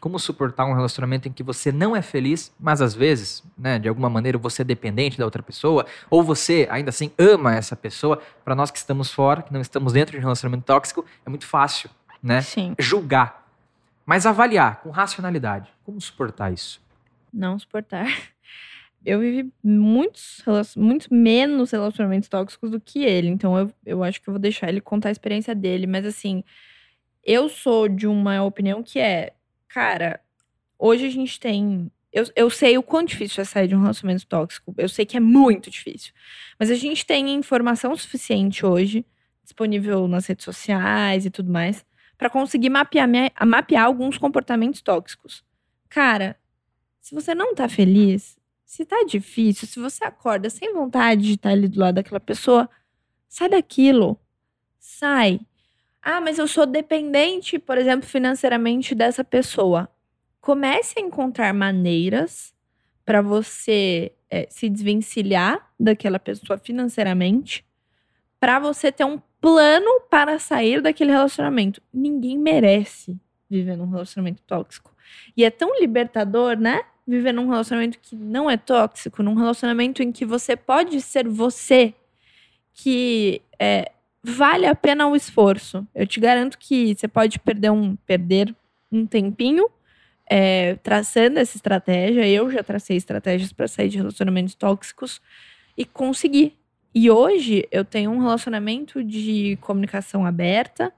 [0.00, 3.88] Como suportar um relacionamento em que você não é feliz, mas às vezes, né, de
[3.88, 8.22] alguma maneira, você é dependente da outra pessoa, ou você ainda assim ama essa pessoa?
[8.44, 11.46] Para nós que estamos fora, que não estamos dentro de um relacionamento tóxico, é muito
[11.46, 11.90] fácil,
[12.22, 12.40] né?
[12.42, 12.76] Sim.
[12.78, 13.44] Julgar.
[14.06, 15.70] Mas avaliar com racionalidade.
[15.84, 16.80] Como suportar isso?
[17.32, 18.06] Não suportar.
[19.04, 20.42] Eu vivi muitos,
[20.76, 23.28] muito menos relacionamentos tóxicos do que ele.
[23.28, 25.86] Então eu, eu acho que eu vou deixar ele contar a experiência dele.
[25.86, 26.44] Mas assim,
[27.24, 29.32] eu sou de uma opinião que é,
[29.68, 30.20] cara,
[30.78, 31.90] hoje a gente tem.
[32.12, 34.74] Eu, eu sei o quão difícil é sair de um relacionamento tóxico.
[34.76, 36.12] Eu sei que é muito difícil.
[36.58, 39.06] Mas a gente tem informação suficiente hoje,
[39.44, 41.86] disponível nas redes sociais e tudo mais,
[42.18, 43.08] para conseguir mapear,
[43.46, 45.44] mapear alguns comportamentos tóxicos.
[45.88, 46.36] Cara,
[47.00, 51.50] se você não tá feliz, se tá difícil, se você acorda sem vontade de estar
[51.50, 52.68] ali do lado daquela pessoa,
[53.28, 54.18] sai daquilo.
[54.78, 55.40] Sai.
[56.02, 59.88] Ah, mas eu sou dependente, por exemplo, financeiramente dessa pessoa.
[60.40, 62.54] Comece a encontrar maneiras
[63.04, 67.66] para você é, se desvencilhar daquela pessoa financeiramente,
[68.38, 71.82] para você ter um plano para sair daquele relacionamento.
[71.92, 74.89] Ninguém merece viver num relacionamento tóxico.
[75.36, 76.82] E é tão libertador, né?
[77.06, 81.94] Viver num relacionamento que não é tóxico, num relacionamento em que você pode ser você,
[82.72, 83.92] que é,
[84.22, 85.86] vale a pena o esforço.
[85.94, 88.54] Eu te garanto que você pode perder um, perder
[88.92, 89.68] um tempinho
[90.30, 92.26] é, traçando essa estratégia.
[92.28, 95.20] Eu já tracei estratégias para sair de relacionamentos tóxicos
[95.76, 96.56] e conseguir.
[96.94, 100.92] E hoje eu tenho um relacionamento de comunicação aberta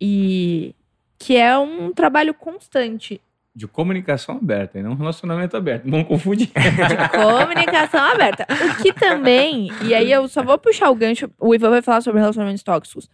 [0.00, 0.74] e
[1.18, 3.20] que é um trabalho constante
[3.58, 5.84] de comunicação aberta e não relacionamento aberto.
[5.84, 6.46] Não confundir.
[6.46, 8.46] De comunicação aberta.
[8.48, 12.00] O que também, e aí eu só vou puxar o gancho, o Ivan vai falar
[12.00, 13.10] sobre relacionamentos tóxicos.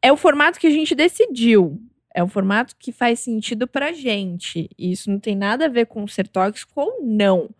[0.00, 1.82] É o formato que a gente decidiu.
[2.14, 4.70] É um formato que faz sentido pra gente.
[4.78, 7.50] E isso não tem nada a ver com ser tóxico ou não.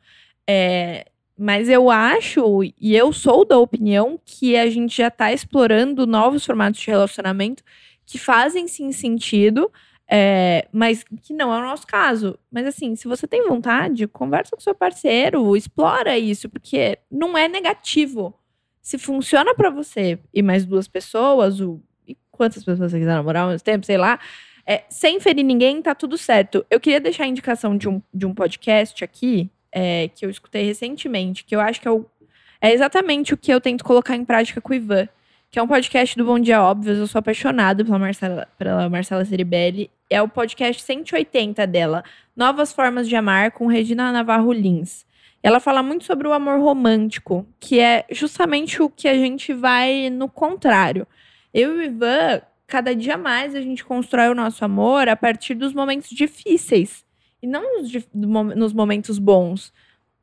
[0.48, 1.06] É,
[1.36, 6.46] mas eu acho, e eu sou da opinião, que a gente já tá explorando novos
[6.46, 7.64] formatos de relacionamento
[8.06, 9.68] que fazem sim sentido
[10.08, 12.38] é, mas que não é o nosso caso.
[12.50, 17.48] Mas assim, se você tem vontade, conversa com seu parceiro, explora isso, porque não é
[17.48, 18.34] negativo.
[18.82, 23.44] Se funciona para você e mais duas pessoas, o, e quantas pessoas você quiser namorar
[23.44, 24.20] ao mesmo tempo, sei lá,
[24.66, 26.64] é, sem ferir ninguém, tá tudo certo.
[26.70, 30.64] Eu queria deixar a indicação de um, de um podcast aqui, é, que eu escutei
[30.64, 32.04] recentemente, que eu acho que é, o,
[32.60, 35.08] é exatamente o que eu tento colocar em prática com o Ivan
[35.54, 36.98] que é um podcast do Bom Dia Óbvios.
[36.98, 39.88] Eu sou apaixonada pela Marcela, pela Marcela Ceribelli.
[40.10, 42.02] É o podcast 180 dela,
[42.34, 45.06] Novas Formas de Amar, com Regina Navarro Lins.
[45.40, 50.10] Ela fala muito sobre o amor romântico, que é justamente o que a gente vai
[50.10, 51.06] no contrário.
[51.54, 55.54] Eu e o Ivan, cada dia mais a gente constrói o nosso amor a partir
[55.54, 57.04] dos momentos difíceis.
[57.40, 57.92] E não nos,
[58.56, 59.72] nos momentos bons.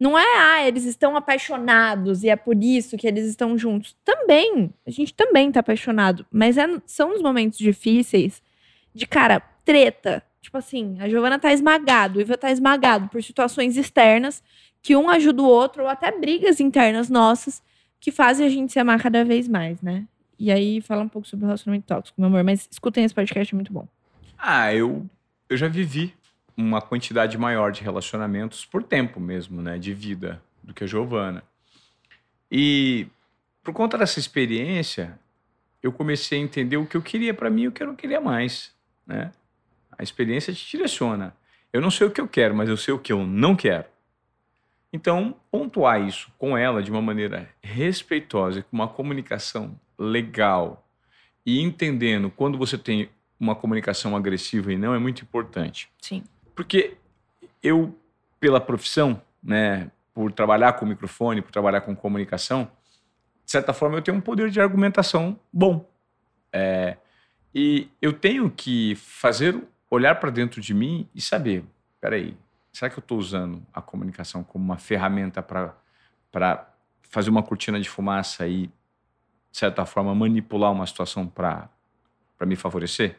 [0.01, 3.95] Não é, ah, eles estão apaixonados e é por isso que eles estão juntos.
[4.03, 6.25] Também, a gente também tá apaixonado.
[6.31, 8.41] Mas é, são os momentos difíceis
[8.95, 10.23] de, cara, treta.
[10.41, 14.41] Tipo assim, a Giovana tá esmagado, o Iva tá esmagado por situações externas
[14.81, 17.61] que um ajuda o outro, ou até brigas internas nossas,
[17.99, 20.07] que fazem a gente se amar cada vez mais, né?
[20.39, 22.43] E aí, fala um pouco sobre o relacionamento tóxico, meu amor.
[22.43, 23.87] Mas escutem esse podcast, é muito bom.
[24.35, 25.07] Ah, eu,
[25.47, 26.11] eu já vivi
[26.55, 31.43] uma quantidade maior de relacionamentos por tempo mesmo, né, de vida, do que a Giovana.
[32.51, 33.07] E
[33.63, 35.19] por conta dessa experiência,
[35.81, 37.95] eu comecei a entender o que eu queria para mim e o que eu não
[37.95, 38.73] queria mais,
[39.05, 39.31] né?
[39.97, 41.35] A experiência te direciona.
[41.71, 43.85] Eu não sei o que eu quero, mas eu sei o que eu não quero.
[44.93, 50.85] Então, pontuar isso com ela de uma maneira respeitosa, com uma comunicação legal
[51.45, 55.89] e entendendo quando você tem uma comunicação agressiva e não é muito importante.
[56.01, 56.23] Sim.
[56.61, 56.95] Porque
[57.63, 57.97] eu,
[58.39, 62.71] pela profissão, né, por trabalhar com microfone, por trabalhar com comunicação,
[63.43, 65.89] de certa forma eu tenho um poder de argumentação bom.
[66.53, 66.97] É,
[67.51, 69.59] e eu tenho que fazer,
[69.89, 71.65] olhar para dentro de mim e saber,
[71.99, 72.37] peraí,
[72.71, 76.67] será que eu estou usando a comunicação como uma ferramenta para
[77.09, 81.71] fazer uma cortina de fumaça e, de certa forma, manipular uma situação para
[82.45, 83.17] me favorecer?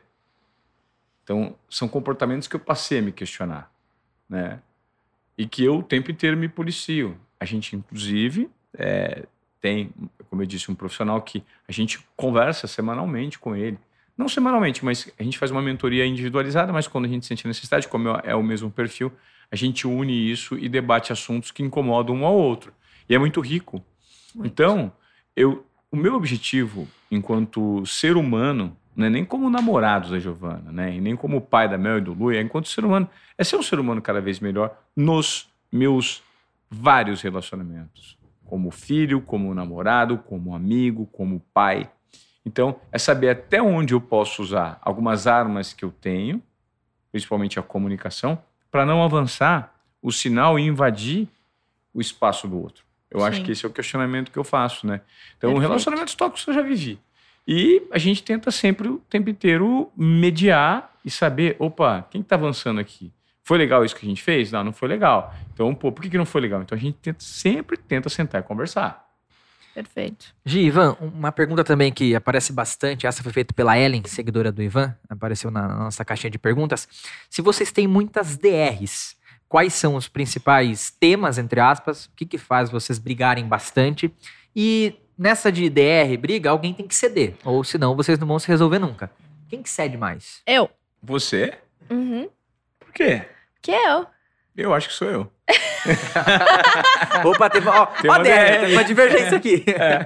[1.25, 3.71] Então, são comportamentos que eu passei a me questionar,
[4.29, 4.61] né?
[5.39, 7.17] E que eu o tempo inteiro me policio.
[7.39, 9.25] A gente, inclusive, é,
[9.61, 9.91] tem,
[10.29, 13.79] como eu disse, um profissional que a gente conversa semanalmente com ele.
[14.17, 17.89] Não semanalmente, mas a gente faz uma mentoria individualizada, mas quando a gente sente necessidade,
[17.89, 19.13] como é o mesmo perfil,
[19.51, 22.73] a gente une isso e debate assuntos que incomodam um ao outro.
[23.09, 23.83] E é muito rico.
[24.35, 24.47] Muito.
[24.47, 24.93] Então,
[25.35, 30.95] eu, o meu objetivo enquanto ser humano, não é nem como namorado da Giovana, né?
[30.95, 33.57] E nem como pai da Mel e do Lui, é enquanto ser humano, é ser
[33.57, 36.23] um ser humano cada vez melhor nos meus
[36.71, 38.19] vários relacionamentos.
[38.45, 41.91] Como filho, como namorado, como amigo, como pai.
[42.45, 46.43] Então, é saber até onde eu posso usar algumas armas que eu tenho,
[47.11, 48.39] principalmente a comunicação,
[48.71, 51.29] para não avançar o sinal e invadir
[51.95, 52.85] o espaço do outro.
[53.11, 53.27] Eu Sim.
[53.27, 55.01] acho que esse é o questionamento que eu faço, né?
[55.37, 55.61] Então, Perfeito.
[55.61, 56.99] relacionamentos tóxicos eu já vivi.
[57.47, 62.81] E a gente tenta sempre o tempo inteiro mediar e saber, opa, quem está avançando
[62.81, 63.13] aqui?
[63.43, 64.53] Foi legal isso que a gente fez?
[64.53, 65.35] Não, não foi legal.
[65.53, 66.63] Então, pô, por que, que não foi legal?
[66.63, 69.05] Então a gente tenta, sempre tenta sentar e conversar.
[69.75, 70.27] Perfeito.
[70.45, 74.63] Gi, Ivan, uma pergunta também que aparece bastante, essa foi feita pela Ellen, seguidora do
[74.63, 76.87] Ivan, apareceu na nossa caixinha de perguntas.
[77.29, 79.17] Se vocês têm muitas DRs,
[79.49, 84.13] quais são os principais temas, entre aspas, o que, que faz vocês brigarem bastante?
[84.55, 88.49] E nessa de DR, briga, alguém tem que ceder, ou senão vocês não vão se
[88.49, 89.11] resolver nunca.
[89.49, 90.43] Quem que cede mais?
[90.47, 90.71] Eu.
[91.03, 91.55] Você?
[91.91, 92.29] Uhum.
[92.79, 93.23] Por quê?
[93.61, 94.07] Que eu.
[94.57, 95.33] Eu acho que sou eu.
[97.25, 99.65] Opa, tem, ó, tem, uma, ó, tem uma divergência aqui.
[99.73, 100.05] É.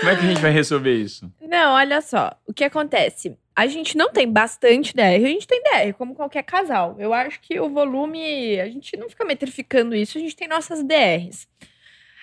[0.00, 1.30] Como é que a gente vai resolver isso?
[1.40, 2.32] Não, olha só.
[2.46, 3.36] O que acontece?
[3.54, 6.96] A gente não tem bastante DR, a gente tem DR, como qualquer casal.
[6.98, 10.82] Eu acho que o volume, a gente não fica metrificando isso, a gente tem nossas
[10.82, 11.46] DRs.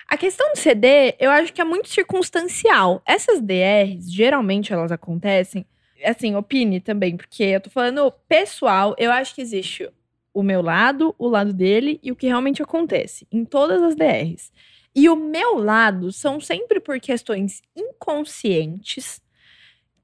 [0.08, 3.02] A questão do CD, eu acho que é muito circunstancial.
[3.04, 5.66] Essas DRs, geralmente elas acontecem,
[6.04, 9.90] assim, opine também, porque eu tô falando pessoal, eu acho que existe
[10.32, 14.52] o meu lado, o lado dele e o que realmente acontece em todas as DRs.
[14.94, 19.20] E o meu lado são sempre por questões inconscientes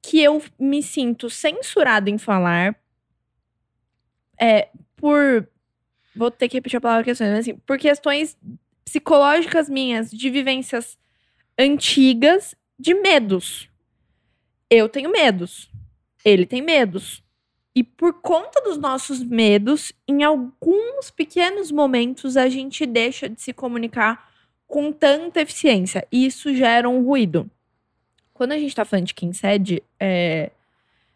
[0.02, 2.76] que eu me sinto censurado em falar
[4.40, 5.48] é, por
[6.14, 8.36] vou ter que repetir a palavra questões, mas assim, por questões
[8.84, 10.98] psicológicas minhas de vivências
[11.58, 13.68] antigas de medos.
[14.68, 15.70] Eu tenho medos.
[16.24, 17.22] Ele tem medos.
[17.74, 23.52] E por conta dos nossos medos, em alguns pequenos momentos a gente deixa de se
[23.52, 24.30] comunicar
[24.66, 26.06] com tanta eficiência.
[26.10, 27.50] E isso gera um ruído.
[28.34, 30.50] Quando a gente tá falando de quem cede, é...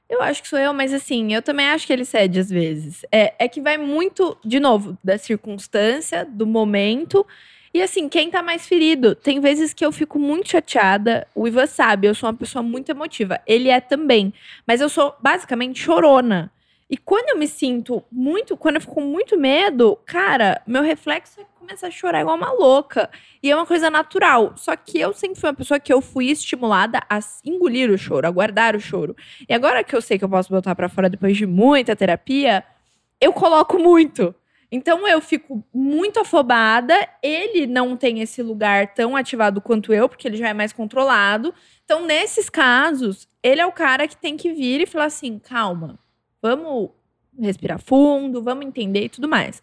[0.08, 3.04] eu acho que sou eu, mas assim, eu também acho que ele cede às vezes.
[3.12, 7.26] É, é que vai muito, de novo, da circunstância, do momento.
[7.76, 9.14] E assim, quem tá mais ferido?
[9.14, 11.28] Tem vezes que eu fico muito chateada.
[11.34, 13.38] O Ivan sabe, eu sou uma pessoa muito emotiva.
[13.46, 14.32] Ele é também.
[14.66, 16.50] Mas eu sou basicamente chorona.
[16.88, 21.38] E quando eu me sinto muito, quando eu fico com muito medo, cara, meu reflexo
[21.38, 23.10] é começar a chorar igual uma louca.
[23.42, 24.54] E é uma coisa natural.
[24.56, 28.26] Só que eu sempre fui uma pessoa que eu fui estimulada a engolir o choro,
[28.26, 29.14] a guardar o choro.
[29.46, 32.64] E agora que eu sei que eu posso botar para fora depois de muita terapia,
[33.20, 34.34] eu coloco muito.
[34.70, 36.94] Então eu fico muito afobada.
[37.22, 41.54] Ele não tem esse lugar tão ativado quanto eu, porque ele já é mais controlado.
[41.84, 45.98] Então, nesses casos, ele é o cara que tem que vir e falar assim: calma,
[46.42, 46.90] vamos
[47.38, 49.62] respirar fundo, vamos entender e tudo mais.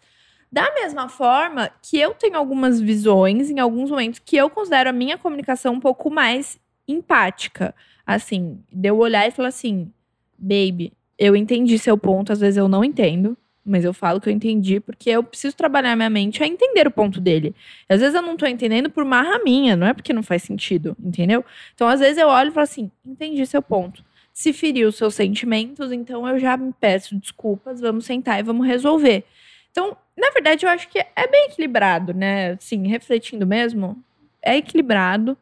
[0.50, 4.92] Da mesma forma que eu tenho algumas visões, em alguns momentos, que eu considero a
[4.92, 7.74] minha comunicação um pouco mais empática.
[8.06, 9.92] Assim, de olhar e falar assim:
[10.38, 14.32] baby, eu entendi seu ponto, às vezes eu não entendo mas eu falo que eu
[14.32, 17.54] entendi porque eu preciso trabalhar minha mente a entender o ponto dele.
[17.88, 20.96] Às vezes eu não tô entendendo por marra minha, não é porque não faz sentido,
[21.02, 21.44] entendeu?
[21.74, 24.04] Então, às vezes eu olho e falo assim: entendi seu ponto.
[24.32, 29.24] Se feriu seus sentimentos, então eu já me peço desculpas, vamos sentar e vamos resolver.
[29.70, 32.56] Então, na verdade, eu acho que é bem equilibrado, né?
[32.58, 34.02] Sim, refletindo mesmo,
[34.42, 35.36] é equilibrado.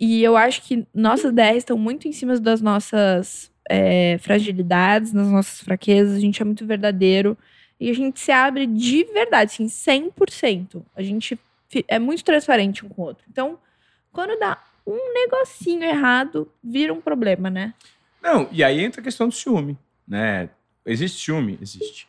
[0.00, 5.28] E eu acho que nossas ideias estão muito em cima das nossas é, fragilidades, nas
[5.28, 7.36] nossas fraquezas, a gente é muito verdadeiro
[7.78, 10.82] e a gente se abre de verdade, assim, 100%.
[10.94, 11.38] A gente
[11.88, 13.24] é muito transparente um com o outro.
[13.30, 13.58] Então,
[14.12, 17.74] quando dá um negocinho errado, vira um problema, né?
[18.22, 20.48] Não, e aí entra a questão do ciúme, né?
[20.84, 21.58] Existe ciúme?
[21.60, 22.08] Existe.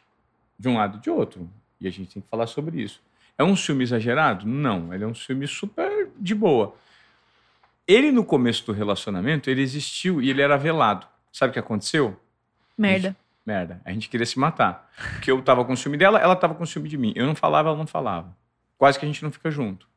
[0.59, 1.49] De um lado e de outro.
[1.79, 3.01] E a gente tem que falar sobre isso.
[3.37, 4.45] É um ciúme exagerado?
[4.45, 6.75] Não, ele é um ciúme super de boa.
[7.87, 11.07] Ele, no começo do relacionamento, ele existiu e ele era velado.
[11.33, 12.17] Sabe o que aconteceu?
[12.77, 13.09] Merda.
[13.09, 13.81] Gente, merda.
[13.83, 14.89] A gente queria se matar.
[15.13, 17.11] Porque eu tava com ciúme dela, ela tava com ciúme de mim.
[17.15, 18.37] Eu não falava, ela não falava.
[18.77, 19.87] Quase que a gente não fica junto.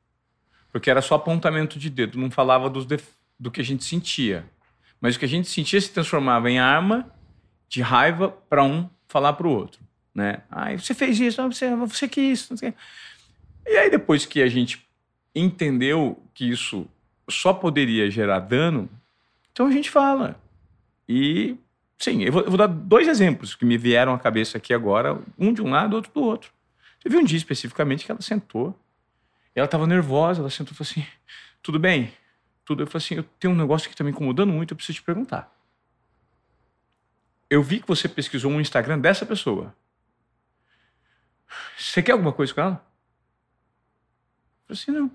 [0.72, 2.86] Porque era só apontamento de dedo, não falava dos
[3.38, 4.46] do que a gente sentia.
[4.98, 7.12] Mas o que a gente sentia se transformava em arma
[7.68, 9.80] de raiva para um falar para o outro.
[10.14, 10.40] Né?
[10.50, 12.08] Ai, você fez isso, você, você.
[12.48, 12.72] Não sei.
[13.66, 14.86] E aí, depois que a gente
[15.34, 16.88] entendeu que isso
[17.28, 18.88] só poderia gerar dano,
[19.52, 20.40] então a gente fala.
[21.08, 21.56] E,
[21.98, 25.20] sim, eu vou, eu vou dar dois exemplos que me vieram à cabeça aqui agora,
[25.38, 26.52] um de um lado, outro do outro.
[27.02, 28.78] Teve um dia especificamente que ela sentou,
[29.54, 31.06] ela estava nervosa, ela sentou e falou assim:
[31.62, 32.12] tudo bem?
[32.64, 32.82] Tudo.
[32.82, 35.02] Eu falei assim: eu tenho um negócio que está me incomodando muito, eu preciso te
[35.02, 35.52] perguntar.
[37.48, 39.74] Eu vi que você pesquisou um Instagram dessa pessoa.
[41.78, 42.86] Você quer alguma coisa com ela?
[44.68, 45.10] Eu falei assim: não.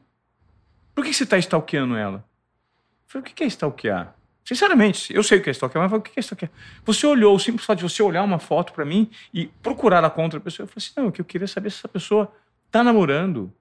[0.95, 2.17] Por que você está stalkeando ela?
[2.17, 4.15] Eu falei: o que é stalkear?
[4.43, 6.51] Sinceramente, eu sei o que é stalkear, mas o que é stalkear?
[6.83, 10.09] Você olhou, o simples fato de você olhar uma foto para mim e procurar a
[10.09, 11.87] contra a pessoa, eu falei assim: não, o que eu queria saber é se essa
[11.87, 12.31] pessoa
[12.71, 13.53] tá namorando.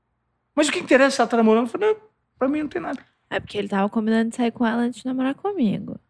[0.54, 1.66] Mas o que interessa se ela tá namorando?
[1.66, 1.96] Eu falei: não,
[2.38, 3.00] pra mim não tem nada.
[3.28, 6.00] É porque ele tava combinando de sair com ela antes de namorar comigo.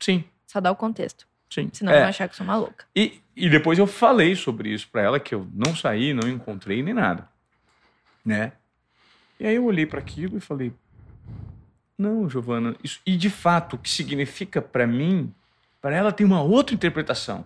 [0.00, 1.26] Sim, Só dá o contexto.
[1.48, 1.70] sim.
[1.72, 2.00] Senão É.
[2.00, 2.84] vão achar que eu sou maluca.
[2.94, 6.82] E, e depois eu falei sobre isso pra ela, que eu não saí, não encontrei
[6.82, 7.26] nem nada.
[8.24, 8.52] Né?
[9.40, 10.72] E aí eu olhei para aquilo e falei:
[11.98, 13.00] Não, Giovana, isso.
[13.04, 15.32] E de fato, o que significa para mim,
[15.82, 17.44] para ela tem uma outra interpretação.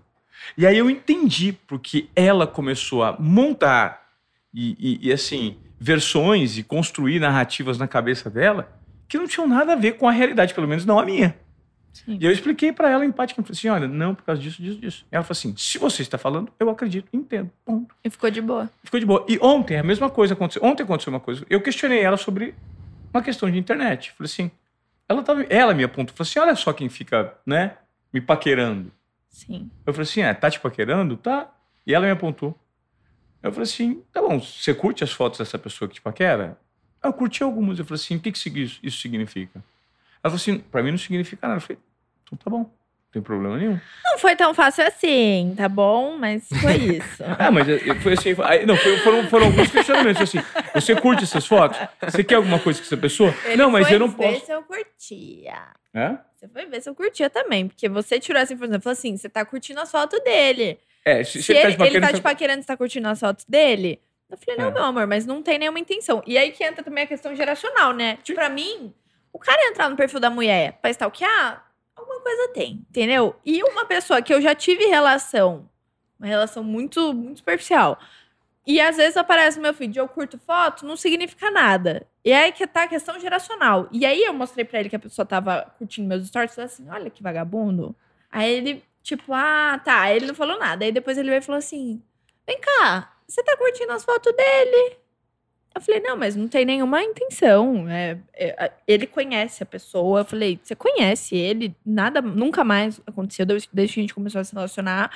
[0.59, 4.09] E aí eu entendi porque ela começou a montar
[4.53, 8.71] e, e- e, assim, versões e construir narrativas na cabeça dela
[9.09, 11.35] que não tinham nada a ver com a realidade, pelo menos não a minha.
[11.93, 12.17] Sim.
[12.21, 15.07] E eu expliquei pra ela empaticamente, falei assim, olha, não, por causa disso, disso, disso.
[15.11, 17.95] Ela falou assim, se você está falando, eu acredito, entendo, ponto.
[18.03, 18.71] E ficou de boa.
[18.83, 19.25] Ficou de boa.
[19.29, 20.63] E ontem, a mesma coisa aconteceu.
[20.65, 22.55] Ontem aconteceu uma coisa, eu questionei ela sobre
[23.13, 24.13] uma questão de internet.
[24.13, 24.51] Falei assim,
[25.09, 27.77] ela, tava, ela me apontou, falou assim, olha só quem fica, né,
[28.13, 28.93] me paquerando.
[29.29, 29.71] Sim.
[29.87, 31.17] Eu falei assim, é, tá te paquerando?
[31.17, 31.53] Tá.
[31.87, 32.59] E ela me apontou.
[33.43, 36.59] Eu falei assim, tá bom, você curte as fotos dessa pessoa que te paquera?
[37.03, 37.79] Eu curti algumas.
[37.79, 39.59] Eu falei assim, o que, que isso isso significa?
[40.23, 41.57] Ela falou assim, pra mim não significa nada.
[41.57, 41.79] Eu falei,
[42.23, 42.71] então tá bom,
[43.13, 43.79] tem problema nenhum.
[44.05, 46.17] Não foi tão fácil assim, tá bom?
[46.17, 47.23] Mas foi isso.
[47.39, 48.31] Ah, mas eu- foi assim,
[48.67, 50.39] não, foi- foram, foram alguns questionamentos assim.
[50.75, 51.79] Você curte essas fotos?
[52.03, 53.35] Você quer alguma coisa com essa pessoa?
[53.57, 54.47] não, mas eu não ver posso.
[54.47, 55.59] se eu curtia.
[55.95, 56.19] Hã?
[56.35, 57.69] Você foi ver se eu curtia também.
[57.69, 60.79] Porque você tirou essa informação e falou assim: você tá curtindo as fotos dele.
[61.05, 63.21] É, se, Se, ele, tá ele paquerando, tá você- te paquerando, você tá curtindo as
[63.21, 64.01] fotos dele?
[64.31, 64.73] Eu falei, não, É.
[64.73, 66.23] meu amor, mas não tem nenhuma intenção.
[66.27, 68.17] E aí que entra também a questão geracional, né?
[68.23, 68.95] Tipo, pra mim,
[69.33, 71.63] o cara entrar no perfil da mulher pra stalkear,
[71.97, 73.35] alguma coisa tem, entendeu?
[73.45, 75.69] E uma pessoa que eu já tive relação,
[76.19, 77.99] uma relação muito, muito superficial,
[78.67, 82.07] e às vezes aparece no meu feed, eu curto foto, não significa nada.
[82.25, 83.89] E aí que tá a questão geracional.
[83.91, 87.11] E aí eu mostrei pra ele que a pessoa tava curtindo meus stories, assim, olha
[87.11, 87.95] que vagabundo.
[88.31, 90.13] Aí ele, tipo, ah, tá.
[90.13, 90.85] Ele não falou nada.
[90.85, 92.01] Aí depois ele veio e falou assim,
[92.47, 94.97] vem cá, você tá curtindo as fotos dele?
[95.75, 97.89] Eu falei, não, mas não tem nenhuma intenção.
[97.89, 100.21] É, é, a- ele conhece a pessoa.
[100.21, 101.75] Eu falei, você conhece ele?
[101.85, 105.11] Nada, nunca mais aconteceu desde que a gente começou a se relacionar.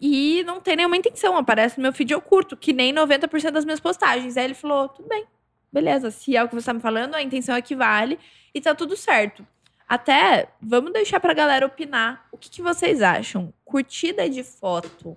[0.00, 1.36] E não tem nenhuma intenção.
[1.36, 4.36] Aparece no meu feed, eu curto, que nem 90% das minhas postagens.
[4.36, 5.24] Aí ele falou, tudo bem,
[5.72, 6.10] beleza.
[6.10, 8.18] Se é o que você tá me falando, a intenção é que vale.
[8.54, 9.46] E tá tudo certo.
[9.86, 12.26] Até, vamos deixar pra galera opinar.
[12.32, 13.52] O que, que vocês acham?
[13.64, 15.16] Curtida de foto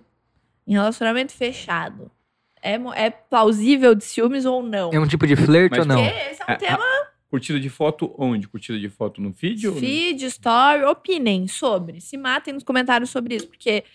[0.67, 2.09] em relacionamento fechado.
[2.61, 4.91] É, é plausível de ciúmes ou não?
[4.93, 6.03] É um tipo de flerte ou não?
[6.03, 6.85] Porque esse é um Ah, tema
[7.29, 8.47] Curtida de foto onde?
[8.47, 9.65] Curtida de foto no feed?
[9.67, 12.01] ou no- feed, story, opinem sobre.
[12.01, 13.85] Se matem nos comentários sobre isso, porque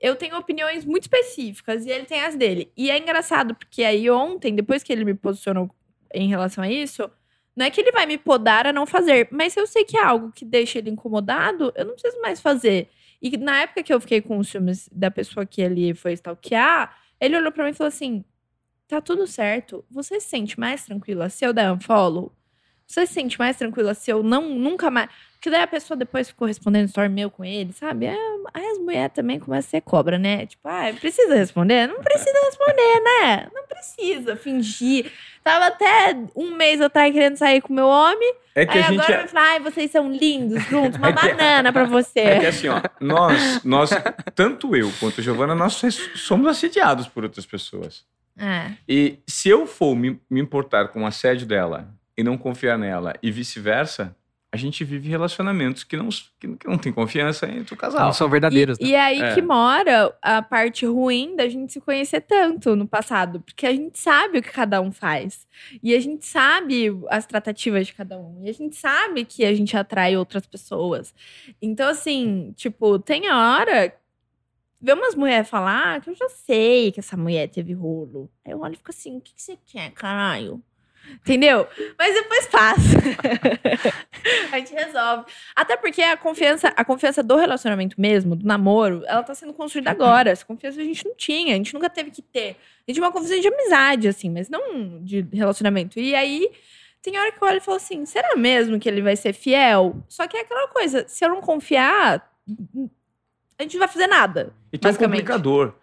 [0.00, 2.72] eu tenho opiniões muito específicas e ele tem as dele.
[2.76, 5.70] E é engraçado, porque aí ontem, depois que ele me posicionou
[6.12, 7.08] em relação a isso,
[7.56, 9.96] não é que ele vai me podar a não fazer, mas se eu sei que
[9.96, 12.88] é algo que deixa ele incomodado, eu não preciso mais fazer.
[13.22, 16.96] E na época que eu fiquei com os ciúmes da pessoa que ele foi stalkear,
[17.22, 18.24] ele olhou pra mim e falou assim:
[18.88, 19.84] tá tudo certo.
[19.90, 22.32] Você se sente mais tranquila se eu der unfollow?
[22.86, 25.08] Você se sente mais tranquila se eu não nunca mais.
[25.42, 28.06] Porque daí a pessoa depois ficou respondendo story meu com ele, sabe?
[28.06, 28.16] É,
[28.54, 30.46] aí as mulheres também começam a ser cobra, né?
[30.46, 31.88] Tipo, ah, precisa responder?
[31.88, 33.48] Não precisa responder, né?
[33.52, 35.10] Não precisa fingir.
[35.42, 38.34] Tava até um mês atrás querendo sair com meu homem.
[38.54, 39.00] É que aí a gente.
[39.00, 42.20] agora é- falar, ai, vocês são lindos juntos, uma É que- banana pra você.
[42.20, 43.90] É que assim, ó, nós, nós,
[44.36, 45.82] tanto eu quanto a Giovana, nós
[46.14, 48.04] somos assediados por outras pessoas.
[48.38, 48.70] É.
[48.88, 53.14] E se eu for me, me importar com o assédio dela e não confiar nela
[53.20, 54.14] e vice-versa,
[54.54, 58.04] a gente vive relacionamentos que não, que, que não tem confiança entre o casal.
[58.04, 58.76] Não são verdadeiros.
[58.78, 58.88] E, né?
[58.90, 59.34] e é aí É.
[59.34, 63.40] que mora a parte ruim da gente se conhecer tanto no passado.
[63.40, 65.46] Porque a gente sabe o que cada um faz.
[65.82, 68.42] E a gente sabe as tratativas de cada um.
[68.44, 71.14] E a gente sabe que a gente atrai outras pessoas.
[71.62, 73.94] Então, assim, tipo, tem a hora.
[74.84, 78.28] Ver umas mulheres falar "Ah, que eu já sei que essa mulher teve rolo.
[78.44, 80.60] Aí eu olho e fico assim: o que, que você quer, caralho?
[81.10, 81.66] Entendeu?
[81.98, 82.98] Mas depois passa.
[84.52, 85.24] a gente resolve.
[85.54, 89.90] Até porque a confiança, a confiança do relacionamento mesmo, do namoro, ela tá sendo construída
[89.90, 90.30] agora.
[90.30, 92.50] Essa confiança a gente não tinha, a gente nunca teve que ter.
[92.50, 95.98] A gente tinha uma confiança de amizade, assim, mas não de relacionamento.
[95.98, 96.50] E aí
[97.02, 99.96] tem hora que eu olho e falo assim: será mesmo que ele vai ser fiel?
[100.08, 102.30] Só que é aquela coisa, se eu não confiar,
[103.58, 104.54] a gente não vai fazer nada.
[104.72, 105.74] E tem um complicador.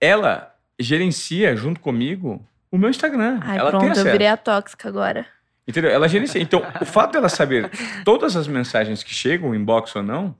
[0.00, 3.38] Ela gerencia junto comigo o meu Instagram.
[3.42, 4.10] Ai, ela tem pronto, eu acesso.
[4.12, 5.26] virei a tóxica agora.
[5.66, 5.90] Entendeu?
[5.90, 6.40] Ela gerencia.
[6.40, 7.70] Então, o fato dela saber
[8.04, 10.34] todas as mensagens que chegam, inbox ou não,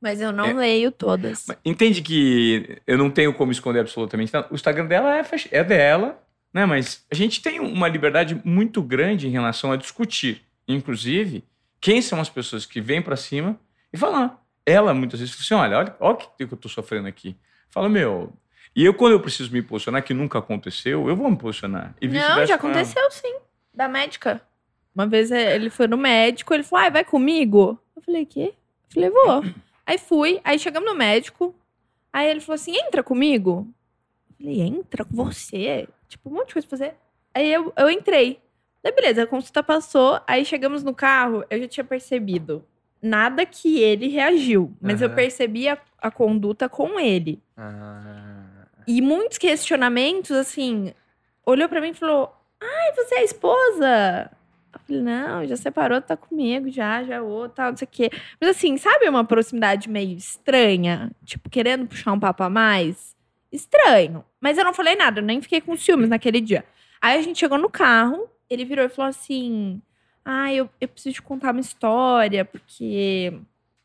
[0.00, 0.52] Mas eu não É.
[0.52, 1.46] leio todas.
[1.64, 4.48] Entende que eu não tenho como esconder absolutamente nada.
[4.50, 6.20] O Instagram dela é, é dela,
[6.52, 6.66] né?
[6.66, 10.42] Mas a gente tem uma liberdade muito grande em relação a discutir.
[10.66, 11.44] Inclusive,
[11.80, 13.56] quem são as pessoas que vêm pra cima
[13.92, 14.42] e falar.
[14.66, 17.36] Ela muitas vezes fala assim: olha, olha, olha o que que eu tô sofrendo aqui.
[17.70, 18.32] Fala, meu.
[18.74, 21.94] E eu, quando eu preciso me posicionar, que nunca aconteceu, eu vou me posicionar.
[22.00, 22.54] E Não, já ela.
[22.54, 23.36] aconteceu sim.
[23.74, 24.40] Da médica.
[24.94, 27.78] Uma vez é, ele foi no médico, ele falou: ai, vai comigo?
[27.96, 28.54] Eu falei: quê?
[28.88, 29.44] Eu falei: vou.
[29.84, 31.52] Aí fui, aí chegamos no médico.
[32.12, 33.66] Aí ele falou assim: entra comigo.
[34.30, 35.88] Eu falei: entra com você?
[36.08, 36.94] Tipo, um monte de coisa pra fazer.
[37.34, 38.38] Aí eu, eu entrei.
[38.82, 40.20] Daí, beleza, a consulta passou.
[40.26, 42.64] Aí chegamos no carro, eu já tinha percebido.
[43.02, 45.16] Nada que ele reagiu, mas eu Aham.
[45.16, 47.42] percebi a, a conduta com ele.
[47.56, 48.41] Ah.
[48.86, 50.92] E muitos questionamentos, assim,
[51.46, 54.30] olhou pra mim e falou: Ai, você é a esposa?
[54.72, 58.10] Eu falei, não, já separou, tá comigo, já, já, ô, tal, não sei o quê.
[58.40, 61.10] Mas assim, sabe uma proximidade meio estranha?
[61.24, 63.14] Tipo, querendo puxar um papo a mais?
[63.50, 64.24] Estranho.
[64.40, 66.64] Mas eu não falei nada, eu nem fiquei com ciúmes naquele dia.
[67.00, 69.82] Aí a gente chegou no carro, ele virou e falou assim:
[70.24, 73.34] Ah, eu, eu preciso te contar uma história, porque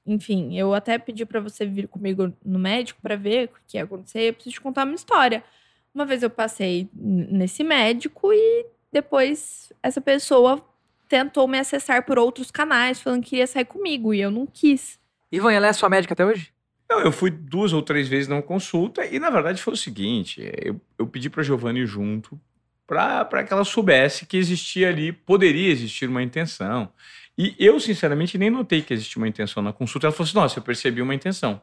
[0.07, 3.83] enfim, eu até pedi pra você vir comigo no médico pra ver o que ia
[3.83, 4.29] acontecer.
[4.29, 5.43] Eu preciso te contar uma história.
[5.93, 10.63] Uma vez eu passei nesse médico e depois essa pessoa
[11.09, 14.99] tentou me acessar por outros canais, falando que queria sair comigo e eu não quis.
[15.31, 16.53] Ivan, ela é sua médica até hoje?
[16.89, 20.41] Não, eu fui duas ou três vezes numa consulta e, na verdade, foi o seguinte:
[20.63, 22.39] eu, eu pedi para Giovanni junto
[22.85, 26.89] para que ela soubesse que existia ali, poderia existir uma intenção.
[27.37, 30.07] E eu, sinceramente, nem notei que existia uma intenção na consulta.
[30.07, 31.61] Ela falou assim: nossa, eu percebi uma intenção.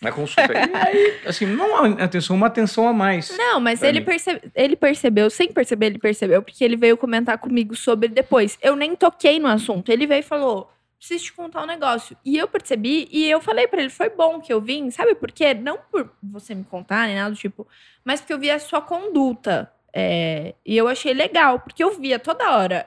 [0.00, 0.52] Na consulta.
[0.52, 3.36] E aí, assim, não uma atenção, uma atenção a mais.
[3.36, 4.40] Não, mas ele, perce...
[4.54, 8.56] ele percebeu, sem perceber, ele percebeu, porque ele veio comentar comigo sobre depois.
[8.62, 9.90] Eu nem toquei no assunto.
[9.90, 12.16] Ele veio e falou: preciso te contar um negócio.
[12.24, 15.32] E eu percebi, e eu falei pra ele: foi bom que eu vim, sabe por
[15.32, 15.54] quê?
[15.54, 17.66] Não por você me contar, nem nada do tipo,
[18.04, 19.72] mas porque eu vi a sua conduta.
[19.92, 22.86] É, E eu achei legal, porque eu via toda hora.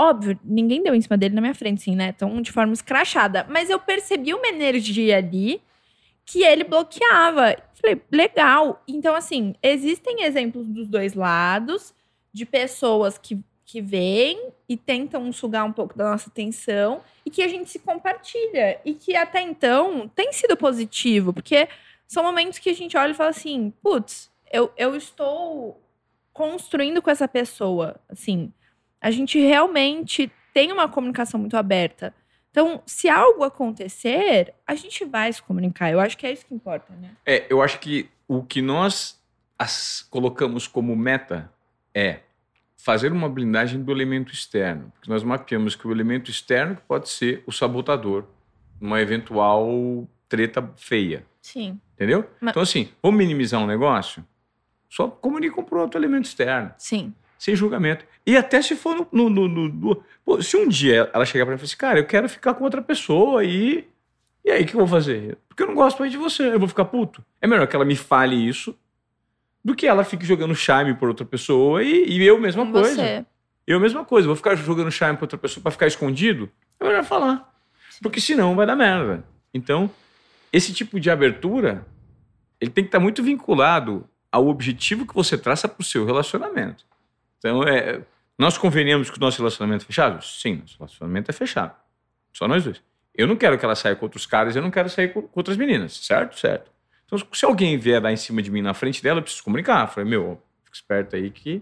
[0.00, 2.14] Óbvio, ninguém deu em cima dele na minha frente, sim, né?
[2.16, 3.46] Então, de forma escrachada.
[3.50, 5.60] Mas eu percebi uma energia ali
[6.24, 7.54] que ele bloqueava.
[7.74, 8.82] Falei, legal.
[8.88, 11.92] Então, assim, existem exemplos dos dois lados,
[12.32, 17.42] de pessoas que, que vêm e tentam sugar um pouco da nossa atenção e que
[17.42, 18.80] a gente se compartilha.
[18.86, 21.68] E que até então tem sido positivo, porque
[22.08, 25.78] são momentos que a gente olha e fala assim: putz, eu, eu estou
[26.32, 28.00] construindo com essa pessoa.
[28.08, 28.50] Assim,
[29.00, 32.14] a gente realmente tem uma comunicação muito aberta.
[32.50, 35.90] Então, se algo acontecer, a gente vai se comunicar.
[35.90, 37.10] Eu acho que é isso que importa, né?
[37.24, 39.18] É, eu acho que o que nós
[39.58, 41.52] as- colocamos como meta
[41.94, 42.20] é
[42.76, 44.90] fazer uma blindagem do elemento externo.
[44.94, 48.24] Porque nós mapeamos que o elemento externo pode ser o sabotador,
[48.80, 51.24] uma eventual treta feia.
[51.42, 51.78] Sim.
[51.94, 52.28] Entendeu?
[52.40, 54.24] Mas- Então, assim, vamos minimizar um negócio?
[54.88, 57.14] Só comunica para outro elemento externo, Sim.
[57.40, 58.04] Sem julgamento.
[58.26, 59.30] E até se for no.
[59.30, 61.98] no- no- no- Pô, se um dia ela chegar para mim e falar assim, cara,
[61.98, 63.88] eu quero ficar com outra pessoa e.
[64.44, 65.38] E aí, o que eu vou fazer?
[65.48, 67.24] Porque eu não gosto mais de você, eu vou ficar puto.
[67.40, 68.76] É melhor que ela me fale isso
[69.64, 72.94] do que ela fique jogando charme por outra pessoa e, e eu mesma Com coisa.
[72.94, 73.26] você.
[73.66, 76.50] Eu mesma coisa, vou ficar jogando charme pra outra pessoa pra ficar escondido?
[76.78, 77.50] É melhor falar.
[78.02, 79.24] Porque senão vai dar merda.
[79.52, 79.90] Então,
[80.52, 81.86] esse tipo de abertura,
[82.60, 86.84] ele tem que estar muito vinculado ao objetivo que você traça pro seu relacionamento.
[87.40, 88.02] Então, é,
[88.38, 90.22] nós convenhamos que o nosso relacionamento é fechado?
[90.22, 91.74] Sim, nosso relacionamento é fechado.
[92.32, 92.80] Só nós dois.
[93.14, 95.56] Eu não quero que ela saia com outros caras, eu não quero sair com, outras
[95.56, 96.38] meninas, certo?
[96.38, 96.70] Certo.
[97.06, 99.82] Então, se alguém vier dar em cima de mim na frente dela, eu preciso comunicar.
[99.82, 101.60] Eu falei, meu, fica esperto aí que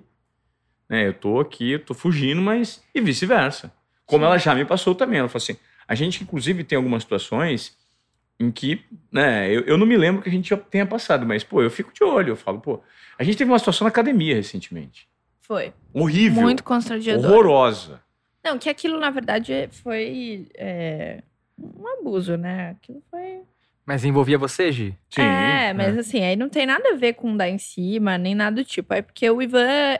[0.89, 2.83] né, eu tô aqui, eu tô fugindo, mas.
[2.95, 3.73] E vice-versa.
[4.05, 5.21] Como ela já me passou também.
[5.21, 5.57] Ela falou assim:
[5.87, 7.77] a gente, inclusive, tem algumas situações
[8.41, 11.43] em que, né, eu, eu não me lembro que a gente já tenha passado, mas,
[11.43, 12.33] pô, eu fico de olho.
[12.33, 12.83] Eu falo, pô,
[13.19, 15.09] a gente teve uma situação na academia recentemente.
[15.49, 15.73] Foi.
[15.95, 16.43] Horrível.
[16.43, 17.25] Muito constrangedor.
[17.25, 18.03] horrorosa.
[18.45, 21.23] Não, que aquilo, na verdade, foi é,
[21.59, 22.71] um abuso, né?
[22.71, 23.41] Aquilo foi.
[23.85, 24.95] Mas envolvia você, Gi?
[25.09, 25.23] Sim.
[25.23, 28.57] é, mas assim, aí não tem nada a ver com dar em cima, nem nada
[28.57, 28.93] do tipo.
[28.93, 29.97] É porque o Ivan,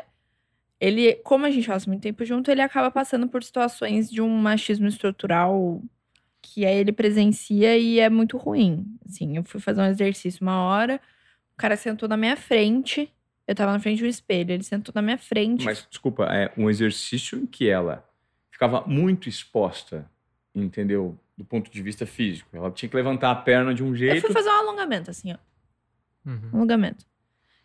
[0.79, 4.29] ele, como a gente passa muito tempo junto, ele acaba passando por situações de um
[4.29, 5.83] machismo estrutural
[6.43, 8.87] que aí ele presencia e é muito ruim.
[9.09, 11.01] Assim, eu fui fazer um exercício uma hora,
[11.55, 13.11] o cara sentou na minha frente
[13.49, 15.65] Eu tava na frente de um espelho, ele sentou na minha frente.
[15.65, 18.07] Mas, desculpa, é um exercício em que ela
[18.51, 20.09] ficava muito exposta,
[20.55, 21.19] entendeu?
[21.35, 22.55] Do ponto de vista físico.
[22.55, 24.21] Ela tinha que levantar a perna de um Eu jeito.
[24.21, 25.39] fui fazer um alongamento, assim, ó.
[26.29, 26.51] Uhum.
[26.53, 27.07] Alongamento.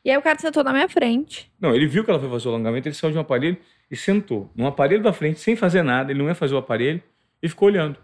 [0.06, 1.52] E aí o cara sentou na minha frente.
[1.60, 3.58] Não, ele viu que ela foi fazer o alongamento, ele saiu de um aparelho
[3.92, 7.04] e sentou num aparelho da frente, sem fazer nada, ele não ia fazer o aparelho,
[7.42, 7.98] e ficou olhando.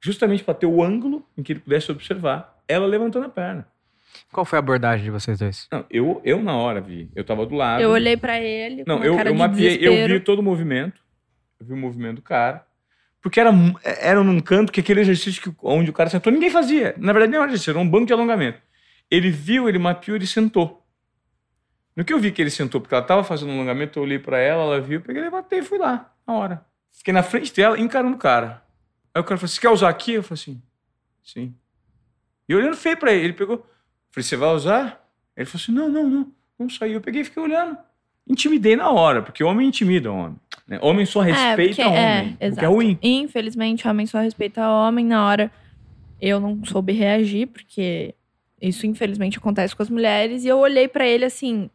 [0.00, 3.68] Justamente para ter o ângulo em que ele pudesse observar ela levantando a perna.
[4.32, 5.66] Qual foi a abordagem de vocês dois?
[5.72, 7.10] Não, eu, eu na hora vi.
[7.14, 7.82] Eu tava do lado.
[7.82, 10.42] Eu olhei pra ele com Não, eu, cara eu de mapeei, eu vi todo o
[10.42, 11.00] movimento.
[11.58, 12.64] Eu vi o movimento do cara.
[13.20, 16.48] Porque era, mu- era num canto que aquele exercício que, onde o cara sentou, ninguém
[16.50, 16.94] fazia.
[16.96, 18.58] Na verdade, nem era exercício, era um banco de alongamento.
[19.10, 20.82] Ele viu, ele mapeou, ele sentou.
[21.94, 24.18] No que eu vi que ele sentou, porque ela tava fazendo um alongamento, eu olhei
[24.18, 26.64] pra ela, ela viu, eu peguei, levantei e fui lá, na hora.
[26.92, 28.62] Fiquei na frente dela, encarando o cara.
[29.14, 30.12] Aí o cara falou: Você quer usar aqui?
[30.14, 30.62] Eu falei assim:
[31.22, 31.54] Sim.
[32.48, 33.66] E olhando feio pra ele, ele pegou.
[34.10, 35.08] Falei: Você vai usar?
[35.36, 36.32] Ele falou assim: Não, não, não.
[36.58, 36.94] Não saiu.
[36.94, 37.76] Eu peguei e fiquei olhando.
[38.28, 40.36] Intimidei na hora, porque homem intimida homem.
[40.68, 40.78] né?
[40.82, 41.98] Homem só respeita porque- homem.
[41.98, 42.68] é, porque é exato.
[42.68, 42.98] ruim.
[43.02, 45.04] Infelizmente, homem só respeita homem.
[45.06, 45.50] Na hora,
[46.20, 48.14] eu não soube reagir, porque
[48.60, 50.44] isso, infelizmente, acontece com as mulheres.
[50.44, 51.68] E eu olhei pra ele assim,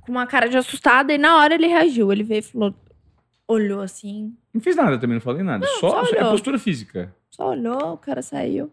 [0.00, 2.10] com uma cara de assustada, e na hora ele reagiu.
[2.10, 2.74] Ele veio e falou,
[3.46, 5.64] olhou assim, Não fiz nada também, não falei nada.
[5.64, 7.14] Não, só só é postura física.
[7.30, 8.72] só olhou, o cara saiu.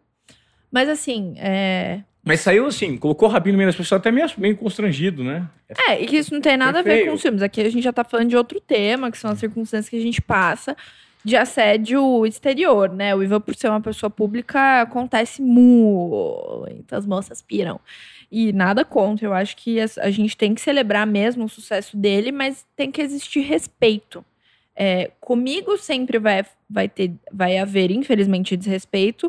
[0.72, 2.02] Mas assim, é.
[2.28, 5.48] Mas saiu assim, colocou o rabinho no meio das pessoas, até meio, meio constrangido, né?
[5.88, 7.10] É, e que isso não tem nada a Foi ver feio.
[7.10, 7.42] com os filmes.
[7.42, 10.02] Aqui a gente já tá falando de outro tema, que são as circunstâncias que a
[10.02, 10.76] gente passa
[11.24, 13.14] de assédio exterior, né?
[13.16, 17.80] O Ivan, por ser uma pessoa pública, acontece muitas moças piram.
[18.32, 21.96] E nada contra, eu acho que as- a gente tem que celebrar mesmo o sucesso
[21.98, 24.24] dele, mas tem que existir respeito.
[24.76, 29.28] É, comigo sempre vai, vai, ter, vai haver, infelizmente, desrespeito,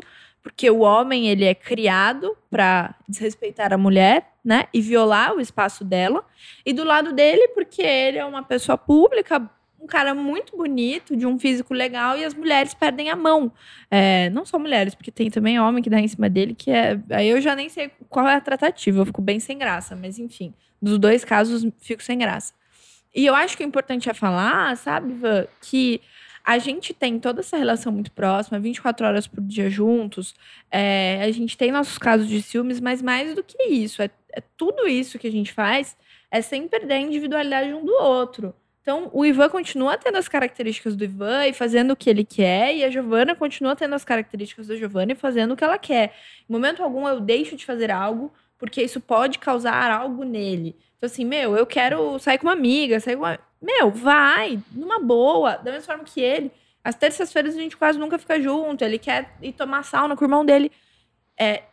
[0.49, 5.83] porque o homem ele é criado para desrespeitar a mulher, né, e violar o espaço
[5.83, 6.25] dela.
[6.65, 9.47] E do lado dele, porque ele é uma pessoa pública,
[9.79, 13.51] um cara muito bonito, de um físico legal, e as mulheres perdem a mão.
[13.91, 16.99] É, não só mulheres, porque tem também homem que dá em cima dele, que é.
[17.11, 20.17] Aí eu já nem sei qual é a tratativa, eu fico bem sem graça, mas
[20.17, 22.53] enfim, dos dois casos fico sem graça.
[23.13, 25.13] E eu acho que o importante é falar, sabe,
[25.61, 26.01] que
[26.49, 30.33] a gente tem toda essa relação muito próxima, 24 horas por dia juntos.
[30.71, 34.41] é, a gente tem nossos casos de ciúmes, mas mais do que isso, é, é
[34.57, 35.95] tudo isso que a gente faz
[36.31, 38.55] é sem perder a individualidade um do outro.
[38.81, 42.75] Então, o Ivan continua tendo as características do Ivan e fazendo o que ele quer,
[42.75, 46.15] e a Giovana continua tendo as características da Giovana e fazendo o que ela quer.
[46.49, 50.75] Em momento algum, eu deixo de fazer algo, porque isso pode causar algo nele.
[50.99, 53.39] Então, assim, meu, eu quero sair com uma amiga, sair com uma.
[53.61, 56.51] Meu, vai, numa boa, da mesma forma que ele.
[56.83, 58.83] Às terças-feiras a gente quase nunca fica junto.
[58.83, 60.69] Ele quer ir tomar sauna com o irmão dele.
[61.39, 61.63] É,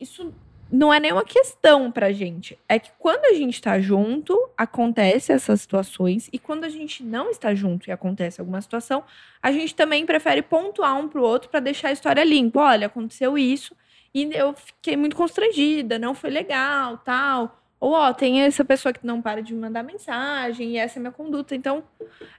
[0.00, 0.32] isso
[0.70, 2.58] não é nenhuma questão pra gente.
[2.66, 6.30] É que quando a gente tá junto, acontece essas situações.
[6.32, 9.04] E quando a gente não está junto e acontece alguma situação,
[9.42, 12.60] a gente também prefere pontuar um pro outro pra deixar a história limpa.
[12.60, 13.76] Olha, aconteceu isso
[14.14, 17.61] e eu fiquei muito constrangida, não foi legal, tal.
[17.82, 21.00] Ou, ó, tem essa pessoa que não para de me mandar mensagem e essa é
[21.00, 21.52] a minha conduta.
[21.52, 21.82] Então,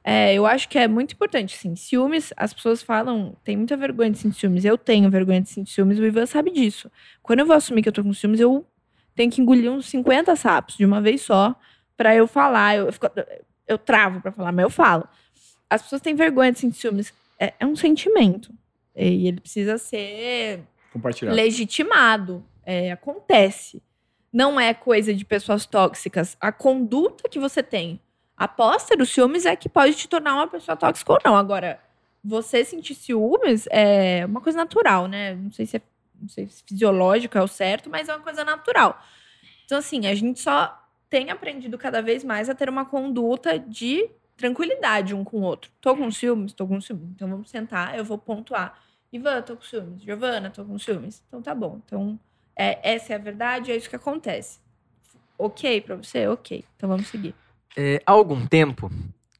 [0.01, 1.75] é, eu acho que é muito importante, assim.
[1.75, 4.63] Ciúmes, as pessoas falam, tem muita vergonha de sentir ciúmes.
[4.63, 6.89] Eu tenho vergonha de sentir ciúmes, o Ivan sabe disso.
[7.21, 8.65] Quando eu vou assumir que eu tô com ciúmes, eu
[9.13, 11.53] tenho que engolir uns 50 sapos de uma vez só
[11.97, 12.77] pra eu falar.
[12.77, 13.11] Eu, eu, fico-
[13.67, 15.05] eu travo pra falar, mas eu falo.
[15.69, 17.13] As pessoas têm vergonha de sentir ciúmes.
[17.37, 18.49] É, é um sentimento.
[18.95, 20.61] E ele precisa ser
[21.35, 22.45] legitimado.
[22.65, 23.81] É, acontece.
[24.33, 26.35] Não é coisa de pessoas tóxicas.
[26.41, 28.01] A conduta que você tem
[28.35, 31.35] após ter os ciúmes é que pode te tornar uma pessoa tóxica ou não.
[31.35, 31.79] Agora,
[32.23, 35.35] você sentir ciúmes é uma coisa natural, né?
[35.35, 35.81] Não sei se é
[36.19, 38.99] não sei se fisiológico é o certo, mas é uma coisa natural.
[39.65, 44.09] Então, assim, a gente só tem aprendido cada vez mais a ter uma conduta de
[44.37, 45.69] tranquilidade um com o outro.
[45.81, 46.53] Tô com ciúmes?
[46.53, 47.09] Tô com ciúmes.
[47.11, 48.79] Então vamos sentar, eu vou pontuar.
[49.11, 50.01] Ivan, tô com ciúmes.
[50.01, 51.21] Giovana, tô com ciúmes.
[51.27, 51.81] Então tá bom.
[51.85, 52.19] Então,
[52.55, 54.59] é, essa é a verdade, é isso que acontece.
[55.37, 56.27] Ok pra você?
[56.27, 56.63] Ok.
[56.75, 57.33] Então vamos seguir.
[57.75, 58.91] É, há algum tempo,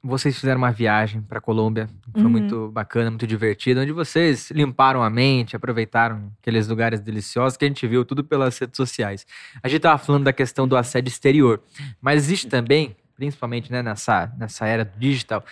[0.03, 2.29] vocês fizeram uma viagem para Colômbia, que foi Uhum.
[2.29, 7.67] muito bacana, muito divertida, onde vocês limparam a mente, aproveitaram aqueles lugares deliciosos que a
[7.67, 9.25] gente viu tudo pelas redes sociais.
[9.61, 11.61] A gente tava falando da questão do assédio exterior,
[12.01, 15.43] mas existe também, principalmente né, nessa, nessa era do digital,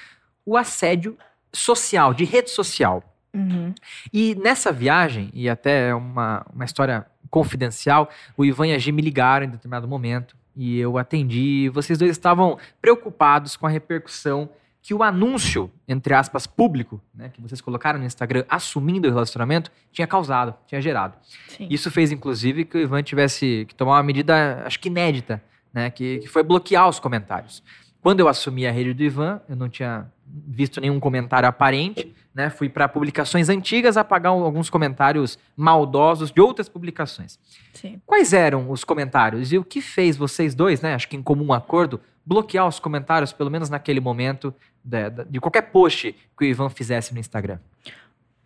[0.45, 1.15] o assédio
[1.53, 3.03] social, de rede social.
[3.33, 3.73] Uhum.
[4.11, 8.91] E nessa viagem, e até é uma, uma história confidencial, o Ivan e a Gi
[8.91, 11.69] me ligaram em determinado momento e eu atendi.
[11.69, 14.49] Vocês dois estavam preocupados com a repercussão
[14.83, 19.71] que o anúncio, entre aspas, público, né, que vocês colocaram no Instagram assumindo o relacionamento,
[19.91, 21.15] tinha causado, tinha gerado.
[21.47, 21.67] Sim.
[21.69, 25.89] Isso fez, inclusive, que o Ivan tivesse que tomar uma medida, acho que inédita, né?
[25.91, 27.63] Que, que foi bloquear os comentários.
[28.01, 32.49] Quando eu assumi a rede do Ivan, eu não tinha visto nenhum comentário aparente, né?
[32.49, 37.37] Fui para publicações antigas apagar alguns comentários maldosos de outras publicações.
[37.73, 38.01] Sim.
[38.05, 40.93] Quais eram os comentários e o que fez vocês dois, né?
[40.93, 44.53] Acho que em comum acordo, bloquear os comentários, pelo menos naquele momento,
[44.83, 47.59] de, de qualquer post que o Ivan fizesse no Instagram?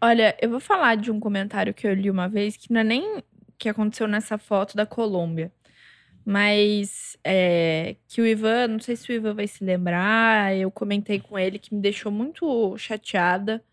[0.01, 2.83] Olha, eu vou falar de um comentário que eu li uma vez que não é
[2.83, 3.23] nem
[3.57, 5.51] que aconteceu nessa foto da Colômbia.
[6.25, 11.19] Mas é, que o Ivan, não sei se o Ivan vai se lembrar, eu comentei
[11.19, 13.63] com ele que me deixou muito chateada.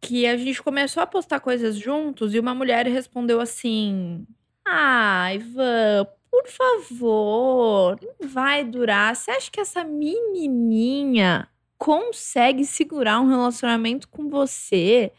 [0.00, 4.26] Que a gente começou a postar coisas juntos e uma mulher respondeu assim:
[4.66, 9.16] Ah, Ivan, por favor, não vai durar.
[9.16, 11.48] Você acha que essa menininha
[11.78, 15.10] consegue segurar um relacionamento com você?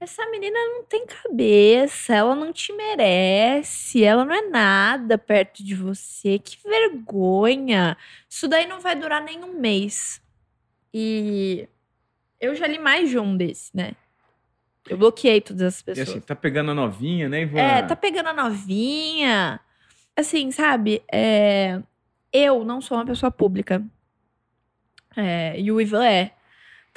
[0.00, 5.74] Essa menina não tem cabeça, ela não te merece, ela não é nada perto de
[5.74, 6.38] você.
[6.38, 7.96] Que vergonha.
[8.28, 10.22] Isso daí não vai durar nem um mês.
[10.94, 11.68] E
[12.40, 13.92] eu já li mais de um desse, né?
[14.88, 16.08] Eu bloqueei todas as E pessoas.
[16.10, 17.58] assim, tá pegando a novinha, né, Ivan?
[17.58, 19.60] É, tá pegando a novinha.
[20.16, 21.02] Assim, sabe?
[21.12, 21.82] É,
[22.32, 23.84] eu não sou uma pessoa pública.
[25.16, 26.32] É, e o Ivan é.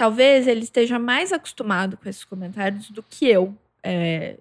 [0.02, 3.56] Talvez ele esteja mais acostumado com esses comentários do que eu.
[3.84, 4.40] É,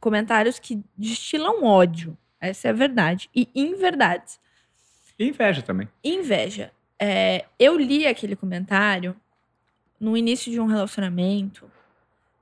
[0.00, 2.16] comentários que destilam ódio.
[2.40, 3.28] Essa é a verdade.
[3.36, 4.40] E inverdades.
[5.18, 5.86] E inveja também.
[6.02, 6.72] Inveja.
[6.98, 9.14] É, eu li aquele comentário
[10.00, 11.70] no início de um relacionamento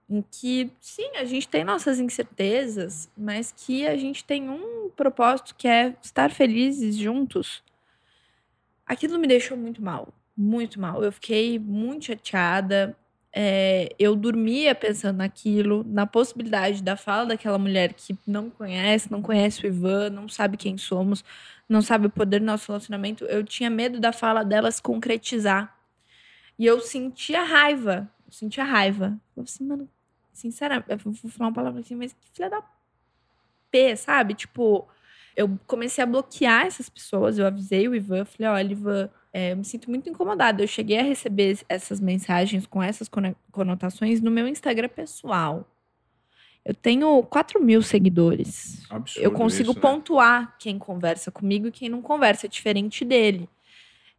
[0.09, 5.57] em que, sim, a gente tem nossas incertezas, mas que a gente tem um propósito
[5.57, 7.65] que é estar felizes juntos.
[8.87, 11.03] Aquilo me deixou muito mal, muito mal.
[11.03, 12.97] Eu fiquei muito chateada.
[13.33, 19.23] É, eu dormia pensando naquilo, na possibilidade da fala daquela mulher que não conhece, não
[19.23, 21.25] conhece o Ivan, não sabe quem somos,
[21.69, 23.25] não sabe o poder do nosso relacionamento.
[23.27, 25.77] Eu tinha medo da fala dela se concretizar.
[26.59, 28.11] E eu sentia raiva.
[28.27, 29.19] Eu sentia raiva.
[29.37, 29.89] Eu assim, mano,
[30.33, 32.63] sinceramente, eu vou falar uma palavra assim, mas que filha da
[33.71, 34.35] P, sabe?
[34.35, 34.89] Tipo,
[35.37, 37.39] eu comecei a bloquear essas pessoas.
[37.39, 40.63] Eu avisei o Ivan, falei, olha, Ivan, é, eu me sinto muito incomodada.
[40.63, 45.69] Eu cheguei a receber essas mensagens com essas cono- conotações no meu Instagram pessoal.
[46.65, 48.85] Eu tenho 4 mil seguidores.
[48.91, 49.81] Absurdo Eu consigo isso, né?
[49.81, 53.49] pontuar quem conversa comigo e quem não conversa, é diferente dele.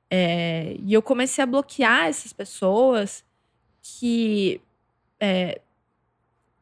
[0.09, 3.23] É, e eu comecei a bloquear essas pessoas
[3.81, 4.59] que
[5.19, 5.61] é,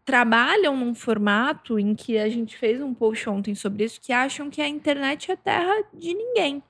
[0.03, 4.49] trabalham num formato em que a gente fez um post ontem sobre isso, que acham
[4.49, 6.61] que a internet é terra de ninguém.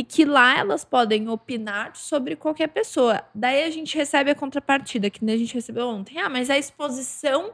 [0.00, 3.22] E que lá elas podem opinar sobre qualquer pessoa.
[3.34, 6.18] Daí a gente recebe a contrapartida, que nem a gente recebeu ontem.
[6.18, 7.52] Ah, mas a exposição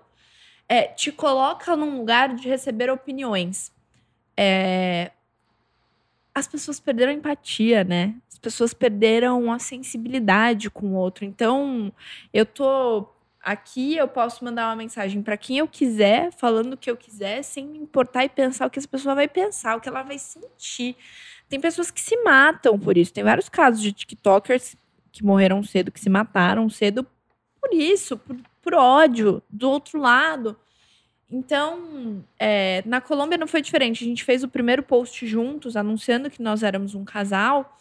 [0.68, 3.72] é, te coloca num lugar de receber opiniões.
[4.36, 5.10] É,
[6.32, 8.14] as pessoas perderam a empatia, né?
[8.30, 11.24] As pessoas perderam a sensibilidade com o outro.
[11.24, 11.92] Então,
[12.32, 13.08] eu tô
[13.42, 17.42] aqui, eu posso mandar uma mensagem para quem eu quiser, falando o que eu quiser,
[17.42, 20.18] sem me importar e pensar o que essa pessoa vai pensar, o que ela vai
[20.18, 20.96] sentir.
[21.48, 23.12] Tem pessoas que se matam por isso.
[23.12, 24.76] Tem vários casos de TikTokers
[25.12, 27.06] que morreram cedo, que se mataram cedo
[27.60, 30.56] por isso, por, por ódio do outro lado.
[31.30, 34.04] Então, é, na Colômbia não foi diferente.
[34.04, 37.76] A gente fez o primeiro post juntos, anunciando que nós éramos um casal,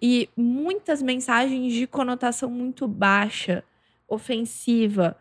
[0.00, 3.62] e muitas mensagens de conotação muito baixa,
[4.08, 5.16] ofensiva,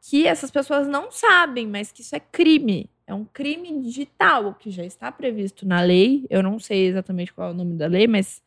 [0.00, 2.88] que essas pessoas não sabem, mas que isso é crime.
[3.10, 6.24] É um crime digital, que já está previsto na lei.
[6.30, 8.40] Eu não sei exatamente qual é o nome da lei, mas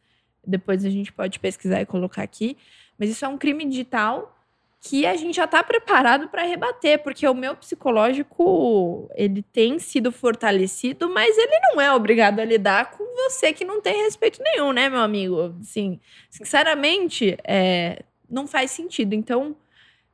[0.48, 2.56] depois a gente pode pesquisar e colocar aqui.
[2.98, 4.34] Mas isso é um crime digital
[4.80, 10.14] que a gente já está preparado para rebater, porque o meu psicológico ele tem sido
[10.14, 14.72] fortalecido, mas ele não é obrigado a lidar com você que não tem respeito nenhum,
[14.72, 15.58] né, meu amigo?
[15.60, 16.00] Assim,
[16.30, 19.14] sinceramente, é, não faz sentido.
[19.14, 19.58] Então,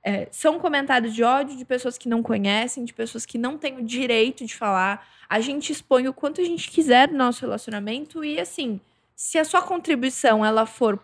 [0.04, 3.78] é, são comentários de ódio de pessoas que não conhecem, de pessoas que não têm
[3.78, 5.08] o direito de falar.
[5.28, 8.80] A gente expõe o quanto a gente quiser no nosso relacionamento e, assim,
[9.16, 11.00] se a sua contribuição ela for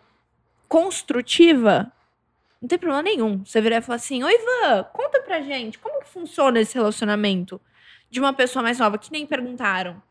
[0.68, 1.92] construtiva,
[2.62, 3.44] não tem problema nenhum.
[3.46, 7.62] Você virar e falar assim: Oi, Ivan, conta pra gente como que funciona esse relacionamento
[8.10, 10.02] de uma pessoa mais nova que nem perguntaram.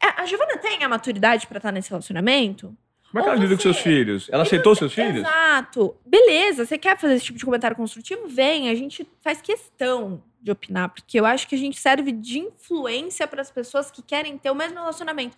[0.00, 2.76] É, A Giovana tem a maturidade pra estar nesse relacionamento?
[3.12, 4.28] Como é que ela lida com seus filhos?
[4.32, 5.18] Ela aceitou você- seus filhos?
[5.18, 5.94] Exato.
[6.04, 8.26] Beleza, você quer fazer esse tipo de comentário construtivo?
[8.26, 12.38] Vem, a gente faz questão de opinar, porque eu acho que a gente serve de
[12.40, 15.36] influência para as pessoas que querem ter o mesmo relacionamento.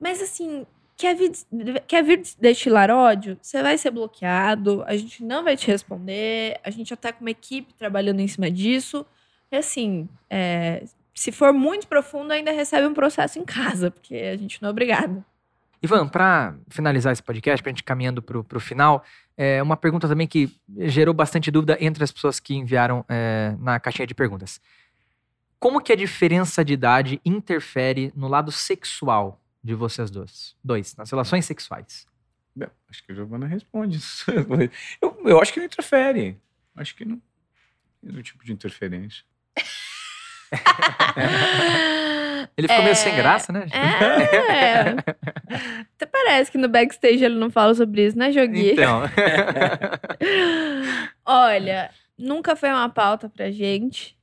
[0.00, 0.64] Mas assim,
[0.96, 1.32] quer vir,
[1.86, 3.36] quer vir destilar ódio?
[3.42, 7.20] Você vai ser bloqueado, a gente não vai te responder, a gente já tá com
[7.22, 9.04] uma equipe trabalhando em cima disso.
[9.50, 14.36] E assim, é, se for muito profundo, ainda recebe um processo em casa, porque a
[14.36, 15.22] gente não é obrigado.
[15.82, 19.04] Ivan, para finalizar esse podcast, para a gente caminhando para o final,
[19.36, 20.48] é uma pergunta também que
[20.78, 24.60] gerou bastante dúvida entre as pessoas que enviaram é, na caixinha de perguntas.
[25.58, 30.54] Como que a diferença de idade interfere no lado sexual de vocês dois?
[30.62, 32.06] Dois, nas relações sexuais.
[32.54, 34.30] Bem, acho que a Giovana responde isso.
[35.00, 36.38] Eu, eu acho que não interfere.
[36.76, 37.20] Acho que não
[38.00, 39.24] tem nenhum tipo de interferência.
[42.56, 43.66] Ele ficou meio sem graça, né?
[43.72, 44.90] É.
[45.96, 48.72] Até parece que no backstage ele não fala sobre isso, né, Jogui?
[48.72, 49.02] Então,
[51.24, 54.16] Olha, nunca foi uma pauta pra gente.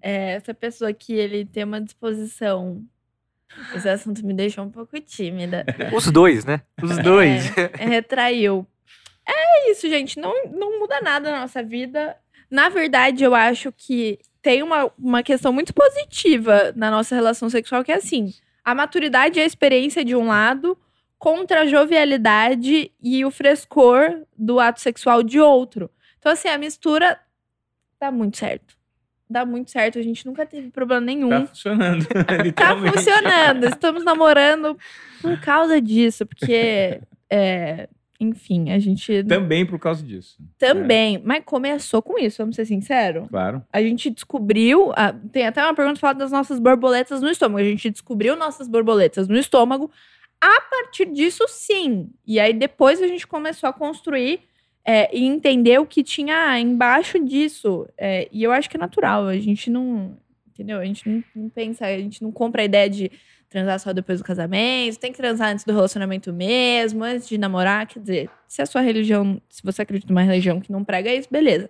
[0.00, 2.82] É, essa pessoa aqui, ele tem uma disposição.
[3.74, 5.64] Esse assunto me deixou um pouco tímida.
[5.92, 6.62] os dois, né?
[6.82, 7.50] Os dois.
[7.56, 8.66] É, retraiu.
[9.26, 10.18] É isso, gente.
[10.18, 12.16] Não, não muda nada na nossa vida.
[12.50, 17.84] Na verdade, eu acho que tem uma, uma questão muito positiva na nossa relação sexual,
[17.84, 18.32] que é assim:
[18.64, 20.78] a maturidade e a experiência de um lado
[21.18, 25.90] contra a jovialidade e o frescor do ato sexual de outro.
[26.18, 27.18] Então, assim, a mistura
[28.00, 28.76] dá muito certo.
[29.28, 29.98] Dá muito certo.
[29.98, 31.28] A gente nunca teve problema nenhum.
[31.28, 32.06] Tá funcionando.
[32.54, 33.64] Tá funcionando.
[33.64, 34.78] Estamos namorando
[35.20, 37.88] por causa disso, porque, é,
[38.20, 40.38] enfim, a gente Também por causa disso.
[40.58, 41.20] também.
[41.24, 43.24] Mas começou com isso, vamos ser sinceros.
[43.24, 43.62] É, claro.
[43.72, 44.92] A gente descobriu.
[44.96, 47.60] ah, tem até uma pergunta falando das nossas borboletas no estômago.
[47.60, 49.90] A gente descobriu nossas borboletas no estômago.
[50.40, 52.10] A partir disso, sim.
[52.26, 54.40] E aí depois a gente começou a construir
[54.84, 57.88] é, e entender o que tinha embaixo disso.
[57.96, 59.26] É, e eu acho que é natural.
[59.26, 60.16] A gente não.
[60.48, 60.80] Entendeu?
[60.80, 63.12] A gente não, não pensa, a gente não compra a ideia de
[63.48, 67.86] transar só depois do casamento, tem que transar antes do relacionamento mesmo, antes de namorar.
[67.86, 71.28] Quer dizer, se a sua religião, se você acredita numa religião que não prega isso,
[71.30, 71.68] beleza.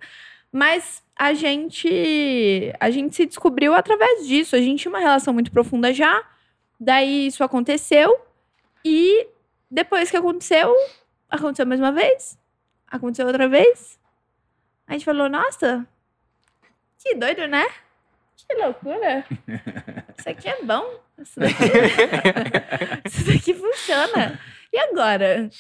[0.51, 4.57] Mas a gente a gente se descobriu através disso.
[4.57, 6.23] A gente tinha uma relação muito profunda já.
[6.81, 8.19] Daí isso aconteceu
[8.85, 9.27] e
[9.71, 10.75] depois que aconteceu,
[11.29, 12.39] aconteceu mais uma vez,
[12.87, 13.99] aconteceu outra vez.
[14.87, 15.87] A gente falou: "Nossa,
[16.99, 17.67] que doido, né?
[18.47, 19.24] Que loucura.
[20.16, 21.01] Isso aqui é bom.
[21.19, 21.65] Isso daqui,
[23.05, 24.40] isso daqui funciona.
[24.73, 25.51] E agora?"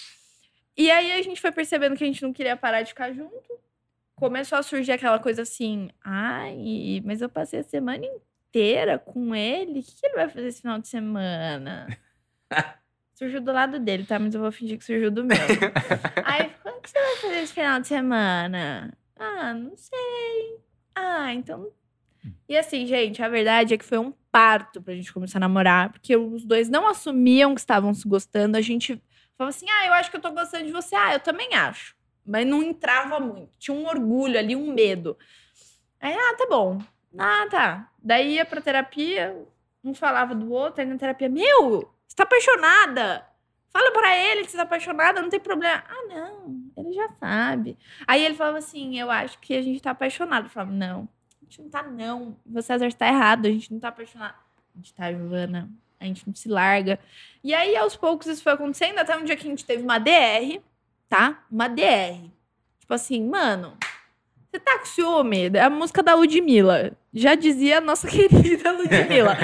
[0.76, 3.58] E aí a gente foi percebendo que a gente não queria parar de ficar junto
[4.18, 9.80] começou a surgir aquela coisa assim, ai, mas eu passei a semana inteira com ele,
[9.80, 11.86] o que, ele vai fazer esse final de semana?
[13.14, 14.18] surgiu do lado dele, tá?
[14.18, 15.36] Mas eu vou fingir que surgiu do meu.
[16.24, 18.92] Aí, o que você vai fazer esse final de semana?
[19.16, 20.60] Ah, não sei.
[20.94, 21.72] Ah, então.
[22.48, 25.90] E assim, gente, a verdade é que foi um parto pra gente começar a namorar,
[25.90, 28.56] porque os dois não assumiam que estavam se gostando.
[28.56, 29.00] A gente
[29.36, 30.94] falava assim: ah, eu acho que eu tô gostando de você.
[30.94, 31.98] Ah, eu também acho
[32.28, 33.50] mas não entrava muito.
[33.58, 35.16] Tinha um orgulho ali, um medo.
[35.98, 36.78] Aí, ah, tá bom.
[37.18, 37.90] Ah, tá.
[37.98, 39.34] Daí ia pra terapia,
[39.82, 43.26] um falava do outro, aí na terapia, meu, você tá apaixonada.
[43.70, 45.82] Fala pra ele que você tá apaixonada, não tem problema.
[45.88, 47.78] Ah, não, ele já sabe.
[48.06, 50.44] Aí ele falava assim, eu acho que a gente tá apaixonado.
[50.44, 51.08] Eu falava, não,
[51.48, 52.36] gente não tá não.
[52.46, 54.34] Você, César, tá errado, a gente não tá apaixonado.
[54.74, 56.98] A gente tá, Giovana, a gente não se larga.
[57.42, 59.98] E aí, aos poucos, isso foi acontecendo, até um dia que a gente teve uma
[59.98, 60.60] DR,
[61.08, 61.42] tá?
[61.50, 62.30] Uma DR.
[62.78, 63.76] Tipo assim, mano,
[64.50, 65.50] você tá com ciúme?
[65.54, 66.92] É a música da Ludmilla.
[67.12, 69.36] Já dizia a nossa querida Ludmilla.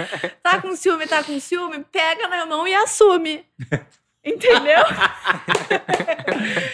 [0.42, 1.84] Tá com ciúme, tá com ciúme?
[1.90, 3.44] Pega na mão e assume.
[4.24, 4.82] Entendeu?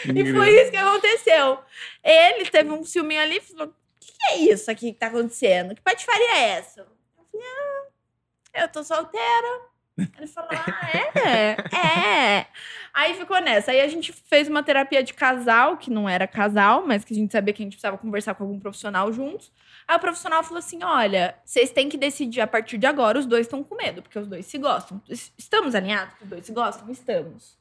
[0.15, 1.59] e foi isso que aconteceu.
[2.03, 3.75] Ele teve um ciúminho ali e falou:
[4.11, 5.75] que, que é isso aqui que tá acontecendo?
[5.75, 6.81] Que patifaria é essa?
[6.81, 6.87] Eu
[7.31, 9.71] falei: Ah, eu tô solteira.
[10.17, 10.91] Ele falou: Ah,
[11.29, 11.57] é?
[11.77, 12.47] É.
[12.93, 13.71] Aí ficou nessa.
[13.71, 17.17] Aí a gente fez uma terapia de casal, que não era casal, mas que a
[17.17, 19.53] gente sabia que a gente precisava conversar com algum profissional juntos.
[19.87, 23.27] Aí o profissional falou assim: olha, vocês têm que decidir a partir de agora, os
[23.27, 25.01] dois estão com medo, porque os dois se gostam.
[25.09, 26.15] Estamos alinhados?
[26.21, 26.91] Os dois se gostam?
[26.91, 27.60] Estamos.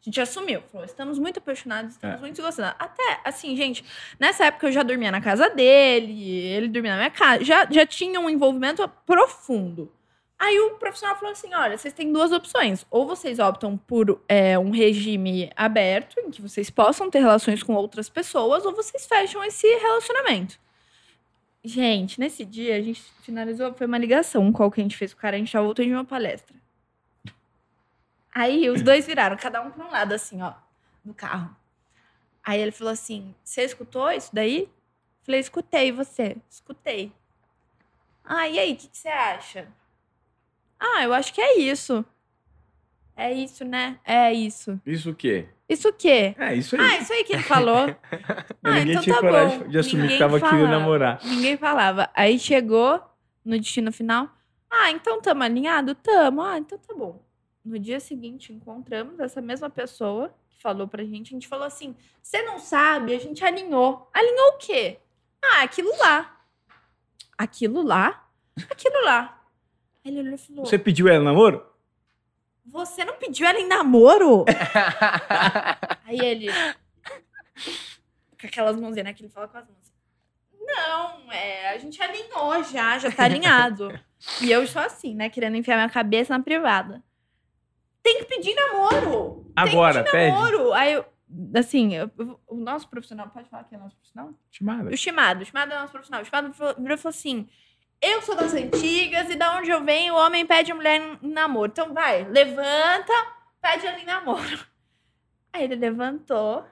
[0.00, 2.20] A gente assumiu, falou: estamos muito apaixonados, estamos É.
[2.20, 2.74] muito se gostando.
[2.78, 3.84] Até, assim, gente,
[4.18, 7.84] nessa época eu já dormia na casa dele, ele dormia na minha casa, já, já
[7.84, 9.92] tinha um envolvimento profundo.
[10.38, 12.86] Aí o profissional falou assim: olha, vocês têm duas opções.
[12.90, 17.74] Ou vocês optam por é, um regime aberto, em que vocês possam ter relações com
[17.74, 20.58] outras pessoas, ou vocês fecham esse relacionamento.
[21.62, 25.12] Gente, nesse dia a gente finalizou, foi uma ligação, um call que a gente fez
[25.12, 26.56] com o cara, a gente já voltou de uma palestra.
[28.32, 30.52] Aí os dois viraram, cada um para um lado, assim, ó,
[31.04, 31.54] no carro.
[32.44, 34.68] Aí ele falou assim: Você escutou isso daí?
[35.22, 36.36] Falei, escutei, você?
[36.50, 37.12] Escutei.
[38.24, 39.68] Ah, e aí, o que, que você acha?
[40.78, 42.04] Ah, eu acho que é isso.
[43.16, 43.98] É isso, né?
[44.04, 44.80] É isso.
[44.86, 45.48] Isso o quê?
[45.68, 46.34] Isso o quê?
[46.38, 46.80] É, isso aí.
[46.80, 47.94] Ah, isso aí que ele falou.
[48.62, 49.68] Ah, Ninguém então tinha tá coragem bom.
[49.68, 51.18] de assumir Ninguém que tava querendo namorar.
[51.24, 52.10] Ninguém falava.
[52.14, 53.02] Aí chegou
[53.42, 54.28] no destino final.
[54.70, 55.94] Ah, então tamo alinhado?
[55.94, 56.42] Tamo.
[56.42, 57.18] Ah, então tá bom.
[57.64, 61.28] No dia seguinte, encontramos essa mesma pessoa que falou pra gente.
[61.28, 63.14] A gente falou assim: você não sabe?
[63.14, 64.08] A gente alinhou.
[64.14, 64.98] Alinhou o quê?
[65.42, 66.40] Ah, aquilo lá.
[67.36, 68.28] Aquilo lá?
[68.70, 69.42] Aquilo lá.
[70.04, 71.66] Aí ele olhou e falou: Você pediu ela namoro?
[72.64, 74.44] Você não pediu ela em namoro?
[76.04, 76.48] Aí ele.
[78.40, 79.12] Com aquelas mãozinhas, né?
[79.12, 79.92] Que ele fala com as mãos.
[80.60, 83.98] Não, é, a gente alinhou já, já tá alinhado.
[84.40, 85.28] e eu sou assim, né?
[85.28, 87.02] Querendo enfiar minha cabeça na privada.
[88.02, 89.50] Tem que pedir namoro!
[89.54, 90.72] Agora, Tem que pedir namoro!
[90.72, 91.04] Aí eu,
[91.54, 92.10] assim, eu-
[92.46, 94.32] o nosso profissional, pode falar que é nosso profissional?
[94.50, 94.90] Chamada.
[94.90, 96.22] O Chimado, o Chimado é nosso profissional.
[96.22, 97.48] O Chimado falou- virou e falou assim:
[98.02, 101.18] Eu sou das antigas e da onde eu venho, o homem pede a mulher em
[101.26, 101.70] em namoro.
[101.70, 103.12] Então vai, levanta,
[103.60, 104.40] pede ela em namoro.
[105.52, 106.64] Aí ele levantou,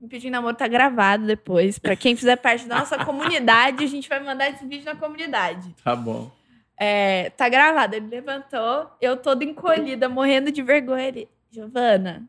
[0.00, 1.78] me pediu em namoro, tá gravado depois.
[1.78, 5.74] Pra quem fizer parte da nossa comunidade, a gente vai mandar esse vídeo na comunidade.
[5.84, 6.30] Tá bom.
[6.78, 7.96] É, tá gravado.
[7.96, 11.08] Ele levantou, eu toda encolhida, morrendo de vergonha.
[11.08, 12.28] Ele, Giovana,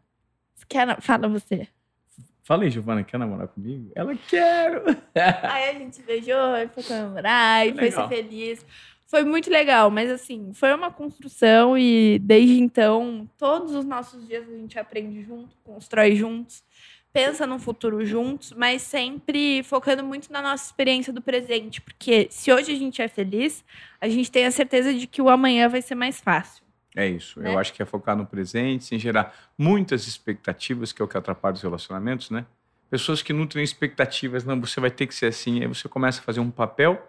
[0.68, 1.68] quer fala você.
[2.44, 3.92] Fala aí, Giovana, quer namorar comigo?
[3.94, 4.82] Ela quer.
[5.44, 8.66] Aí a gente beijou, e foi comemorar, e foi ser feliz.
[9.06, 14.48] Foi muito legal, mas assim, foi uma construção e desde então, todos os nossos dias
[14.50, 16.64] a gente aprende junto, constrói juntos,
[17.12, 22.52] pensa no futuro juntos, mas sempre focando muito na nossa experiência do presente, porque se
[22.52, 23.64] hoje a gente é feliz,
[24.00, 26.64] a gente tem a certeza de que o amanhã vai ser mais fácil.
[26.96, 27.40] É isso.
[27.40, 27.54] Né?
[27.54, 31.18] Eu acho que é focar no presente, sem gerar muitas expectativas, que é o que
[31.18, 32.46] atrapalha os relacionamentos, né?
[32.90, 35.62] Pessoas que nutrem expectativas, não, você vai ter que ser assim.
[35.62, 37.08] Aí você começa a fazer um papel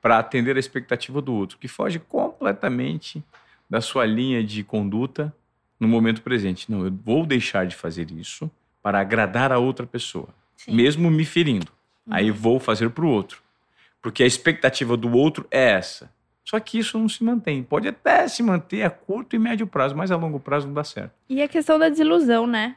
[0.00, 3.22] para atender a expectativa do outro, que foge completamente
[3.68, 5.34] da sua linha de conduta
[5.78, 6.70] no momento presente.
[6.70, 8.48] Não, eu vou deixar de fazer isso
[8.82, 10.74] para agradar a outra pessoa, Sim.
[10.74, 11.70] mesmo me ferindo.
[12.06, 12.14] Uhum.
[12.14, 13.42] Aí vou fazer para o outro.
[14.00, 16.10] Porque a expectativa do outro é essa.
[16.44, 17.62] Só que isso não se mantém.
[17.62, 20.82] Pode até se manter a curto e médio prazo, mas a longo prazo não dá
[20.82, 21.12] certo.
[21.28, 22.76] E a questão da desilusão, né?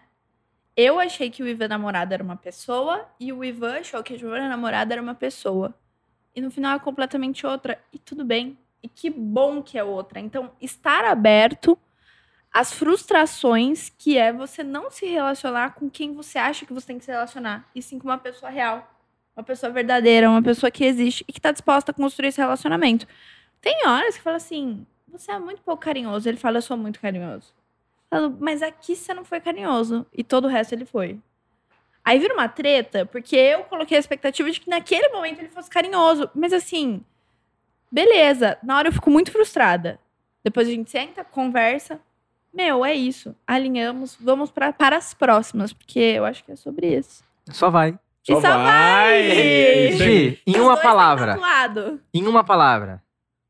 [0.76, 4.18] Eu achei que o Ivan namorado era uma pessoa e o Ivan achou que a
[4.18, 5.74] Giovana namorada era uma pessoa.
[6.36, 7.80] E no final é completamente outra.
[7.94, 8.58] E tudo bem.
[8.82, 10.20] E que bom que é outra.
[10.20, 11.78] Então, estar aberto
[12.54, 17.00] às frustrações que é você não se relacionar com quem você acha que você tem
[17.00, 17.70] que se relacionar.
[17.74, 18.88] E sim com uma pessoa real.
[19.36, 23.08] Uma pessoa verdadeira, uma pessoa que existe e que tá disposta a construir esse relacionamento.
[23.62, 26.28] Tem horas que fala assim: você é muito pouco carinhoso.
[26.28, 27.54] Ele fala, eu sou muito carinhoso.
[28.10, 30.06] Falo, mas aqui você não foi carinhoso.
[30.14, 31.20] E todo o resto ele foi.
[32.04, 35.70] Aí vira uma treta, porque eu coloquei a expectativa de que naquele momento ele fosse
[35.70, 36.30] carinhoso.
[36.36, 37.04] Mas assim,
[37.92, 38.58] beleza.
[38.64, 40.00] Na hora eu fico muito frustrada.
[40.44, 42.02] Depois a gente senta, conversa.
[42.54, 43.36] Meu, é isso.
[43.48, 44.18] Alinhamos.
[44.20, 47.24] Vamos pra, para as próximas, porque eu acho que é sobre isso.
[47.50, 47.98] Só vai.
[48.28, 49.32] E só vai!
[49.32, 49.92] Aí.
[49.98, 51.38] Gi, em Os uma palavra.
[52.14, 53.04] Em uma palavra.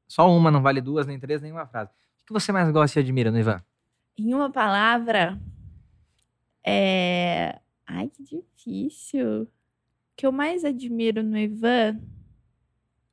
[0.08, 1.90] Só uma, não vale duas, nem três, nem uma frase.
[2.24, 3.62] O que você mais gosta e admira no Ivan?
[4.18, 5.40] Em uma palavra,
[6.66, 7.60] é.
[7.86, 9.44] Ai, que difícil.
[9.44, 9.48] O
[10.16, 12.00] que eu mais admiro no Ivan.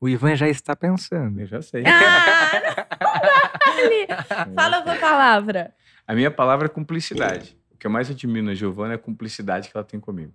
[0.00, 1.40] O Ivan já está pensando.
[1.40, 1.82] Eu já sei.
[1.86, 4.54] Ah, não!
[4.54, 5.74] Fala uma palavra.
[6.06, 7.56] A minha palavra é cumplicidade.
[7.72, 10.32] O que eu mais admiro na Giovana é a cumplicidade que ela tem comigo.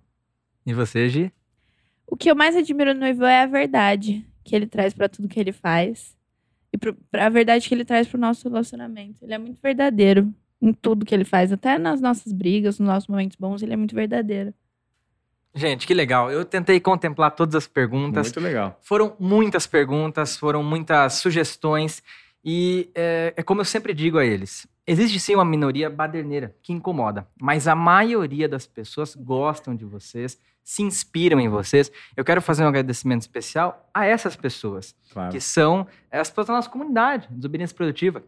[0.66, 1.32] E você, Gi?
[2.06, 5.28] O que eu mais admiro no Ivan é a verdade que ele traz pra tudo
[5.28, 6.16] que ele faz.
[6.72, 9.24] E pro, pra a verdade que ele traz pro nosso relacionamento.
[9.24, 11.52] Ele é muito verdadeiro em tudo que ele faz.
[11.52, 14.54] Até nas nossas brigas, nos nossos momentos bons, ele é muito verdadeiro.
[15.54, 16.30] Gente, que legal.
[16.30, 18.26] Eu tentei contemplar todas as perguntas.
[18.26, 18.78] Muito legal.
[18.82, 22.02] Foram muitas perguntas, foram muitas sugestões.
[22.44, 26.72] E é, é como eu sempre digo a eles: existe sim uma minoria baderneira que
[26.72, 31.90] incomoda, mas a maioria das pessoas gostam de vocês, se inspiram em vocês.
[32.16, 35.30] Eu quero fazer um agradecimento especial a essas pessoas, Claro.
[35.30, 38.22] que são as pessoas da nossa comunidade, Desobediência Produtiva,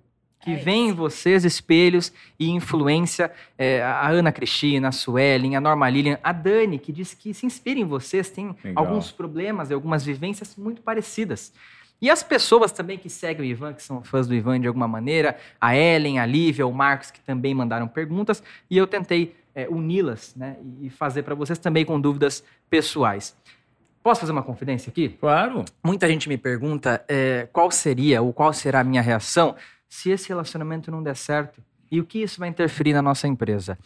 [0.47, 3.33] que É veem em vocês espelhos e influência.
[3.59, 7.45] é, a Ana Cristina, a Suelen, a Norma Lilian, a Dani, que diz que se
[7.45, 8.85] inspira em vocês, tem Legal.
[8.85, 11.53] alguns problemas e algumas vivências muito parecidas.
[12.01, 14.87] E as pessoas também que seguem o Ivan, que são fãs do Ivan de alguma
[14.87, 18.41] maneira, a Ellen, a Lívia, o Marcos, que também mandaram perguntas,
[18.71, 23.35] e eu tentei é, uni-las né, e fazer para vocês também com dúvidas pessoais.
[24.03, 25.09] Posso fazer uma confidência aqui?
[25.09, 25.65] Claro.
[25.83, 29.57] Muita gente me pergunta é, qual seria ou qual será a minha reação
[29.97, 33.79] se esse relacionamento não der certo e o que isso vai interferir na nossa empresa.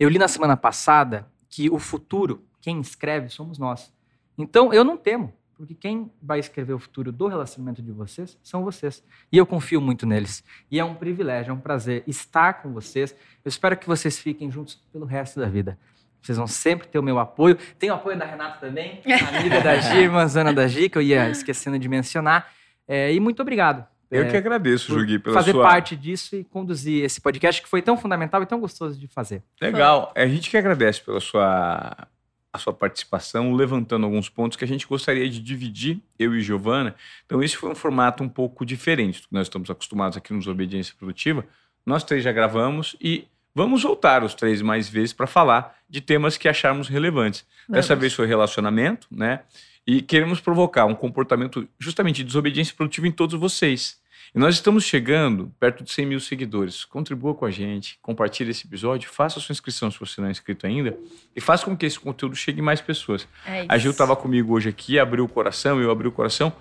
[0.00, 3.92] Eu li na semana passada que o futuro, quem escreve, somos nós.
[4.38, 8.64] Então eu não temo, porque quem vai escrever o futuro do relacionamento de vocês são
[8.64, 9.04] vocês.
[9.30, 10.42] E eu confio muito neles.
[10.70, 13.14] E é um privilégio, é um prazer estar com vocês.
[13.44, 15.78] Eu espero que vocês fiquem juntos pelo resto da vida.
[16.22, 17.58] Vocês vão sempre ter o meu apoio.
[17.78, 19.02] Tem o apoio da Renata também,
[19.36, 22.50] amiga da Gi, irmãzana da Gi, que eu ia esquecendo de mencionar.
[22.86, 25.62] É, e muito obrigado Eu é, que agradeço, Jugui, pela fazer sua...
[25.62, 29.42] parte disso e conduzir esse podcast que foi tão fundamental e tão gostoso de fazer.
[29.60, 30.12] Legal.
[30.14, 32.08] A gente que agradece pela sua,
[32.52, 36.94] a sua participação, levantando alguns pontos que a gente gostaria de dividir, eu e Giovana.
[37.26, 40.38] Então, esse foi um formato um pouco diferente do que nós estamos acostumados aqui no
[40.38, 41.44] Desobediência Produtiva.
[41.84, 46.36] Nós três já gravamos e vamos voltar os três mais vezes para falar de temas
[46.36, 47.46] que acharmos relevantes.
[47.68, 49.40] Dessa vez foi relacionamento, né?
[49.88, 53.98] E queremos provocar um comportamento justamente de desobediência produtiva em todos vocês.
[54.34, 56.84] E nós estamos chegando perto de 100 mil seguidores.
[56.84, 60.30] Contribua com a gente, compartilhe esse episódio, faça a sua inscrição se você não é
[60.30, 60.94] inscrito ainda
[61.34, 63.26] e faça com que esse conteúdo chegue em mais pessoas.
[63.46, 63.64] É.
[63.66, 66.52] A Gil estava comigo hoje aqui, abriu o coração, eu abri o coração,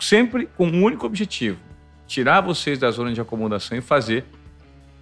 [0.00, 1.60] sempre com um único objetivo:
[2.08, 4.24] tirar vocês da zona de acomodação e fazer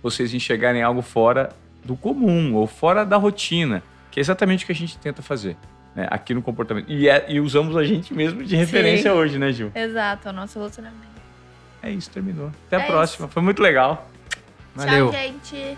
[0.02, 1.48] vocês enxergarem algo fora
[1.82, 5.56] do comum ou fora da rotina, que é exatamente o que a gente tenta fazer
[5.94, 6.90] né, aqui no comportamento.
[6.90, 9.70] E, é- e usamos a gente mesmo de referência hoje, né, Gil?
[9.74, 11.00] Exato, é o nosso relacionamento.
[11.82, 12.50] É isso, terminou.
[12.66, 13.26] Até a É próxima.
[13.28, 14.08] Foi muito legal.
[14.74, 15.10] Valeu.
[15.10, 15.76] Tchau, gente.